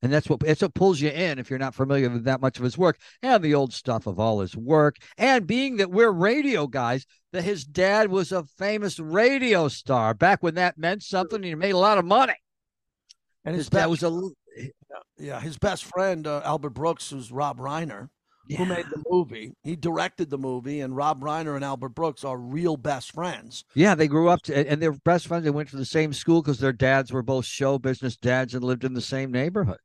And 0.00 0.12
that's 0.12 0.28
what 0.28 0.40
that's 0.40 0.62
what 0.62 0.74
pulls 0.74 1.00
you 1.00 1.10
in 1.10 1.38
if 1.38 1.50
you're 1.50 1.58
not 1.58 1.74
familiar 1.74 2.08
with 2.08 2.24
that 2.24 2.40
much 2.40 2.58
of 2.58 2.64
his 2.64 2.78
work 2.78 2.98
and 3.20 3.42
the 3.42 3.54
old 3.54 3.72
stuff 3.72 4.06
of 4.06 4.20
all 4.20 4.40
his 4.40 4.56
work. 4.56 4.96
And 5.16 5.46
being 5.46 5.78
that 5.78 5.90
we're 5.90 6.12
radio 6.12 6.68
guys, 6.68 7.04
that 7.32 7.42
his 7.42 7.64
dad 7.64 8.08
was 8.08 8.30
a 8.30 8.44
famous 8.44 9.00
radio 9.00 9.66
star 9.66 10.14
back 10.14 10.42
when 10.42 10.54
that 10.54 10.78
meant 10.78 11.02
something 11.02 11.36
and 11.36 11.44
he 11.44 11.54
made 11.56 11.72
a 11.72 11.78
lot 11.78 11.98
of 11.98 12.04
money. 12.04 12.36
and 13.44 13.56
His 13.56 13.66
his 13.66 13.70
dad 13.70 13.86
was 13.86 14.04
a 14.04 14.30
yeah, 15.18 15.40
his 15.40 15.58
best 15.58 15.84
friend 15.84 16.26
uh, 16.26 16.42
Albert 16.44 16.70
Brooks 16.70 17.12
was 17.12 17.32
Rob 17.32 17.58
Reiner, 17.58 18.08
who 18.56 18.64
made 18.64 18.86
the 18.86 19.02
movie. 19.08 19.52
He 19.62 19.76
directed 19.76 20.30
the 20.30 20.38
movie, 20.38 20.80
and 20.80 20.96
Rob 20.96 21.22
Reiner 21.22 21.56
and 21.56 21.64
Albert 21.64 21.90
Brooks 21.90 22.24
are 22.24 22.38
real 22.38 22.76
best 22.76 23.12
friends. 23.12 23.64
Yeah, 23.74 23.94
they 23.94 24.08
grew 24.08 24.28
up 24.28 24.42
to, 24.42 24.70
and 24.70 24.80
they're 24.80 24.92
best 24.92 25.26
friends. 25.26 25.44
They 25.44 25.50
went 25.50 25.68
to 25.70 25.76
the 25.76 25.84
same 25.84 26.12
school 26.12 26.40
because 26.40 26.60
their 26.60 26.72
dads 26.72 27.12
were 27.12 27.22
both 27.22 27.44
show 27.44 27.78
business 27.78 28.16
dads 28.16 28.54
and 28.54 28.62
lived 28.62 28.84
in 28.84 28.94
the 28.94 29.00
same 29.00 29.30
neighborhood. 29.30 29.78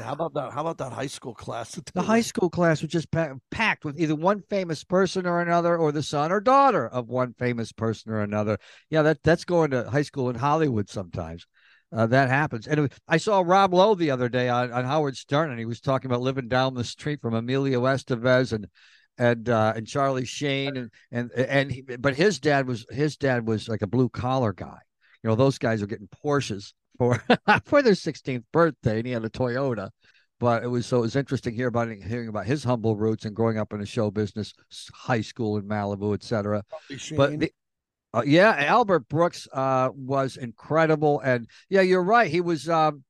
How 0.00 0.12
about 0.12 0.34
that? 0.34 0.52
How 0.52 0.60
about 0.60 0.78
that 0.78 0.92
high 0.92 1.06
school 1.06 1.34
class? 1.34 1.78
The 1.94 2.02
high 2.02 2.20
school 2.20 2.50
class 2.50 2.82
was 2.82 2.90
just 2.90 3.10
pa- 3.10 3.34
packed 3.50 3.84
with 3.84 3.98
either 3.98 4.14
one 4.14 4.42
famous 4.48 4.84
person 4.84 5.26
or 5.26 5.40
another, 5.40 5.76
or 5.76 5.92
the 5.92 6.02
son 6.02 6.32
or 6.32 6.40
daughter 6.40 6.86
of 6.88 7.08
one 7.08 7.34
famous 7.38 7.72
person 7.72 8.12
or 8.12 8.20
another. 8.20 8.58
Yeah, 8.90 9.02
that 9.02 9.22
that's 9.22 9.44
going 9.44 9.70
to 9.72 9.88
high 9.90 10.02
school 10.02 10.30
in 10.30 10.36
Hollywood 10.36 10.88
sometimes. 10.88 11.46
Uh, 11.94 12.06
that 12.06 12.28
happens. 12.28 12.66
And 12.66 12.80
was- 12.80 12.90
I 13.06 13.18
saw 13.18 13.42
Rob 13.44 13.74
Lowe 13.74 13.94
the 13.94 14.10
other 14.10 14.28
day 14.28 14.48
on, 14.48 14.72
on 14.72 14.84
Howard 14.84 15.16
Stern, 15.16 15.50
and 15.50 15.58
he 15.58 15.66
was 15.66 15.80
talking 15.80 16.10
about 16.10 16.22
living 16.22 16.48
down 16.48 16.74
the 16.74 16.84
street 16.84 17.20
from 17.20 17.34
Emilio 17.34 17.82
Estevez 17.82 18.52
and 18.52 18.66
and 19.18 19.48
uh, 19.48 19.74
and 19.76 19.86
Charlie 19.86 20.24
Sheen 20.24 20.76
and 20.76 20.90
and 21.10 21.30
and 21.32 21.70
he, 21.70 21.82
but 21.82 22.14
his 22.16 22.40
dad 22.40 22.66
was 22.66 22.86
his 22.90 23.16
dad 23.16 23.46
was 23.46 23.68
like 23.68 23.82
a 23.82 23.86
blue 23.86 24.08
collar 24.08 24.52
guy. 24.52 24.78
You 25.22 25.30
know, 25.30 25.36
those 25.36 25.58
guys 25.58 25.82
are 25.82 25.86
getting 25.86 26.08
Porsches 26.24 26.72
for 27.02 27.24
for 27.64 27.82
their 27.82 27.94
16th 27.94 28.44
birthday, 28.52 28.98
and 28.98 29.06
he 29.06 29.12
had 29.12 29.24
a 29.24 29.30
Toyota. 29.30 29.90
But 30.38 30.64
it 30.64 30.66
was 30.66 30.86
so 30.86 30.98
it 30.98 31.02
was 31.02 31.16
interesting 31.16 31.54
hear 31.54 31.68
about 31.68 31.88
hearing 31.88 32.28
about 32.28 32.46
his 32.46 32.64
humble 32.64 32.96
roots 32.96 33.24
and 33.24 33.34
growing 33.34 33.58
up 33.58 33.72
in 33.72 33.80
a 33.80 33.86
show 33.86 34.10
business, 34.10 34.52
high 34.92 35.20
school 35.20 35.56
in 35.56 35.64
Malibu, 35.64 36.14
etc. 36.14 36.62
But 37.16 37.38
the, 37.38 37.52
uh, 38.12 38.22
yeah, 38.26 38.54
Albert 38.66 39.08
Brooks 39.08 39.46
uh, 39.52 39.90
was 39.94 40.36
incredible, 40.36 41.20
and 41.20 41.48
yeah, 41.68 41.82
you're 41.82 42.02
right. 42.02 42.30
He 42.30 42.40
was 42.40 42.68
um, 42.68 43.04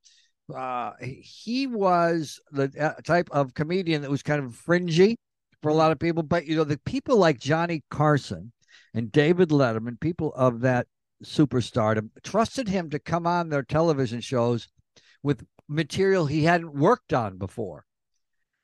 uh, 0.55 0.92
he- 1.00 1.66
was 1.66 2.38
the 2.50 2.70
uh, 2.78 3.00
type 3.02 3.31
of 3.33 3.55
comedian 3.55 4.02
that 4.02 4.11
was 4.11 4.22
kind 4.22 4.44
of 4.44 4.55
fringy 4.55 5.16
for 5.62 5.70
a 5.70 5.74
lot 5.74 5.90
of 5.90 5.98
people. 5.98 6.22
But 6.22 6.46
you 6.46 6.57
know, 6.57 6.64
the 6.64 6.78
people 6.85 7.16
like 7.16 7.40
Johnny 7.40 7.83
Carson 7.90 8.52
and 8.92 9.11
David 9.11 9.48
Letterman, 9.48 9.98
people 9.98 10.35
of 10.35 10.61
that 10.61 10.87
superstardom, 11.22 12.11
trusted 12.22 12.68
him 12.68 12.90
to 12.90 12.98
come 12.98 13.26
on 13.26 13.48
their 13.48 13.62
television 13.62 14.20
shows 14.20 14.68
with 15.22 15.44
material 15.68 16.26
he 16.26 16.44
hadn't 16.44 16.74
worked 16.74 17.12
on 17.12 17.38
before. 17.38 17.85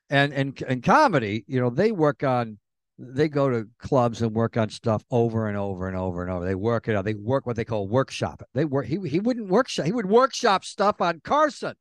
And 0.09 0.33
and 0.33 0.61
and 0.67 0.83
comedy, 0.83 1.45
you 1.47 1.59
know, 1.59 1.69
they 1.69 1.91
work 1.91 2.23
on 2.23 2.57
they 2.97 3.29
go 3.29 3.49
to 3.49 3.67
clubs 3.79 4.21
and 4.21 4.35
work 4.35 4.57
on 4.57 4.69
stuff 4.69 5.03
over 5.09 5.47
and 5.47 5.57
over 5.57 5.87
and 5.87 5.95
over 5.95 6.21
and 6.21 6.31
over. 6.31 6.45
They 6.45 6.55
work 6.55 6.87
it 6.87 6.95
out. 6.95 7.05
They 7.05 7.13
work 7.13 7.45
what 7.45 7.55
they 7.55 7.63
call 7.65 7.87
workshop. 7.87 8.43
They 8.53 8.65
work. 8.65 8.87
He 8.87 8.97
he 9.07 9.19
wouldn't 9.19 9.47
workshop. 9.47 9.85
He 9.85 9.91
would 9.91 10.07
workshop 10.07 10.65
stuff 10.65 10.99
on 10.99 11.21
Carson. 11.23 11.75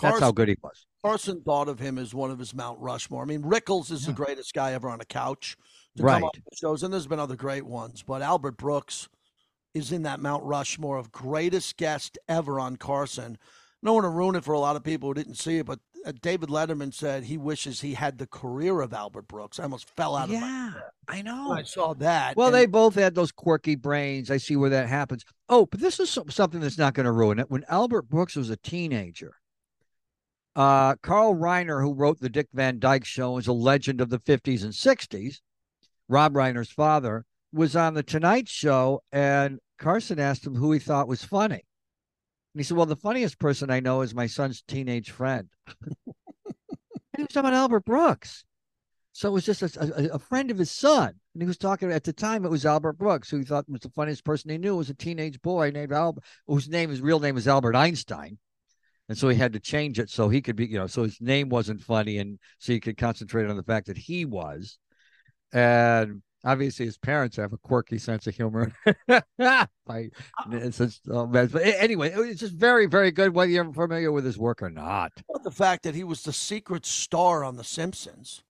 That's 0.00 0.14
how 0.14 0.18
Carson, 0.18 0.34
good 0.34 0.48
he 0.48 0.56
was. 0.62 0.86
Carson 1.04 1.42
thought 1.42 1.68
of 1.68 1.78
him 1.78 1.98
as 1.98 2.14
one 2.14 2.30
of 2.30 2.38
his 2.38 2.54
Mount 2.54 2.78
Rushmore. 2.80 3.22
I 3.22 3.26
mean, 3.26 3.42
Rickles 3.42 3.90
is 3.90 4.06
the 4.06 4.12
greatest 4.12 4.54
guy 4.54 4.72
ever 4.72 4.88
on 4.88 5.00
a 5.00 5.04
couch 5.04 5.56
to 5.96 6.02
Right. 6.02 6.14
come 6.14 6.24
on 6.24 6.30
shows, 6.54 6.82
and 6.82 6.92
there's 6.92 7.06
been 7.06 7.20
other 7.20 7.36
great 7.36 7.66
ones, 7.66 8.02
but 8.02 8.22
Albert 8.22 8.56
Brooks 8.56 9.08
is 9.74 9.92
in 9.92 10.02
that 10.02 10.20
Mount 10.20 10.44
Rushmore 10.44 10.96
of 10.98 11.12
greatest 11.12 11.76
guest 11.76 12.18
ever 12.28 12.58
on 12.58 12.76
Carson. 12.76 13.38
Don't 13.82 13.94
want 13.94 14.04
to 14.04 14.08
ruin 14.10 14.36
it 14.36 14.44
for 14.44 14.52
a 14.52 14.58
lot 14.58 14.76
of 14.76 14.84
people 14.84 15.08
who 15.08 15.14
didn't 15.14 15.36
see 15.36 15.58
it, 15.58 15.66
but 15.66 15.78
uh, 16.04 16.12
David 16.20 16.48
Letterman 16.50 16.92
said 16.92 17.24
he 17.24 17.38
wishes 17.38 17.80
he 17.80 17.94
had 17.94 18.18
the 18.18 18.26
career 18.26 18.80
of 18.80 18.92
Albert 18.92 19.26
Brooks. 19.28 19.58
I 19.58 19.62
almost 19.64 19.88
fell 19.96 20.16
out 20.16 20.24
of 20.28 20.34
my 20.34 20.36
Yeah, 20.38 20.72
I 21.08 21.22
know. 21.22 21.52
I 21.52 21.62
saw 21.62 21.94
that. 21.94 22.36
Well, 22.36 22.48
and 22.48 22.54
they 22.54 22.66
both 22.66 22.94
had 22.94 23.14
those 23.14 23.32
quirky 23.32 23.76
brains. 23.76 24.30
I 24.30 24.36
see 24.36 24.56
where 24.56 24.70
that 24.70 24.88
happens. 24.88 25.24
Oh, 25.48 25.66
but 25.66 25.80
this 25.80 25.98
is 25.98 26.10
something 26.28 26.60
that's 26.60 26.78
not 26.78 26.94
going 26.94 27.04
to 27.06 27.12
ruin 27.12 27.38
it. 27.38 27.50
When 27.50 27.64
Albert 27.68 28.02
Brooks 28.08 28.36
was 28.36 28.50
a 28.50 28.56
teenager, 28.56 29.36
Uh, 30.56 30.96
Carl 30.96 31.34
Reiner, 31.34 31.80
who 31.80 31.94
wrote 31.94 32.20
the 32.20 32.28
Dick 32.28 32.48
Van 32.52 32.78
Dyke 32.80 33.04
Show, 33.04 33.38
is 33.38 33.46
a 33.46 33.52
legend 33.52 34.00
of 34.00 34.10
the 34.10 34.18
50s 34.18 34.62
and 34.62 34.72
60s. 34.72 35.40
Rob 36.08 36.34
Reiner's 36.34 36.70
father 36.70 37.24
was 37.52 37.76
on 37.76 37.94
the 37.94 38.02
Tonight 38.02 38.48
Show, 38.48 39.02
and 39.12 39.58
Carson 39.78 40.20
asked 40.20 40.46
him 40.46 40.54
who 40.54 40.72
he 40.72 40.78
thought 40.78 41.08
was 41.08 41.24
funny. 41.24 41.64
And 42.54 42.60
he 42.60 42.62
said, 42.62 42.76
Well, 42.76 42.86
the 42.86 42.96
funniest 42.96 43.38
person 43.38 43.70
I 43.70 43.80
know 43.80 44.02
is 44.02 44.14
my 44.14 44.26
son's 44.26 44.62
teenage 44.62 45.10
friend. 45.10 45.48
and 45.66 45.96
he 47.16 47.22
was 47.22 47.28
talking 47.28 47.48
about 47.48 47.54
Albert 47.54 47.84
Brooks. 47.84 48.44
So 49.12 49.28
it 49.28 49.32
was 49.32 49.44
just 49.44 49.62
a, 49.62 50.12
a, 50.12 50.14
a, 50.14 50.18
friend 50.18 50.50
of 50.50 50.58
his 50.58 50.70
son. 50.70 51.14
And 51.34 51.42
he 51.42 51.46
was 51.46 51.58
talking 51.58 51.90
at 51.90 52.04
the 52.04 52.12
time, 52.12 52.44
it 52.44 52.50
was 52.50 52.64
Albert 52.64 52.94
Brooks, 52.94 53.28
who 53.28 53.38
he 53.38 53.44
thought 53.44 53.68
was 53.68 53.80
the 53.80 53.90
funniest 53.90 54.24
person 54.24 54.50
he 54.50 54.58
knew, 54.58 54.76
was 54.76 54.88
a 54.88 54.94
teenage 54.94 55.40
boy 55.42 55.70
named 55.70 55.92
Albert, 55.92 56.24
whose 56.46 56.68
name, 56.68 56.90
his 56.90 57.00
real 57.00 57.20
name 57.20 57.36
is 57.36 57.48
Albert 57.48 57.74
Einstein. 57.74 58.38
And 59.08 59.18
so 59.18 59.28
he 59.28 59.36
had 59.36 59.52
to 59.54 59.60
change 59.60 59.98
it 59.98 60.08
so 60.08 60.28
he 60.28 60.40
could 60.40 60.54
be, 60.54 60.66
you 60.66 60.78
know, 60.78 60.86
so 60.86 61.02
his 61.02 61.20
name 61.20 61.48
wasn't 61.48 61.82
funny. 61.82 62.18
And 62.18 62.38
so 62.58 62.72
he 62.72 62.80
could 62.80 62.96
concentrate 62.96 63.50
on 63.50 63.56
the 63.56 63.64
fact 63.64 63.88
that 63.88 63.98
he 63.98 64.24
was. 64.24 64.78
And 65.52 66.22
obviously 66.44 66.86
his 66.86 66.98
parents 66.98 67.36
have 67.36 67.52
a 67.52 67.58
quirky 67.58 67.98
sense 67.98 68.26
of 68.26 68.34
humor. 68.34 68.72
I, 69.38 70.10
since, 70.70 71.00
oh, 71.10 71.26
but 71.26 71.54
anyway, 71.54 72.12
it's 72.14 72.40
just 72.40 72.54
very, 72.54 72.86
very 72.86 73.10
good. 73.10 73.34
Whether 73.34 73.50
you're 73.50 73.72
familiar 73.72 74.12
with 74.12 74.24
his 74.24 74.38
work 74.38 74.62
or 74.62 74.70
not, 74.70 75.12
the 75.42 75.50
fact 75.50 75.82
that 75.84 75.94
he 75.94 76.04
was 76.04 76.22
the 76.22 76.32
secret 76.32 76.86
star 76.86 77.44
on 77.44 77.56
The 77.56 77.64
Simpsons. 77.64 78.42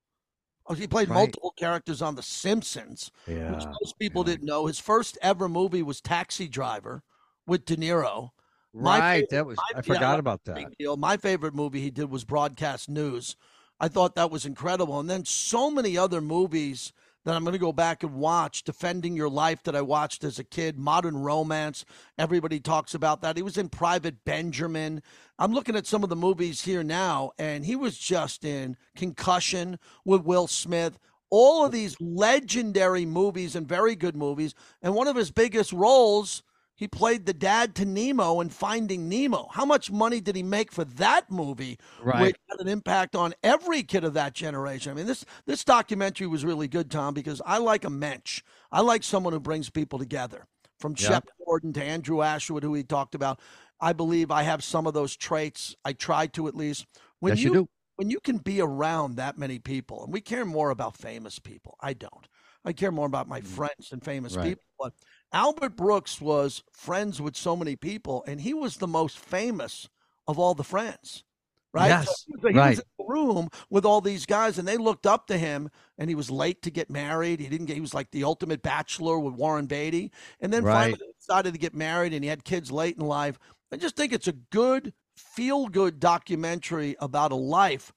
Oh, 0.67 0.75
he 0.75 0.87
played 0.87 1.09
right. 1.09 1.17
multiple 1.17 1.53
characters 1.57 2.01
on 2.01 2.15
The 2.15 2.23
Simpsons, 2.23 3.11
yeah, 3.27 3.53
which 3.53 3.65
most 3.81 3.99
people 3.99 4.23
yeah. 4.23 4.35
didn't 4.35 4.47
know. 4.47 4.67
His 4.67 4.79
first 4.79 5.19
ever 5.21 5.49
movie 5.49 5.83
was 5.83 6.01
Taxi 6.01 6.47
Driver 6.47 7.03
with 7.47 7.65
De 7.65 7.77
Niro. 7.77 8.31
right, 8.73 9.13
favorite, 9.13 9.31
that 9.31 9.47
was 9.47 9.59
I 9.75 9.83
forgot 9.83 10.21
about 10.21 10.45
that. 10.45 10.77
Deal. 10.79 10.97
My 10.97 11.17
favorite 11.17 11.55
movie 11.55 11.81
he 11.81 11.91
did 11.91 12.11
was 12.11 12.25
Broadcast 12.25 12.89
News. 12.89 13.35
I 13.81 13.89
thought 13.89 14.15
that 14.15 14.31
was 14.31 14.45
incredible, 14.45 15.01
and 15.01 15.09
then 15.09 15.25
so 15.25 15.71
many 15.71 15.97
other 15.97 16.21
movies 16.21 16.93
that 17.25 17.37
I'm 17.37 17.45
going 17.45 17.53
to 17.53 17.59
go 17.59 17.73
back 17.73 18.03
and 18.03 18.15
watch. 18.15 18.65
Defending 18.65 19.17
Your 19.17 19.29
Life 19.29 19.63
that 19.65 19.77
I 19.77 19.83
watched 19.83 20.25
as 20.25 20.39
a 20.39 20.45
kid, 20.45 20.79
Modern 20.79 21.17
Romance. 21.17 21.85
Everybody 22.19 22.61
talks 22.61 22.95
about 22.95 23.21
that. 23.23 23.37
He 23.37 23.43
was 23.43 23.59
in 23.59 23.69
Private 23.69 24.25
Benjamin. 24.25 25.03
I'm 25.39 25.53
looking 25.53 25.77
at 25.77 25.87
some 25.87 26.03
of 26.03 26.09
the 26.09 26.17
movies 26.17 26.63
here 26.63 26.83
now, 26.83 27.33
and 27.39 27.65
he 27.65 27.77
was 27.77 27.99
just 27.99 28.45
in 28.45 28.77
Concussion 28.97 29.79
with 30.05 30.23
Will 30.23 30.47
Smith. 30.47 30.99
All 31.31 31.65
of 31.65 31.73
these 31.73 32.01
legendary 32.01 33.07
movies 33.07 33.55
and 33.55 33.69
very 33.69 33.95
good 33.95 34.17
movies. 34.17 34.55
And 34.83 34.95
one 34.95 35.07
of 35.07 35.17
his 35.17 35.31
biggest 35.31 35.73
roles 35.73 36.43
he 36.81 36.89
played 36.89 37.27
the 37.27 37.35
dad 37.35 37.75
to 37.75 37.85
Nemo 37.85 38.41
in 38.41 38.49
Finding 38.49 39.07
Nemo. 39.07 39.49
How 39.53 39.67
much 39.67 39.91
money 39.91 40.19
did 40.19 40.35
he 40.35 40.43
make 40.43 40.73
for 40.73 40.83
that 40.83 41.31
movie? 41.31 41.79
Right. 42.03 42.23
Which 42.23 42.37
had 42.49 42.59
an 42.59 42.69
impact 42.69 43.15
on 43.15 43.35
every 43.43 43.83
kid 43.83 44.03
of 44.03 44.15
that 44.15 44.33
generation. 44.33 44.91
I 44.91 44.95
mean, 44.95 45.05
this 45.05 45.27
this 45.45 45.63
documentary 45.63 46.27
was 46.27 46.43
really 46.43 46.69
good, 46.69 46.91
Tom, 46.91 47.13
because 47.13 47.43
I 47.45 47.59
like 47.59 47.85
a 47.85 47.91
mensch. 47.91 48.41
I 48.73 48.81
like 48.81 49.03
someone 49.03 49.35
who 49.35 49.41
brings 49.41 49.69
people 49.69 49.99
together. 49.99 50.47
From 50.79 50.93
yep. 50.93 50.99
Shep 50.99 51.29
Gordon 51.45 51.75
to 51.75 51.85
Andrew 51.85 52.23
Ashwood, 52.23 52.63
who 52.63 52.73
he 52.73 52.83
talked 52.83 53.15
about. 53.15 53.41
I 53.79 53.93
believe 53.93 54.31
I 54.31 54.45
have 54.45 54.65
some 54.65 54.87
of 54.87 54.95
those 54.95 55.15
traits. 55.15 55.77
I 55.85 55.93
try 55.93 56.29
to 56.29 56.49
at 56.49 56.55
least. 56.55 56.87
When 57.19 57.33
yes, 57.33 57.43
you, 57.45 57.49
you 57.51 57.55
do. 57.61 57.69
When 57.97 58.09
you 58.09 58.21
can 58.21 58.39
be 58.39 58.63
around 58.63 59.17
that 59.17 59.37
many 59.37 59.59
people, 59.59 60.05
and 60.05 60.15
we 60.15 60.23
care 60.23 60.47
more 60.47 60.71
about 60.71 60.97
famous 60.97 61.39
people. 61.39 61.77
I 61.79 61.93
don't. 61.93 62.27
I 62.65 62.73
care 62.73 62.91
more 62.91 63.07
about 63.07 63.29
my 63.29 63.43
mm. 63.43 63.47
friends 63.47 63.93
and 63.93 64.03
famous 64.03 64.35
right. 64.35 64.49
people. 64.49 64.65
But 64.79 64.95
Albert 65.33 65.77
Brooks 65.77 66.21
was 66.21 66.63
friends 66.73 67.21
with 67.21 67.37
so 67.37 67.57
many 67.57 67.77
people, 67.77 68.25
and 68.27 68.41
he 68.41 68.55
was 68.55 68.77
the 68.77 68.87
most 68.87 69.19
famous 69.19 69.89
of 70.27 70.39
all 70.39 70.55
the 70.55 70.65
friends. 70.65 71.25
Right? 71.73 71.89
Yes. 71.89 72.27
So 72.41 72.49
he 72.49 72.57
right. 72.57 72.71
was 72.71 72.79
in 72.81 72.85
the 72.99 73.05
room 73.05 73.49
with 73.71 73.85
all 73.85 74.01
these 74.01 74.27
guys, 74.27 74.59
and 74.59 74.67
they 74.67 74.77
looked 74.77 75.07
up 75.07 75.29
to 75.29 75.39
him. 75.39 75.71
And 75.99 76.09
he 76.09 76.17
was 76.17 76.29
late 76.29 76.63
to 76.63 76.71
get 76.71 76.91
married. 76.91 77.39
He 77.39 77.49
didn't 77.49 77.67
get. 77.67 77.75
He 77.75 77.81
was 77.81 77.95
like 77.95 78.11
the 78.11 78.25
ultimate 78.25 78.63
bachelor 78.63 79.21
with 79.21 79.35
Warren 79.35 79.67
Beatty, 79.67 80.11
and 80.41 80.53
then 80.53 80.65
right. 80.65 80.91
finally 80.91 81.13
decided 81.21 81.53
to 81.53 81.61
get 81.61 81.75
married, 81.75 82.13
and 82.13 82.25
he 82.25 82.29
had 82.31 82.43
kids 82.43 82.73
late 82.73 82.97
in 82.97 83.07
life. 83.07 83.39
I 83.71 83.77
just 83.77 83.95
think 83.95 84.13
it's 84.13 84.27
a 84.27 84.33
good, 84.33 84.93
feel-good 85.15 86.01
documentary 86.01 86.97
about 86.99 87.31
a 87.31 87.37
life 87.37 87.93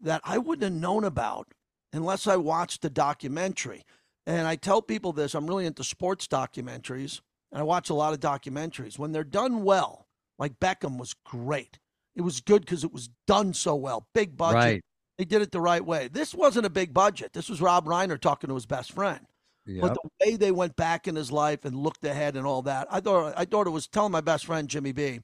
that 0.00 0.22
I 0.24 0.38
wouldn't 0.38 0.72
have 0.72 0.80
known 0.80 1.04
about 1.04 1.48
unless 1.92 2.26
I 2.26 2.36
watched 2.36 2.80
the 2.80 2.88
documentary. 2.88 3.84
And 4.26 4.46
I 4.46 4.56
tell 4.56 4.82
people 4.82 5.12
this 5.12 5.34
I'm 5.34 5.46
really 5.46 5.66
into 5.66 5.84
sports 5.84 6.26
documentaries, 6.26 7.20
and 7.52 7.60
I 7.60 7.64
watch 7.64 7.90
a 7.90 7.94
lot 7.94 8.12
of 8.12 8.20
documentaries. 8.20 8.98
When 8.98 9.12
they're 9.12 9.24
done 9.24 9.64
well, 9.64 10.06
like 10.38 10.60
Beckham 10.60 10.98
was 10.98 11.14
great. 11.24 11.78
It 12.14 12.22
was 12.22 12.40
good 12.40 12.62
because 12.62 12.84
it 12.84 12.92
was 12.92 13.08
done 13.26 13.54
so 13.54 13.74
well. 13.76 14.08
Big 14.14 14.36
budget. 14.36 14.54
Right. 14.54 14.84
They 15.18 15.24
did 15.24 15.42
it 15.42 15.52
the 15.52 15.60
right 15.60 15.84
way. 15.84 16.08
This 16.08 16.34
wasn't 16.34 16.66
a 16.66 16.70
big 16.70 16.94
budget. 16.94 17.32
This 17.32 17.48
was 17.48 17.60
Rob 17.60 17.86
Reiner 17.86 18.18
talking 18.18 18.48
to 18.48 18.54
his 18.54 18.66
best 18.66 18.92
friend. 18.92 19.20
Yep. 19.66 19.82
But 19.82 19.94
the 19.94 20.08
way 20.20 20.36
they 20.36 20.50
went 20.50 20.76
back 20.76 21.06
in 21.06 21.14
his 21.14 21.30
life 21.30 21.64
and 21.64 21.76
looked 21.76 22.04
ahead 22.04 22.36
and 22.36 22.46
all 22.46 22.62
that, 22.62 22.88
I 22.90 23.00
thought 23.00 23.34
I 23.36 23.44
thought 23.44 23.66
it 23.66 23.70
was 23.70 23.86
telling 23.86 24.12
my 24.12 24.22
best 24.22 24.46
friend 24.46 24.68
Jimmy 24.68 24.92
B, 24.92 25.20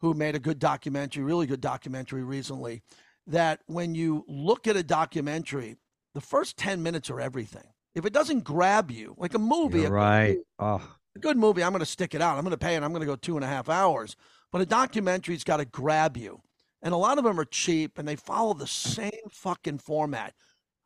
who 0.00 0.14
made 0.14 0.34
a 0.34 0.40
good 0.40 0.58
documentary, 0.58 1.24
really 1.24 1.46
good 1.46 1.60
documentary 1.60 2.22
recently, 2.22 2.82
that 3.26 3.60
when 3.66 3.94
you 3.94 4.24
look 4.28 4.66
at 4.66 4.76
a 4.76 4.82
documentary, 4.82 5.76
the 6.14 6.20
first 6.20 6.56
10 6.56 6.82
minutes 6.82 7.10
are 7.10 7.20
everything. 7.20 7.71
If 7.94 8.06
it 8.06 8.12
doesn't 8.12 8.44
grab 8.44 8.90
you, 8.90 9.14
like 9.18 9.34
a 9.34 9.38
movie, 9.38 9.84
a 9.84 9.90
right? 9.90 10.38
oh. 10.58 10.82
a 11.14 11.18
good 11.18 11.36
movie, 11.36 11.62
I'm 11.62 11.72
going 11.72 11.80
to 11.80 11.86
stick 11.86 12.14
it 12.14 12.22
out. 12.22 12.36
I'm 12.36 12.44
going 12.44 12.52
to 12.52 12.58
pay 12.58 12.74
and 12.74 12.84
I'm 12.84 12.92
going 12.92 13.00
to 13.00 13.06
go 13.06 13.16
two 13.16 13.36
and 13.36 13.44
a 13.44 13.48
half 13.48 13.68
hours. 13.68 14.16
But 14.50 14.62
a 14.62 14.66
documentary's 14.66 15.44
got 15.44 15.58
to 15.58 15.64
grab 15.64 16.16
you, 16.16 16.42
and 16.82 16.92
a 16.92 16.98
lot 16.98 17.18
of 17.18 17.24
them 17.24 17.40
are 17.40 17.44
cheap 17.44 17.98
and 17.98 18.06
they 18.06 18.16
follow 18.16 18.54
the 18.54 18.66
same 18.66 19.28
fucking 19.30 19.78
format. 19.78 20.34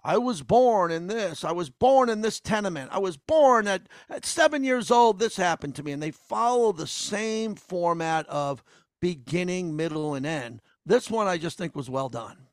I 0.07 0.19
was 0.19 0.42
born 0.42 0.92
in 0.92 1.09
this. 1.09 1.42
I 1.42 1.51
was 1.51 1.69
born 1.69 2.09
in 2.09 2.21
this 2.21 2.38
tenement. 2.38 2.90
I 2.92 2.99
was 2.99 3.16
born 3.16 3.66
at, 3.66 3.88
at 4.09 4.25
seven 4.25 4.62
years 4.62 4.88
old. 4.88 5.19
This 5.19 5.37
happened 5.37 5.75
to 5.75 5.83
me. 5.83 5.90
And 5.90 6.01
they 6.01 6.12
follow 6.12 6.71
the 6.71 6.87
same 6.87 7.57
format 7.57 8.25
of 8.29 8.62
beginning, 9.01 9.75
middle, 9.75 10.14
and 10.14 10.25
end. 10.25 10.62
This 10.85 11.11
one 11.11 11.27
I 11.27 11.38
just 11.38 11.59
think 11.59 11.75
was 11.75 11.90
well 11.90 12.09
done. 12.09 12.46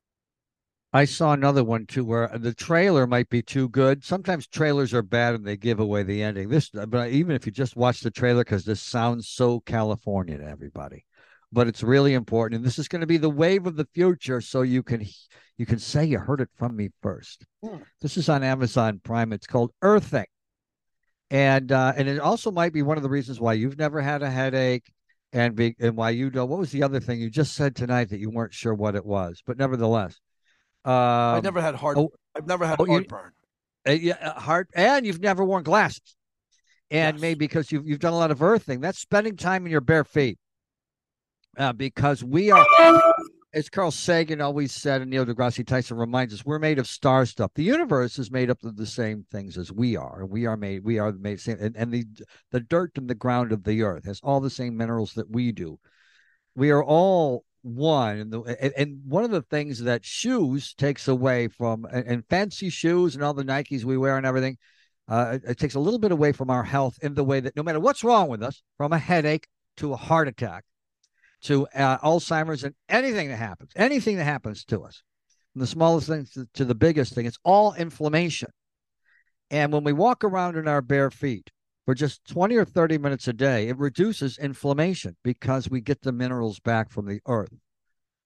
I 0.96 1.06
saw 1.06 1.34
another 1.34 1.64
one 1.64 1.88
too 1.88 2.06
where 2.06 2.28
the 2.28 2.54
trailer 2.54 3.08
might 3.08 3.28
be 3.28 3.42
too 3.42 3.68
good. 3.68 4.04
Sometimes 4.04 4.46
trailers 4.46 4.94
are 4.94 5.02
bad 5.02 5.34
and 5.34 5.44
they 5.44 5.58
give 5.58 5.80
away 5.80 6.04
the 6.04 6.22
ending. 6.22 6.50
This, 6.50 6.70
but 6.70 7.10
even 7.10 7.36
if 7.36 7.48
you 7.48 7.52
just 7.52 7.76
watch 7.76 8.02
the 8.02 8.12
trailer, 8.12 8.44
because 8.44 8.64
this 8.64 8.80
sounds 8.80 9.28
so 9.28 9.60
California 9.62 10.38
to 10.38 10.46
everybody, 10.46 11.06
but 11.52 11.68
it's 11.68 11.82
really 11.82 12.14
important. 12.14 12.58
And 12.58 12.66
this 12.66 12.78
is 12.78 12.88
going 12.88 13.02
to 13.02 13.08
be 13.08 13.18
the 13.18 13.28
wave 13.30 13.66
of 13.66 13.76
the 13.76 13.88
future, 13.96 14.40
so 14.40 14.62
you 14.62 14.84
can 14.84 15.04
you 15.58 15.66
can 15.66 15.80
say 15.80 16.06
you 16.06 16.20
heard 16.20 16.42
it 16.42 16.50
from 16.56 16.76
me 16.76 16.90
first. 17.02 17.44
Hmm. 17.64 17.78
This 18.00 18.16
is 18.16 18.30
on 18.30 18.44
Amazon 18.44 19.02
Prime. 19.04 19.34
It's 19.34 19.48
called 19.48 19.72
Earthing, 19.82 20.28
and 21.32 21.72
uh, 21.72 21.94
and 21.96 22.08
it 22.08 22.20
also 22.20 22.52
might 22.52 22.72
be 22.72 22.84
one 22.84 22.98
of 22.98 23.04
the 23.04 23.10
reasons 23.10 23.40
why 23.40 23.54
you've 23.54 23.80
never 23.80 24.00
had 24.00 24.22
a 24.22 24.30
headache. 24.30 24.92
And, 25.36 25.56
be, 25.56 25.76
and 25.80 25.98
why 25.98 26.12
you 26.12 26.30
don't. 26.30 26.48
What 26.48 26.60
was 26.60 26.70
the 26.70 26.84
other 26.84 27.00
thing 27.00 27.20
you 27.20 27.32
just 27.32 27.56
said 27.56 27.76
tonight 27.76 28.12
that 28.12 28.20
you 28.20 28.30
weren't 28.30 28.54
sure 28.54 28.76
what 28.76 28.96
it 28.96 29.04
was? 29.04 29.42
But 29.44 29.58
nevertheless, 29.58 30.20
um, 30.86 30.94
I've 30.94 31.44
never 31.44 31.62
had 31.62 31.76
heart. 31.76 31.98
Oh, 31.98 32.12
I've 32.36 32.48
never 32.48 32.66
had 32.66 32.80
oh, 32.80 32.86
heartburn. 32.86 33.32
You, 33.86 33.92
uh, 33.92 33.96
yeah, 33.96 34.14
uh, 34.22 34.40
heart, 34.40 34.70
and 34.74 35.06
you've 35.06 35.22
never 35.22 35.44
worn 35.44 35.64
glasses, 35.64 36.16
and 36.92 37.18
yes. 37.18 37.22
maybe 37.22 37.40
because 37.40 37.72
you've 37.72 37.88
you've 37.88 38.00
done 38.00 38.14
a 38.14 38.18
lot 38.18 38.32
of 38.32 38.42
earthing. 38.42 38.82
That's 38.82 39.00
spending 39.00 39.38
time 39.38 39.66
in 39.66 39.72
your 39.72 39.82
bare 39.82 40.04
feet. 40.04 40.38
Uh, 41.56 41.72
because 41.72 42.24
we 42.24 42.50
are, 42.50 42.66
as 43.54 43.70
Carl 43.70 43.92
Sagan 43.92 44.42
always 44.42 44.72
said, 44.72 45.02
and 45.02 45.12
Neil 45.12 45.24
deGrasse 45.24 45.68
Tyson 45.68 45.98
reminds 45.98 46.34
us, 46.34 46.44
we're 46.44 46.58
made 46.58 46.80
of 46.80 46.88
star 46.88 47.28
stuff. 47.28 47.52
The 47.54 47.62
universe 47.62 48.18
is 48.18 48.32
made 48.32 48.50
up 48.50 48.64
of 48.64 48.76
the 48.76 48.88
same 48.88 49.28
things 49.32 49.56
as 49.56 49.72
we 49.72 49.96
are, 49.96 50.26
we 50.26 50.48
are 50.48 50.58
made. 50.58 50.84
We 50.84 50.98
are 50.98 51.12
made 51.12 51.40
same, 51.40 51.58
and, 51.60 51.76
and 51.76 51.92
the 51.92 52.06
the 52.52 52.60
dirt 52.60 52.94
and 52.96 53.08
the 53.08 53.14
ground 53.14 53.52
of 53.52 53.64
the 53.64 53.84
earth 53.84 54.06
has 54.06 54.20
all 54.24 54.40
the 54.40 54.50
same 54.50 54.76
minerals 54.76 55.14
that 55.14 55.30
we 55.30 55.52
do. 55.52 55.78
We 56.56 56.72
are 56.72 56.84
all 56.84 57.46
one 57.64 58.20
and, 58.20 58.32
the, 58.32 58.78
and, 58.78 59.02
one 59.06 59.24
of 59.24 59.32
the 59.32 59.42
things 59.42 59.80
that 59.80 60.06
shoes 60.06 60.74
takes 60.74 61.08
away 61.08 61.48
from 61.48 61.86
and, 61.86 62.06
and, 62.06 62.26
fancy 62.30 62.70
shoes 62.70 63.16
and 63.16 63.24
all 63.24 63.34
the 63.34 63.44
nikes 63.44 63.86
we 63.86 63.98
wear 63.98 64.18
and 64.18 64.26
everything 64.26 64.58
uh, 65.08 65.32
it, 65.34 65.52
it, 65.52 65.58
takes 65.58 65.76
a 65.76 65.80
little 65.80 66.00
bit 66.00 66.12
away 66.12 66.34
from 66.34 66.50
our 66.50 66.64
health 66.64 66.98
in 67.02 67.14
the 67.14 67.24
way 67.24 67.40
that 67.40 67.56
no 67.56 67.64
matter 67.64 67.80
what's 67.80 68.04
wrong 68.04 68.28
with 68.28 68.44
us 68.44 68.62
from 68.78 68.92
a 68.92 68.98
headache 68.98 69.48
to 69.78 69.94
a 69.94 69.96
heart 69.96 70.28
attack 70.28 70.66
to 71.42 71.66
uh, 71.68 71.98
alzheimer's 72.00 72.66
and 72.66 72.76
anything 72.90 73.30
that 73.30 73.38
happens 73.38 73.72
anything 73.78 74.18
that 74.18 74.26
happens 74.26 74.66
to 74.66 74.82
us 74.84 75.02
from 75.54 75.62
the 75.62 75.68
smallest 75.68 76.08
thing 76.08 76.28
to, 76.34 76.46
to 76.54 76.66
the 76.66 76.76
biggest 76.76 77.14
thing 77.14 77.26
it's 77.26 77.40
all 77.44 77.74
inflammation. 77.76 78.50
And 79.50 79.72
when 79.72 79.84
we 79.84 79.94
walk 79.94 80.24
around 80.24 80.58
in 80.58 80.68
our 80.68 80.82
bare 80.82 81.12
feet 81.12 81.52
for 81.86 81.94
just 81.94 82.26
20 82.26 82.56
or 82.56 82.66
30 82.66 82.98
minutes 82.98 83.28
a 83.28 83.34
day, 83.34 83.68
it 83.68 83.78
reduces 83.78 84.38
inflammation 84.38 85.16
because 85.24 85.70
we 85.70 85.82
get 85.82 86.02
the 86.02 86.12
minerals 86.12 86.60
back 86.60 86.90
from 86.90 87.06
the 87.06 87.20
earth 87.28 87.54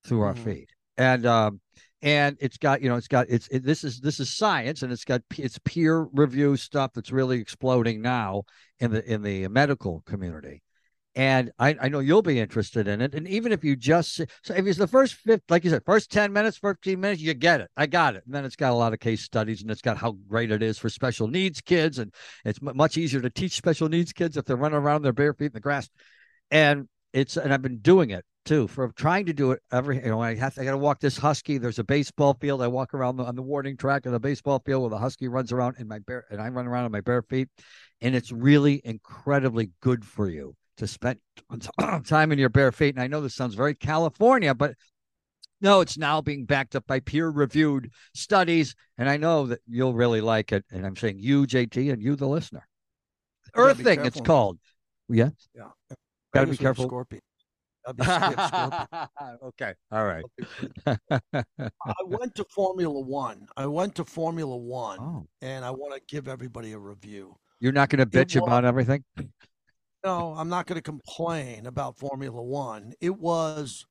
through 0.04 0.20
mm-hmm. 0.20 0.28
our 0.28 0.36
feet. 0.36 0.70
And 0.98 1.26
um, 1.26 1.62
and 2.02 2.38
it's 2.39 2.58
got 2.58 2.82
you 2.82 2.89
know 2.89 2.96
it's 2.96 3.08
got 3.08 3.28
it's 3.30 3.48
it, 3.50 3.63
this 3.63 3.84
is 3.84 4.00
this 4.00 4.20
is 4.20 4.36
science 4.36 4.82
and 4.82 4.91
it's 4.91 5.06
got 5.06 5.22
it's 5.38 5.60
peer 5.60 6.08
review 6.13 6.56
stuff 6.56 6.91
that's 6.93 7.12
really 7.12 7.39
exploding 7.39 8.02
now 8.02 8.43
in 8.80 8.91
the 8.91 9.12
in 9.12 9.22
the 9.22 9.48
medical 9.48 10.02
community 10.06 10.62
And 11.18 11.52
I, 11.58 11.76
I 11.82 11.90
know 11.90 11.98
you'll 11.98 12.22
be 12.22 12.40
interested 12.40 12.88
in 12.88 13.02
it. 13.02 13.16
And 13.16 13.28
even 13.28 13.52
if 13.52 13.64
you 13.64 13.76
just 13.76 14.18
so 14.18 14.54
if 14.54 14.68
it's 14.68 14.78
the 14.78 14.86
first 14.86 15.16
fifth, 15.16 15.42
like 15.50 15.64
you 15.64 15.72
said, 15.72 15.82
first 15.84 16.12
10 16.12 16.32
minutes, 16.32 16.60
15 16.60 17.00
minutes, 17.00 17.20
you 17.20 17.34
get 17.34 17.60
it. 17.60 17.72
I 17.76 17.88
got 17.88 18.16
it. 18.16 18.22
And 18.28 18.36
then 18.36 18.46
it's 18.46 18.56
got 18.56 18.72
a 18.72 18.76
lot 18.76 18.94
of 18.94 19.00
case 19.00 19.24
studies 19.24 19.64
and 19.64 19.72
it's 19.72 19.82
got 19.82 19.98
how 19.98 20.12
great 20.30 20.52
it 20.52 20.62
is 20.62 20.78
for 20.78 20.90
special 20.90 21.28
needs 21.28 21.60
kids. 21.60 21.98
And 21.98 22.14
it's 22.46 22.60
m- 22.62 22.78
much 22.78 23.00
easier 23.00 23.20
to 23.20 23.32
teach 23.32 23.54
special 23.54 23.90
needs 23.90 24.14
kids 24.14 24.38
if 24.38 24.46
they're 24.46 24.56
running 24.56 24.78
around 24.78 25.02
their 25.02 25.12
bare 25.12 25.34
feet 25.34 25.48
in 25.48 25.54
the 25.54 25.60
grass. 25.60 25.90
And 26.52 26.88
it's 27.14 27.36
and 27.36 27.52
I've 27.52 27.64
been 27.64 27.80
doing 27.80 28.12
it 28.12 28.24
too 28.46 28.68
for 28.68 28.90
trying 28.90 29.26
to 29.26 29.34
do 29.34 29.54
it 29.54 29.62
every 29.72 29.96
you 29.96 30.10
know 30.10 30.22
I 30.22 30.36
have 30.36 30.54
to, 30.54 30.62
I 30.62 30.66
got 30.66 30.72
to 30.72 30.78
walk 30.78 31.00
this 31.00 31.18
husky 31.18 31.58
there's 31.58 31.80
a 31.80 31.84
baseball 31.84 32.38
field 32.40 32.62
I 32.62 32.68
walk 32.68 32.94
around 32.94 33.18
the, 33.18 33.24
on 33.24 33.36
the 33.36 33.42
warning 33.42 33.76
track 33.76 34.06
of 34.06 34.12
the 34.12 34.20
baseball 34.20 34.62
field 34.64 34.84
where 34.84 34.92
the 34.92 35.00
husky 35.00 35.28
runs 35.28 35.52
around 35.52 35.78
in 35.80 35.88
my 35.88 36.00
bare 36.00 36.26
and 36.30 36.40
I 36.40 36.48
run 36.50 36.68
around 36.68 36.86
on 36.86 36.92
my 36.92 37.02
bare 37.02 37.24
feet 37.24 37.50
and 38.02 38.16
it's 38.16 38.32
really 38.32 38.80
incredibly 38.86 39.72
good 39.82 40.06
for 40.06 40.30
you 40.30 40.56
to 40.78 40.88
spend 40.88 41.20
time 42.06 42.32
in 42.32 42.40
your 42.40 42.50
bare 42.50 42.72
feet. 42.72 42.96
And 42.96 43.04
I 43.04 43.08
know 43.08 43.22
this 43.22 43.36
sounds 43.36 43.56
very 43.56 43.76
California, 43.76 44.54
but 44.54 44.76
no, 45.60 45.82
it's 45.82 45.98
now 45.98 46.22
being 46.22 46.46
backed 46.46 46.76
up 46.76 46.86
by 46.88 47.00
peer 47.00 47.30
reviewed 47.30 47.92
studies. 48.13 48.76
And 48.98 49.10
I 49.10 49.18
know 49.18 49.48
that 49.48 49.60
you'll 49.68 49.94
really 49.94 50.22
like 50.22 50.52
it. 50.52 50.66
And 50.72 50.86
I'm 50.86 50.96
saying 50.96 51.18
you, 51.20 51.48
JT, 51.48 51.92
and 51.92 52.02
you, 52.02 52.16
the 52.16 52.28
listener. 52.28 52.68
Earthing, 53.56 54.06
it's 54.06 54.22
called. 54.22 54.60
Yes. 55.10 55.32
Yeah. 55.56 55.70
Gotta 56.34 56.48
be 56.48 56.58
careful. 56.58 56.86
Scorpion. 56.86 57.22
okay. 59.44 59.74
All 59.92 60.06
right. 60.06 60.24
I 60.86 62.04
went 62.06 62.36
to 62.36 62.46
Formula 62.54 63.00
One. 63.00 63.48
I 63.56 63.66
went 63.66 63.96
to 63.96 64.04
Formula 64.04 64.58
One, 64.58 65.00
oh. 65.00 65.28
and 65.42 65.63
I 65.63 65.72
want 65.72 65.94
to 65.94 66.02
give 66.08 66.28
everybody 66.28 66.74
a 66.74 66.78
review. 66.78 67.38
You're 67.62 67.72
not 67.72 67.90
going 67.90 68.00
to 68.00 68.06
bitch 68.06 68.36
about 68.36 68.66
everything? 68.66 69.06
No, 70.08 70.36
I'm 70.38 70.48
not 70.48 70.67
going 70.67 70.78
to 70.78 70.82
complain 70.82 71.65
about 71.65 71.98
Formula 71.98 72.41
One. 72.41 72.93
It 73.02 73.17
was 73.17 73.86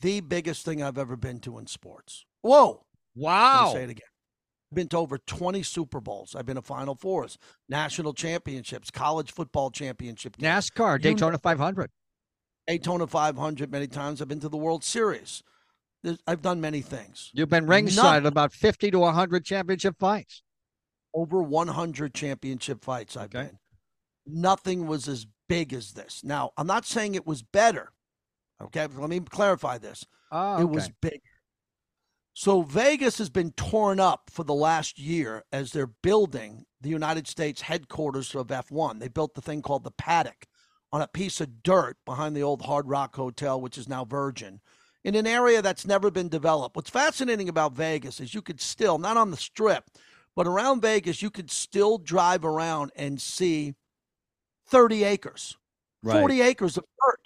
the 0.00 0.20
biggest 0.20 0.64
thing 0.64 0.82
I've 0.82 0.98
ever 0.98 1.16
been 1.16 1.38
to 1.40 1.58
in 1.58 1.68
sports. 1.68 2.26
Whoa. 2.42 2.84
Wow. 3.14 3.70
Say 3.72 3.84
it 3.84 3.90
again. 3.90 4.08
I've 4.72 4.76
been 4.76 4.88
to 4.88 4.98
over 4.98 5.16
20 5.16 5.62
Super 5.62 6.00
Bowls. 6.00 6.34
I've 6.34 6.44
been 6.44 6.56
to 6.56 6.62
Final 6.62 6.96
Fours, 6.96 7.38
national 7.68 8.14
championships, 8.14 8.90
college 8.90 9.30
football 9.30 9.70
championship. 9.70 10.36
Games. 10.36 10.70
NASCAR, 10.70 11.00
Daytona 11.00 11.32
know, 11.32 11.38
500. 11.38 11.88
Daytona 12.66 13.06
500 13.06 13.70
many 13.70 13.86
times. 13.86 14.20
I've 14.20 14.26
been 14.26 14.40
to 14.40 14.48
the 14.48 14.56
World 14.56 14.82
Series. 14.82 15.44
I've 16.26 16.42
done 16.42 16.60
many 16.60 16.80
things. 16.80 17.30
You've 17.32 17.48
been 17.48 17.66
ringside 17.68 18.26
about 18.26 18.52
50 18.52 18.90
to 18.90 18.98
100 18.98 19.44
championship 19.44 19.94
fights. 20.00 20.42
Over 21.14 21.40
100 21.44 22.12
championship 22.12 22.84
fights 22.84 23.16
I've 23.16 23.32
okay. 23.34 23.44
been. 23.44 23.58
Nothing 24.26 24.86
was 24.88 25.06
as 25.06 25.26
big 25.48 25.72
as 25.72 25.92
this. 25.92 26.22
Now, 26.24 26.52
I'm 26.56 26.66
not 26.66 26.86
saying 26.86 27.14
it 27.14 27.26
was 27.26 27.42
better. 27.42 27.90
Okay, 28.62 28.86
let 28.86 29.10
me 29.10 29.20
clarify 29.20 29.78
this. 29.78 30.04
Oh, 30.30 30.54
okay. 30.54 30.62
It 30.62 30.68
was 30.68 30.90
big. 31.00 31.20
So 32.32 32.62
Vegas 32.62 33.18
has 33.18 33.30
been 33.30 33.52
torn 33.52 34.00
up 34.00 34.30
for 34.30 34.42
the 34.42 34.54
last 34.54 34.98
year 34.98 35.44
as 35.52 35.70
they're 35.70 35.86
building 35.86 36.64
the 36.80 36.88
United 36.88 37.28
States 37.28 37.60
headquarters 37.62 38.34
of 38.34 38.48
F1. 38.48 38.98
They 38.98 39.08
built 39.08 39.34
the 39.34 39.40
thing 39.40 39.62
called 39.62 39.84
the 39.84 39.92
paddock 39.92 40.46
on 40.92 41.00
a 41.00 41.08
piece 41.08 41.40
of 41.40 41.62
dirt 41.62 41.96
behind 42.04 42.36
the 42.36 42.42
old 42.42 42.62
Hard 42.62 42.88
Rock 42.88 43.14
Hotel, 43.14 43.60
which 43.60 43.78
is 43.78 43.88
now 43.88 44.04
Virgin, 44.04 44.60
in 45.04 45.14
an 45.14 45.26
area 45.26 45.62
that's 45.62 45.86
never 45.86 46.10
been 46.10 46.28
developed. 46.28 46.74
What's 46.74 46.90
fascinating 46.90 47.48
about 47.48 47.72
Vegas 47.74 48.18
is 48.20 48.34
you 48.34 48.42
could 48.42 48.60
still, 48.60 48.98
not 48.98 49.16
on 49.16 49.30
the 49.30 49.36
strip, 49.36 49.84
but 50.34 50.46
around 50.46 50.82
Vegas, 50.82 51.22
you 51.22 51.30
could 51.30 51.50
still 51.50 51.98
drive 51.98 52.44
around 52.44 52.90
and 52.96 53.20
see 53.20 53.74
30 54.68 55.04
acres, 55.04 55.56
right. 56.02 56.20
40 56.20 56.40
acres 56.40 56.76
of 56.76 56.84
dirt. 56.84 57.20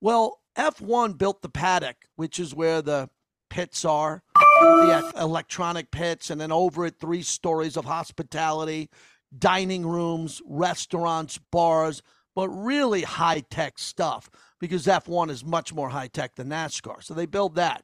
Well, 0.00 0.40
F1 0.56 1.18
built 1.18 1.42
the 1.42 1.48
paddock, 1.48 1.96
which 2.16 2.38
is 2.38 2.54
where 2.54 2.82
the 2.82 3.08
pits 3.50 3.84
are, 3.84 4.22
the 4.34 5.12
electronic 5.18 5.90
pits, 5.90 6.30
and 6.30 6.40
then 6.40 6.52
over 6.52 6.86
it, 6.86 6.98
three 6.98 7.22
stories 7.22 7.76
of 7.76 7.84
hospitality, 7.84 8.90
dining 9.38 9.86
rooms, 9.86 10.40
restaurants, 10.46 11.38
bars, 11.50 12.02
but 12.34 12.48
really 12.50 13.02
high 13.02 13.42
tech 13.50 13.78
stuff 13.78 14.30
because 14.60 14.86
F1 14.86 15.30
is 15.30 15.44
much 15.44 15.72
more 15.72 15.88
high 15.88 16.08
tech 16.08 16.36
than 16.36 16.48
NASCAR. 16.48 17.02
So 17.02 17.14
they 17.14 17.26
build 17.26 17.54
that. 17.56 17.82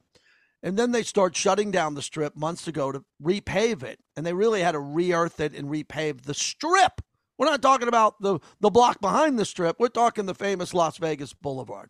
And 0.61 0.77
then 0.77 0.91
they 0.91 1.03
start 1.03 1.35
shutting 1.35 1.71
down 1.71 1.95
the 1.95 2.01
strip 2.01 2.37
months 2.37 2.67
ago 2.67 2.91
to 2.91 3.03
repave 3.21 3.83
it. 3.83 3.99
And 4.15 4.25
they 4.25 4.33
really 4.33 4.61
had 4.61 4.71
to 4.71 4.79
re 4.79 5.11
earth 5.11 5.39
it 5.39 5.53
and 5.53 5.69
repave 5.69 6.21
the 6.21 6.33
strip 6.33 7.01
we're 7.37 7.47
not 7.47 7.61
talking 7.61 7.87
about 7.87 8.21
the, 8.21 8.39
the 8.59 8.69
block 8.69 9.01
behind 9.01 9.39
the 9.39 9.45
strip. 9.45 9.77
We're 9.79 9.87
talking 9.87 10.25
the 10.25 10.35
famous 10.35 10.73
Las 10.73 10.97
Vegas 10.97 11.33
Boulevard. 11.33 11.89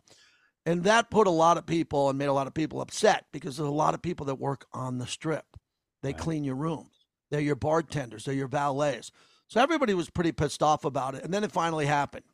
And 0.65 0.83
that 0.85 1.11
put 1.11 1.27
a 1.27 1.31
lot 1.31 1.57
of 1.57 1.65
people 1.65 2.09
and 2.09 2.17
made 2.17 2.27
a 2.27 2.33
lot 2.33 2.47
of 2.47 2.53
people 2.53 2.81
upset 2.81 3.25
because 3.33 3.57
there's 3.57 3.67
a 3.67 3.71
lot 3.71 3.93
of 3.93 4.01
people 4.01 4.25
that 4.27 4.35
work 4.35 4.65
on 4.71 4.97
the 4.97 5.07
strip. 5.07 5.45
They 6.01 6.09
right. 6.09 6.17
clean 6.17 6.43
your 6.43 6.55
rooms, 6.55 7.05
they're 7.31 7.41
your 7.41 7.55
bartenders, 7.55 8.25
they're 8.25 8.33
your 8.33 8.47
valets. 8.47 9.11
So 9.47 9.61
everybody 9.61 9.93
was 9.93 10.09
pretty 10.09 10.31
pissed 10.31 10.63
off 10.63 10.85
about 10.85 11.15
it. 11.15 11.23
And 11.23 11.33
then 11.33 11.43
it 11.43 11.51
finally 11.51 11.85
happened. 11.85 12.25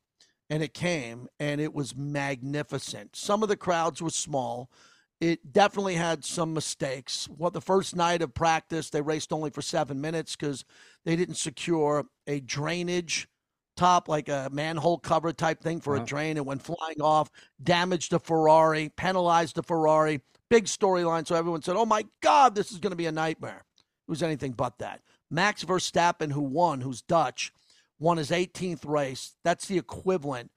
And 0.49 0.63
it 0.63 0.73
came 0.73 1.27
and 1.39 1.59
it 1.61 1.73
was 1.73 1.95
magnificent. 1.95 3.15
Some 3.15 3.43
of 3.43 3.49
the 3.49 3.57
crowds 3.57 4.01
were 4.01 4.09
small. 4.09 4.71
It 5.19 5.51
definitely 5.51 5.95
had 5.95 6.23
some 6.23 6.53
mistakes. 6.53 7.27
What 7.27 7.51
the 7.51 7.61
first 7.61 7.95
night 7.95 8.21
of 8.21 8.33
practice, 8.33 8.89
they 8.89 9.01
raced 9.01 9.33
only 9.33 9.49
for 9.49 9.61
seven 9.61 9.99
minutes 9.99 10.35
because 10.35 10.63
they 11.03 11.17
didn't 11.17 11.35
secure 11.35 12.05
a 12.25 12.39
drainage 12.39 13.27
top, 13.75 14.07
like 14.07 14.29
a 14.29 14.49
manhole 14.51 14.97
cover 14.97 15.33
type 15.33 15.61
thing 15.61 15.81
for 15.81 15.95
uh-huh. 15.95 16.03
a 16.03 16.05
drain. 16.05 16.37
It 16.37 16.45
went 16.45 16.61
flying 16.61 17.01
off, 17.01 17.29
damaged 17.61 18.13
a 18.13 18.19
Ferrari, 18.19 18.89
penalized 18.95 19.57
a 19.57 19.63
Ferrari. 19.63 20.21
Big 20.49 20.65
storyline. 20.65 21.27
So 21.27 21.35
everyone 21.35 21.61
said, 21.61 21.75
oh 21.75 21.85
my 21.85 22.05
God, 22.21 22.55
this 22.55 22.71
is 22.71 22.79
going 22.79 22.91
to 22.91 22.97
be 22.97 23.05
a 23.05 23.11
nightmare. 23.11 23.65
It 24.07 24.11
was 24.11 24.23
anything 24.23 24.53
but 24.53 24.79
that. 24.79 25.01
Max 25.29 25.63
Verstappen, 25.63 26.31
who 26.31 26.41
won, 26.41 26.81
who's 26.81 27.01
Dutch, 27.01 27.53
won 27.99 28.17
his 28.17 28.31
18th 28.31 28.87
race. 28.87 29.35
That's 29.43 29.67
the 29.67 29.77
equivalent 29.77 30.49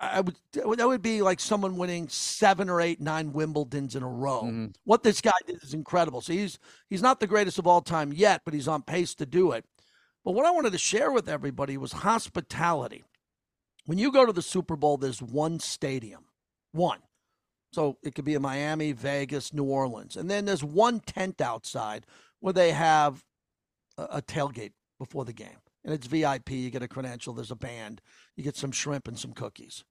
I 0.00 0.20
would 0.20 0.36
that 0.52 0.86
would 0.86 1.02
be 1.02 1.22
like 1.22 1.40
someone 1.40 1.76
winning 1.76 2.08
seven 2.08 2.70
or 2.70 2.80
eight, 2.80 3.00
nine 3.00 3.32
Wimbledons 3.32 3.96
in 3.96 4.02
a 4.02 4.08
row. 4.08 4.42
Mm-hmm. 4.44 4.66
What 4.84 5.02
this 5.02 5.20
guy 5.20 5.32
did 5.46 5.62
is 5.62 5.74
incredible. 5.74 6.20
So 6.20 6.32
he's 6.32 6.58
he's 6.88 7.02
not 7.02 7.20
the 7.20 7.26
greatest 7.26 7.58
of 7.58 7.66
all 7.66 7.80
time 7.80 8.12
yet, 8.12 8.42
but 8.44 8.54
he's 8.54 8.68
on 8.68 8.82
pace 8.82 9.14
to 9.16 9.26
do 9.26 9.52
it. 9.52 9.64
But 10.24 10.32
what 10.32 10.46
I 10.46 10.50
wanted 10.50 10.72
to 10.72 10.78
share 10.78 11.10
with 11.10 11.28
everybody 11.28 11.76
was 11.76 11.92
hospitality. 11.92 13.04
When 13.86 13.98
you 13.98 14.12
go 14.12 14.26
to 14.26 14.32
the 14.32 14.42
Super 14.42 14.76
Bowl, 14.76 14.98
there's 14.98 15.22
one 15.22 15.58
stadium, 15.58 16.26
one. 16.72 17.00
So 17.72 17.98
it 18.02 18.14
could 18.14 18.24
be 18.24 18.34
in 18.34 18.42
Miami, 18.42 18.92
Vegas, 18.92 19.52
New 19.52 19.64
Orleans, 19.64 20.16
and 20.16 20.30
then 20.30 20.44
there's 20.44 20.64
one 20.64 21.00
tent 21.00 21.40
outside 21.40 22.06
where 22.40 22.52
they 22.52 22.72
have 22.72 23.24
a, 23.96 24.02
a 24.12 24.22
tailgate 24.22 24.72
before 24.98 25.24
the 25.24 25.32
game 25.32 25.58
and 25.88 25.94
it's 25.94 26.06
VIP. 26.06 26.50
You 26.50 26.68
get 26.68 26.82
a 26.82 26.88
credential, 26.88 27.32
there's 27.32 27.50
a 27.50 27.56
band, 27.56 28.02
you 28.36 28.44
get 28.44 28.56
some 28.56 28.72
shrimp 28.72 29.08
and 29.08 29.18
some 29.18 29.32
cookies. 29.32 29.84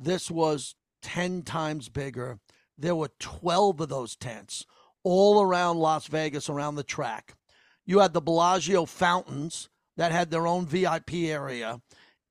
This 0.00 0.30
was 0.30 0.76
10 1.02 1.42
times 1.42 1.90
bigger. 1.90 2.38
There 2.78 2.96
were 2.96 3.10
12 3.18 3.82
of 3.82 3.88
those 3.90 4.16
tents 4.16 4.64
all 5.02 5.42
around 5.42 5.76
Las 5.76 6.06
Vegas, 6.06 6.48
around 6.48 6.76
the 6.76 6.82
track. 6.82 7.34
You 7.84 7.98
had 7.98 8.14
the 8.14 8.22
Bellagio 8.22 8.86
fountains 8.86 9.68
that 9.98 10.10
had 10.10 10.30
their 10.30 10.46
own 10.46 10.64
VIP 10.64 11.12
area. 11.26 11.82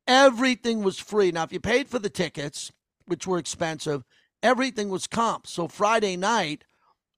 Everything 0.07 0.81
was 0.81 0.97
free. 0.97 1.31
Now, 1.31 1.43
if 1.43 1.53
you 1.53 1.59
paid 1.59 1.87
for 1.87 1.99
the 1.99 2.09
tickets, 2.09 2.71
which 3.05 3.27
were 3.27 3.37
expensive, 3.37 4.03
everything 4.41 4.89
was 4.89 5.05
comp. 5.05 5.45
So 5.45 5.67
Friday 5.67 6.17
night, 6.17 6.63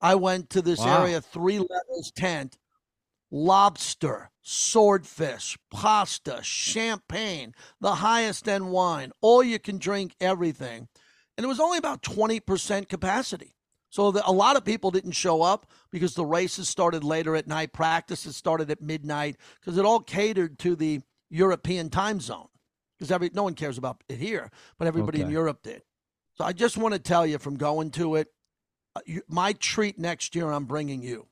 I 0.02 0.16
went 0.16 0.50
to 0.50 0.60
this 0.60 0.80
wow. 0.80 1.04
area, 1.04 1.22
three 1.22 1.58
levels 1.58 2.12
tent, 2.14 2.58
lobster, 3.30 4.30
swordfish, 4.50 5.58
pasta, 5.70 6.40
champagne, 6.42 7.54
the 7.82 7.96
highest 7.96 8.48
end 8.48 8.70
wine, 8.70 9.12
all 9.20 9.42
you 9.42 9.58
can 9.58 9.76
drink, 9.76 10.14
everything. 10.22 10.88
And 11.36 11.44
it 11.44 11.48
was 11.48 11.60
only 11.60 11.76
about 11.76 12.02
20% 12.02 12.88
capacity. 12.88 13.54
So 13.90 14.10
the, 14.10 14.26
a 14.26 14.32
lot 14.32 14.56
of 14.56 14.64
people 14.64 14.90
didn't 14.90 15.12
show 15.12 15.42
up 15.42 15.70
because 15.90 16.14
the 16.14 16.24
races 16.24 16.66
started 16.66 17.04
later 17.04 17.36
at 17.36 17.46
night, 17.46 17.74
practices 17.74 18.36
started 18.36 18.70
at 18.70 18.80
midnight 18.80 19.36
because 19.60 19.76
it 19.76 19.84
all 19.84 20.00
catered 20.00 20.58
to 20.60 20.74
the 20.74 21.02
European 21.28 21.90
time 21.90 22.18
zone. 22.18 22.48
Because 22.96 23.12
every 23.12 23.30
no 23.34 23.42
one 23.42 23.54
cares 23.54 23.76
about 23.76 24.02
it 24.08 24.18
here, 24.18 24.50
but 24.78 24.88
everybody 24.88 25.18
okay. 25.18 25.26
in 25.26 25.30
Europe 25.30 25.62
did. 25.62 25.82
So 26.36 26.44
I 26.44 26.52
just 26.52 26.78
want 26.78 26.94
to 26.94 26.98
tell 26.98 27.26
you 27.26 27.38
from 27.38 27.56
going 27.56 27.90
to 27.92 28.14
it, 28.14 28.28
uh, 28.96 29.00
you, 29.04 29.22
my 29.28 29.52
treat 29.52 29.98
next 29.98 30.34
year 30.34 30.50
I'm 30.50 30.64
bringing 30.64 31.02
you. 31.02 31.26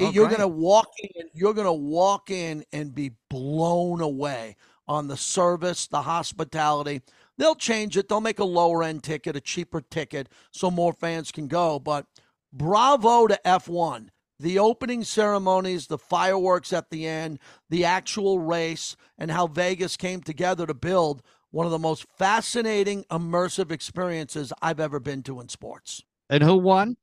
Okay. 0.00 0.08
Oh, 0.08 0.12
you're 0.12 0.28
going 0.28 0.40
to 0.40 0.48
walk 0.48 0.88
in, 1.02 1.28
you're 1.34 1.54
going 1.54 1.66
to 1.66 1.72
walk 1.72 2.30
in 2.30 2.64
and 2.72 2.94
be 2.94 3.12
blown 3.28 4.00
away 4.00 4.56
on 4.88 5.08
the 5.08 5.16
service, 5.16 5.86
the 5.86 6.02
hospitality. 6.02 7.02
They'll 7.38 7.54
change 7.54 7.96
it. 7.96 8.08
They'll 8.08 8.20
make 8.20 8.38
a 8.38 8.44
lower 8.44 8.82
end 8.82 9.02
ticket, 9.02 9.36
a 9.36 9.40
cheaper 9.40 9.80
ticket 9.80 10.28
so 10.50 10.70
more 10.70 10.92
fans 10.92 11.30
can 11.30 11.48
go, 11.48 11.78
but 11.78 12.06
bravo 12.52 13.26
to 13.26 13.40
F1. 13.44 14.08
The 14.38 14.58
opening 14.58 15.04
ceremonies, 15.04 15.86
the 15.86 15.98
fireworks 15.98 16.72
at 16.72 16.88
the 16.90 17.06
end, 17.06 17.38
the 17.68 17.84
actual 17.84 18.38
race, 18.38 18.96
and 19.18 19.30
how 19.30 19.46
Vegas 19.46 19.98
came 19.98 20.22
together 20.22 20.66
to 20.66 20.74
build 20.74 21.22
one 21.50 21.66
of 21.66 21.72
the 21.72 21.78
most 21.78 22.06
fascinating, 22.16 23.04
immersive 23.10 23.70
experiences 23.70 24.52
I've 24.62 24.80
ever 24.80 24.98
been 24.98 25.22
to 25.24 25.40
in 25.40 25.48
sports. 25.48 26.02
And 26.30 26.42
who 26.42 26.56
won? 26.56 26.96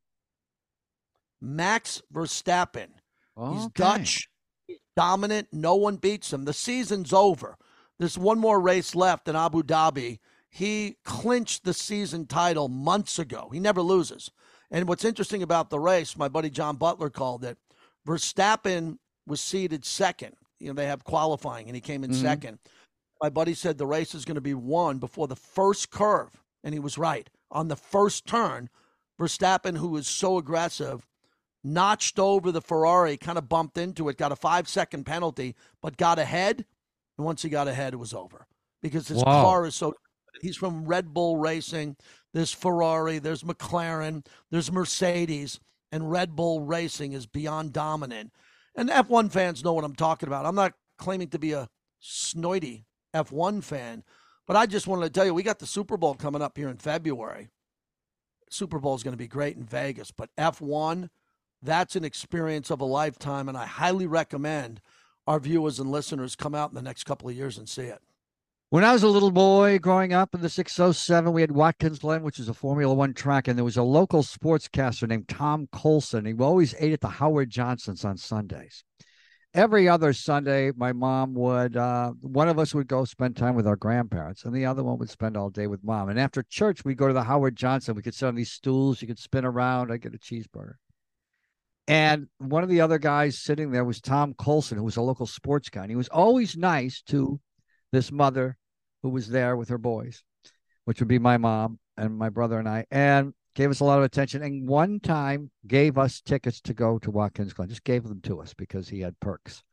Max 1.42 2.02
Verstappen. 2.14 2.88
Okay. 3.38 3.56
He's 3.58 3.68
Dutch, 3.70 4.30
He's 4.68 4.80
dominant. 4.96 5.48
No 5.52 5.76
one 5.76 5.98
beats 5.98 6.34
him. 6.34 6.46
The 6.46 6.54
season's 6.54 7.14
over. 7.14 7.58
There's 8.00 8.18
one 8.18 8.40
more 8.40 8.60
race 8.60 8.96
left 8.96 9.28
in 9.28 9.36
Abu 9.36 9.64
Dhabi. 9.64 10.20
He 10.50 10.98
clinched 11.04 11.64
the 11.64 11.74
season 11.74 12.26
title 12.26 12.68
months 12.68 13.20
ago. 13.20 13.50
He 13.52 13.60
never 13.60 13.82
loses. 13.82 14.32
And 14.72 14.88
what's 14.88 15.06
interesting 15.06 15.44
about 15.44 15.70
the 15.70 15.80
race, 15.80 16.18
my 16.18 16.28
buddy 16.28 16.50
John 16.50 16.76
Butler 16.78 17.10
called 17.10 17.44
it, 17.44 17.58
Verstappen 18.08 18.98
was 19.26 19.42
seeded 19.42 19.86
second. 19.86 20.36
You 20.60 20.68
know, 20.68 20.74
they 20.74 20.88
have 20.88 21.04
qualifying, 21.04 21.68
and 21.68 21.76
he 21.76 21.82
came 21.82 22.04
in 22.04 22.12
Mhm. 22.12 22.22
second. 22.22 22.60
My 23.22 23.30
buddy 23.30 23.54
said 23.54 23.78
the 23.78 23.86
race 23.88 24.16
is 24.16 24.26
going 24.26 24.36
to 24.36 24.42
be 24.42 24.54
won 24.54 25.00
before 25.00 25.28
the 25.28 25.36
first 25.36 25.90
curve, 25.92 26.44
and 26.64 26.74
he 26.74 26.80
was 26.80 26.98
right. 26.98 27.30
On 27.52 27.68
the 27.68 27.76
first 27.76 28.26
turn, 28.26 28.70
Verstappen, 29.20 29.78
who 29.78 29.90
was 29.90 30.08
so 30.08 30.38
aggressive, 30.38 31.06
notched 31.64 32.20
over 32.20 32.51
the 32.51 32.62
Ferrari, 32.62 33.18
kind 33.18 33.38
of 33.38 33.49
bumped 33.49 33.78
into 33.78 34.10
it, 34.10 34.18
got 34.18 34.32
a 34.32 34.36
five 34.36 34.68
second 34.68 35.05
penalty, 35.05 35.55
but 35.82 35.97
got 35.97 36.20
ahead. 36.20 36.66
And 37.18 37.26
once 37.26 37.41
he 37.41 37.49
got 37.49 37.68
ahead, 37.68 37.93
it 37.93 37.97
was 37.97 38.14
over 38.14 38.47
because 38.82 39.08
his 39.08 39.24
Wow. 39.24 39.43
car 39.43 39.66
is 39.66 39.76
so. 39.76 39.93
He's 40.41 40.55
from 40.58 40.86
Red 40.86 41.14
Bull 41.14 41.38
Racing. 41.38 41.97
There's 42.34 42.53
Ferrari, 42.53 43.18
there's 43.18 43.41
McLaren, 43.43 44.26
there's 44.51 44.72
Mercedes, 44.72 45.60
and 45.91 46.12
Red 46.12 46.36
Bull 46.36 46.62
Racing 46.62 47.14
is 47.14 47.26
beyond 47.26 47.74
dominant. 47.74 48.32
And 48.76 48.89
F1 48.89 49.32
fans 49.32 49.64
know 49.64 49.74
what 49.74 49.84
I'm 49.84 49.95
talking 49.95 50.28
about. 50.28 50.45
I'm 50.45 50.53
not 50.53 50.74
claiming 50.99 51.30
to 51.30 51.39
be 51.39 51.53
a 51.53 51.70
snoity 52.01 52.84
F1 53.16 53.64
fan, 53.64 54.03
but 54.45 54.55
I 54.55 54.68
just 54.68 54.86
wanted 54.86 55.05
to 55.05 55.10
tell 55.10 55.26
you 55.26 55.34
we 55.34 55.41
got 55.41 55.58
the 55.58 55.66
Super 55.66 55.97
Bowl 55.97 56.14
coming 56.14 56.43
up 56.43 56.55
here 56.55 56.70
in 56.70 56.78
February. 56.78 57.49
Super 58.49 58.80
Bowl 58.80 58.93
is 58.95 59.03
going 59.03 59.14
to 59.14 59.18
be 59.18 59.28
great 59.28 59.58
in 59.58 59.64
Vegas, 59.64 60.12
but 60.12 60.30
F1, 60.38 61.10
that's 61.62 61.95
an 61.95 62.05
experience 62.05 62.70
of 62.70 62.82
a 62.82 62.86
lifetime, 62.86 63.49
and 63.49 63.58
I 63.58 63.66
highly 63.66 64.08
recommend 64.08 64.82
our 65.26 65.39
viewers 65.39 65.80
and 65.80 65.91
listeners 65.91 66.36
come 66.36 66.55
out 66.55 66.70
in 66.70 66.76
the 66.76 66.82
next 66.82 67.03
couple 67.03 67.30
of 67.30 67.36
years 67.36 67.58
and 67.58 67.68
see 67.68 67.84
it. 67.84 68.01
When 68.70 68.84
I 68.84 68.91
was 68.91 69.03
a 69.03 69.08
little 69.08 69.32
boy 69.32 69.80
growing 69.80 70.12
up 70.12 70.36
in 70.36 70.41
the 70.41 70.49
607, 70.49 71.32
we 71.32 71.39
had 71.39 71.51
Watkins 71.51 71.99
Glen, 71.99 72.22
which 72.22 72.38
is 72.38 72.49
a 72.49 72.53
Formula 72.53 72.93
One 72.93 73.14
track, 73.14 73.47
and 73.47 73.58
there 73.58 73.64
was 73.64 73.78
a 73.78 73.84
local 73.84 74.24
sportscaster 74.24 75.08
named 75.08 75.30
Tom 75.30 75.70
Colson. 75.72 76.26
He 76.26 76.34
always 76.34 76.76
ate 76.78 76.91
at 76.91 76.99
the 76.99 77.08
Howard 77.08 77.49
Johnson's 77.49 78.03
on 78.03 78.18
Sundays. 78.18 78.84
Every 79.53 79.88
other 79.88 80.12
Sunday, 80.12 80.74
my 80.76 80.91
mom 80.91 81.34
would, 81.36 81.78
uh, 81.78 82.12
one 82.20 82.49
of 82.49 82.60
us 82.60 82.76
would 82.76 82.88
go 82.88 83.05
spend 83.05 83.38
time 83.38 83.55
with 83.55 83.66
our 83.66 83.78
grandparents, 83.78 84.43
and 84.43 84.53
the 84.53 84.66
other 84.66 84.84
one 84.84 84.97
would 84.97 85.10
spend 85.10 85.38
all 85.38 85.49
day 85.49 85.68
with 85.68 85.84
mom. 85.86 86.10
And 86.10 86.20
after 86.20 86.43
church, 86.43 86.84
we'd 86.84 86.97
go 86.97 87.08
to 87.08 87.14
the 87.14 87.24
Howard 87.24 87.55
Johnson. 87.55 87.95
We 87.95 88.01
could 88.01 88.16
sit 88.16 88.28
on 88.28 88.36
these 88.36 88.51
stools, 88.51 89.01
you 89.01 89.08
could 89.08 89.18
spin 89.18 89.45
around, 89.45 89.93
I'd 89.93 90.01
get 90.01 90.14
a 90.14 90.18
cheeseburger. 90.18 90.74
And 91.88 92.28
one 92.40 92.64
of 92.64 92.70
the 92.70 92.82
other 92.82 92.98
guys 93.00 93.40
sitting 93.40 93.72
there 93.72 93.86
was 93.86 94.02
Tom 94.02 94.34
Colson, 94.34 94.78
who 94.78 94.84
was 94.84 94.98
a 94.98 95.02
local 95.02 95.26
sports 95.26 95.70
guy. 95.70 95.84
And 95.84 95.92
he 95.92 95.96
was 95.96 96.10
always 96.10 96.58
nice 96.58 97.02
to 97.08 97.40
this 97.92 98.12
mother 98.12 98.58
who 99.04 99.10
was 99.10 99.30
there 99.30 99.56
with 99.56 99.70
her 99.70 99.78
boys, 99.78 100.24
which 100.86 101.00
would 101.00 101.08
be 101.08 101.20
my 101.20 101.38
mom 101.38 101.80
and 101.96 102.18
my 102.18 102.30
brother 102.30 102.60
and 102.60 102.68
I, 102.68 102.86
and 102.92 103.34
gave 103.56 103.70
us 103.70 103.80
a 103.80 103.86
lot 103.86 104.00
of 104.00 104.04
attention. 104.04 104.44
And 104.44 104.68
one 104.68 105.00
time 105.00 105.50
gave 105.66 105.98
us 105.98 106.22
tickets 106.22 106.60
to 106.62 106.74
go 106.74 107.00
to 107.00 107.12
Watkins 107.12 107.54
Glen, 107.54 107.70
just 107.70 107.84
gave 107.84 108.04
them 108.04 108.22
to 108.22 108.42
us 108.42 108.54
because 108.54 108.90
he 108.90 109.00
had 109.00 109.20
perks 109.20 109.64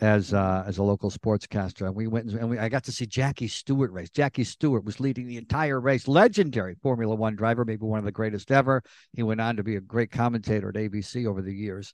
as 0.00 0.32
uh, 0.32 0.64
as 0.66 0.78
a 0.78 0.82
local 0.82 1.10
sportscaster. 1.10 1.86
And 1.86 1.94
we 1.94 2.06
went 2.06 2.30
and 2.30 2.50
we, 2.50 2.58
I 2.58 2.68
got 2.68 2.84
to 2.84 2.92
see 2.92 3.06
Jackie 3.06 3.48
Stewart 3.48 3.92
race. 3.92 4.10
Jackie 4.10 4.44
Stewart 4.44 4.84
was 4.84 5.00
leading 5.00 5.26
the 5.26 5.36
entire 5.36 5.80
race, 5.80 6.08
legendary 6.08 6.76
Formula 6.82 7.14
One 7.14 7.36
driver, 7.36 7.64
maybe 7.64 7.84
one 7.84 7.98
of 7.98 8.04
the 8.04 8.12
greatest 8.12 8.50
ever. 8.50 8.82
He 9.12 9.22
went 9.22 9.40
on 9.40 9.56
to 9.56 9.62
be 9.62 9.76
a 9.76 9.80
great 9.80 10.10
commentator 10.10 10.68
at 10.70 10.74
ABC 10.74 11.26
over 11.26 11.42
the 11.42 11.54
years. 11.54 11.92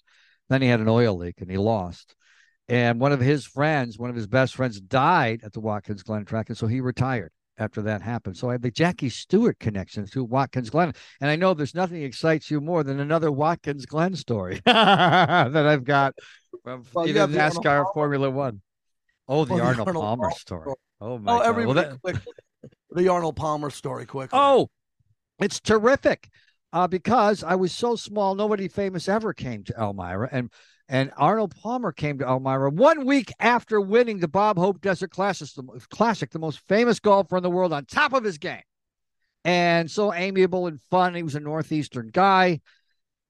Then 0.48 0.62
he 0.62 0.68
had 0.68 0.80
an 0.80 0.88
oil 0.88 1.16
leak 1.16 1.40
and 1.40 1.50
he 1.50 1.56
lost 1.56 2.14
and 2.68 3.00
one 3.00 3.12
of 3.12 3.20
his 3.20 3.46
friends, 3.46 3.98
one 3.98 4.10
of 4.10 4.16
his 4.16 4.26
best 4.26 4.54
friends, 4.54 4.80
died 4.80 5.40
at 5.44 5.52
the 5.52 5.60
Watkins 5.60 6.02
Glen 6.02 6.24
track, 6.24 6.48
and 6.48 6.58
so 6.58 6.66
he 6.66 6.80
retired 6.80 7.30
after 7.58 7.80
that 7.82 8.02
happened. 8.02 8.36
So 8.36 8.48
I 8.50 8.52
have 8.52 8.62
the 8.62 8.70
Jackie 8.70 9.08
Stewart 9.08 9.58
connection 9.58 10.06
to 10.08 10.24
Watkins 10.24 10.70
Glen, 10.70 10.92
and 11.20 11.30
I 11.30 11.36
know 11.36 11.54
there's 11.54 11.74
nothing 11.74 12.02
excites 12.02 12.50
you 12.50 12.60
more 12.60 12.82
than 12.82 13.00
another 13.00 13.30
Watkins 13.30 13.86
Glen 13.86 14.16
story 14.16 14.60
that 14.66 15.54
I've 15.54 15.84
got 15.84 16.14
Well, 16.66 17.08
either 17.08 17.20
have 17.20 17.32
the 17.32 17.38
NASCAR 17.38 17.84
or 17.86 17.92
Formula 17.94 18.28
One. 18.30 18.60
Oh, 19.28 19.44
the 19.44 19.54
Well, 19.54 19.58
the 19.62 19.64
Arnold, 19.68 19.88
Arnold 19.88 20.02
Palmer 20.04 20.22
Palmer 20.22 20.36
story. 20.36 20.62
story. 20.62 20.76
Oh 21.00 21.18
my 21.18 21.32
Oh, 21.32 21.38
God. 21.52 21.64
Well, 21.66 21.74
that- 21.74 22.00
quickly. 22.02 22.32
the 22.90 23.08
Arnold 23.08 23.36
Palmer 23.36 23.70
story, 23.70 24.06
quick. 24.06 24.30
Oh, 24.32 24.68
it's 25.38 25.60
terrific. 25.60 26.28
Uh, 26.72 26.86
because 26.86 27.42
I 27.44 27.54
was 27.54 27.72
so 27.72 27.96
small, 27.96 28.34
nobody 28.34 28.68
famous 28.68 29.08
ever 29.08 29.32
came 29.32 29.62
to 29.64 29.74
Elmira, 29.78 30.28
and 30.32 30.50
and 30.88 31.10
Arnold 31.16 31.54
Palmer 31.56 31.90
came 31.90 32.18
to 32.18 32.24
Elmira 32.26 32.70
one 32.70 33.06
week 33.06 33.32
after 33.40 33.80
winning 33.80 34.18
the 34.18 34.28
Bob 34.28 34.56
Hope 34.58 34.80
Desert 34.80 35.10
Classic, 35.10 35.48
the, 35.56 35.62
Classic, 35.90 36.30
the 36.30 36.38
most 36.38 36.60
famous 36.68 37.00
golfer 37.00 37.36
in 37.36 37.42
the 37.42 37.50
world, 37.50 37.72
on 37.72 37.86
top 37.86 38.12
of 38.12 38.22
his 38.24 38.38
game, 38.38 38.62
and 39.44 39.90
so 39.90 40.12
amiable 40.12 40.66
and 40.66 40.80
fun. 40.82 41.14
He 41.14 41.22
was 41.22 41.34
a 41.34 41.40
northeastern 41.40 42.10
guy. 42.12 42.60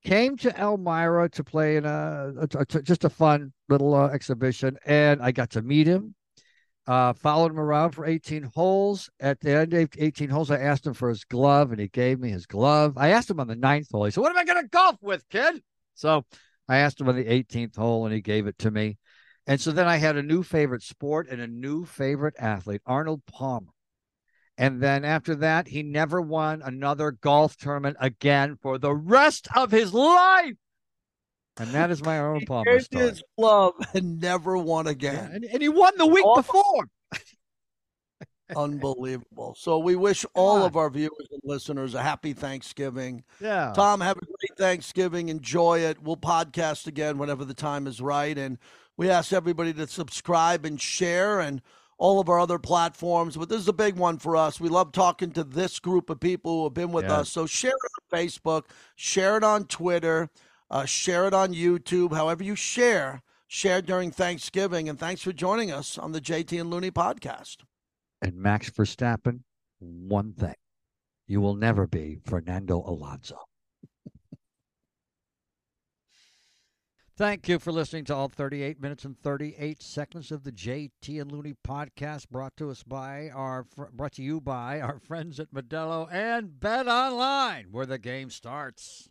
Came 0.07 0.36
to 0.36 0.57
Elmira 0.57 1.28
to 1.30 1.42
play 1.42 1.74
in 1.74 1.84
a, 1.84 2.46
just 2.84 3.02
a 3.02 3.11
fun 3.11 3.52
little 3.68 3.92
uh, 3.92 4.07
exhibition, 4.07 4.78
and 4.86 5.20
I 5.20 5.32
got 5.32 5.50
to 5.50 5.62
meet 5.62 5.88
him. 5.88 6.14
Uh, 6.86 7.12
followed 7.12 7.50
him 7.50 7.59
around 7.59 7.90
for 7.90 8.07
18 8.07 8.44
holes. 8.44 9.11
At 9.18 9.40
the 9.40 9.50
end 9.50 9.74
of 9.74 9.90
18 9.98 10.28
holes, 10.28 10.52
I 10.52 10.59
asked 10.59 10.86
him 10.86 10.94
for 10.94 11.09
his 11.09 11.24
glove, 11.24 11.72
and 11.72 11.80
he 11.80 11.88
gave 11.88 12.20
me 12.20 12.30
his 12.30 12.46
glove. 12.46 12.96
I 12.96 13.09
asked 13.09 13.28
him 13.28 13.40
on 13.40 13.48
the 13.48 13.57
ninth 13.57 13.88
hole. 13.90 14.04
He 14.04 14.12
said, 14.12 14.20
"What 14.20 14.30
am 14.30 14.38
I 14.38 14.44
going 14.44 14.62
to 14.62 14.68
golf 14.68 14.96
with, 15.02 15.28
kid?" 15.28 15.61
So 15.96 16.24
I 16.68 16.76
asked 16.76 17.00
him 17.00 17.09
on 17.09 17.16
the 17.16 17.28
18th 17.28 17.74
hole, 17.74 18.07
and 18.07 18.14
he 18.14 18.20
gave 18.20 18.46
it 18.46 18.59
to 18.59 18.70
me. 18.70 18.98
And 19.48 19.61
so 19.61 19.72
then 19.72 19.88
I 19.88 19.96
had 19.96 20.16
a 20.16 20.22
new 20.22 20.44
favorite 20.44 20.84
sport 20.84 21.26
and 21.28 21.40
a 21.40 21.48
new 21.48 21.84
favorite 21.84 22.36
athlete, 22.38 22.82
Arnold 22.86 23.22
Palmer. 23.26 23.72
And 24.59 24.82
then 24.82 25.04
after 25.04 25.34
that, 25.36 25.68
he 25.68 25.82
never 25.82 26.20
won 26.20 26.62
another 26.62 27.11
golf 27.11 27.57
tournament 27.57 27.96
again 28.00 28.57
for 28.62 28.78
the 28.78 28.94
rest 28.94 29.48
of 29.54 29.70
his 29.70 29.92
life. 29.92 30.54
And 31.59 31.70
that 31.70 31.90
is 31.90 32.02
my 32.02 32.18
own 32.18 32.44
Palmer 32.46 32.64
Gave 32.72 32.82
story. 32.84 33.04
his 33.09 33.22
glove 33.38 33.74
and 33.94 34.20
never 34.20 34.57
won 34.59 34.86
Yeah, 34.86 34.92
again. 34.92 35.30
and, 35.32 35.44
and 35.44 35.62
he 35.62 35.68
won 35.68 35.92
the 35.96 36.07
week 36.07 36.24
Oh. 36.26 36.36
before. 36.36 36.86
Unbelievable. 38.54 39.57
So 39.59 39.78
we 39.78 39.96
wish 39.96 40.24
all 40.34 40.62
of 40.64 40.76
our 40.76 40.88
viewers 40.88 41.26
and 41.32 41.40
listeners 41.44 41.94
a 41.94 42.02
happy 42.02 42.32
Thanksgiving. 42.32 43.24
Yeah. 43.40 43.72
Tom, 43.74 44.00
have 44.00 44.16
a 44.18 44.20
great 44.24 44.57
Thanksgiving. 44.57 45.28
Enjoy 45.28 45.80
it. 45.80 46.00
We'll 46.00 46.16
podcast 46.16 46.86
again 46.86 47.18
whenever 47.18 47.44
the 47.44 47.54
time 47.54 47.86
is 47.86 48.00
right. 48.00 48.36
And 48.38 48.59
we 48.96 49.11
ask 49.11 49.32
everybody 49.32 49.72
to 49.74 49.86
subscribe 49.88 50.64
and 50.64 50.80
share 50.80 51.40
and 51.40 51.61
all 51.99 52.20
of 52.20 52.28
our 52.28 52.38
other 52.38 52.59
platforms. 52.59 53.36
But 53.36 53.49
this 53.49 53.61
is 53.61 53.68
a 53.68 53.72
big 53.72 53.97
one 53.97 54.18
for 54.18 54.36
us. 54.36 54.61
We 54.61 54.68
love 54.68 54.92
talking 54.92 55.30
to 55.32 55.44
this 55.44 55.78
group 55.78 56.11
of 56.11 56.20
people 56.20 56.59
who 56.59 56.64
have 56.64 56.74
been 56.74 56.92
with 56.92 57.05
Yeah. 57.07 57.18
us. 57.20 57.30
So 57.30 57.47
share 57.47 57.70
it 57.72 57.92
on 58.12 58.18
Facebook, 58.20 58.64
share 58.97 59.36
it 59.36 59.44
on 59.44 59.64
Twitter, 59.64 60.28
uh, 60.70 60.84
share 60.84 61.26
it 61.26 61.34
on 61.34 61.53
YouTube. 61.55 62.12
However 62.14 62.42
you 62.44 62.55
share, 62.55 63.22
share 63.47 63.80
during 63.80 64.11
Thanksgiving. 64.11 64.88
And 64.88 64.99
thanks 64.99 65.22
for 65.22 65.32
joining 65.32 65.70
us 65.72 65.97
on 65.97 66.12
the 66.12 66.20
JT 66.20 66.59
and 66.61 66.70
Looney 66.70 66.90
podcast. 66.90 67.59
and 68.22 68.34
Max 68.36 68.70
Verstappen, 68.70 69.40
one 69.78 70.32
thing. 70.32 70.55
You 71.26 71.40
will 71.42 71.55
never 71.55 71.86
be 71.86 72.18
Fernando 72.24 72.78
Alonso. 72.78 73.38
Thank 77.16 77.48
you 77.48 77.58
for 77.58 77.72
listening 77.72 78.04
to 78.06 78.14
all 78.14 78.28
38 78.28 78.78
minutes 78.78 79.06
and 79.06 79.18
38 79.18 79.82
seconds 79.82 80.30
of 80.30 80.44
the 80.44 80.52
JT 80.52 81.18
and 81.18 81.32
Looney 81.32 81.54
podcast 81.66 82.28
brought 82.28 82.54
to 82.58 82.68
us 82.68 82.82
by 82.82 83.30
our 83.30 83.64
brought 83.90 84.12
to 84.12 84.22
you 84.22 84.38
by 84.38 84.82
our 84.82 84.98
friends 84.98 85.40
at 85.40 85.50
Modelo 85.50 86.12
and 86.12 86.60
Bet 86.60 86.86
Online 86.86 87.68
where 87.70 87.86
the 87.86 87.96
game 87.96 88.28
starts. 88.28 89.08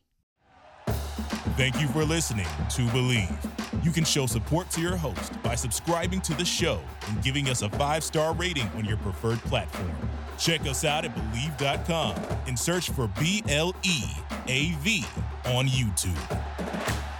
Thank 1.57 1.81
you 1.81 1.87
for 1.87 2.03
listening 2.03 2.45
to 2.45 2.81
Bleav. 2.89 3.83
You 3.83 3.89
can 3.89 4.03
show 4.03 4.27
support 4.27 4.69
to 4.71 4.81
your 4.81 4.97
host 4.97 5.41
by 5.41 5.55
subscribing 5.55 6.21
to 6.21 6.35
the 6.35 6.45
show 6.45 6.79
and 7.07 7.23
giving 7.23 7.49
us 7.49 7.63
a 7.63 7.69
five 7.71 8.03
star 8.03 8.35
rating 8.35 8.67
on 8.75 8.85
your 8.85 8.97
preferred 8.97 9.39
platform. 9.39 9.95
Check 10.37 10.61
us 10.67 10.85
out 10.85 11.05
at 11.05 11.15
Bleav.com 11.15 12.15
and 12.45 12.59
search 12.59 12.91
for 12.91 13.07
B 13.19 13.41
L 13.49 13.73
E 13.81 14.03
A 14.47 14.73
V 14.81 15.03
on 15.45 15.65
YouTube. 15.65 17.14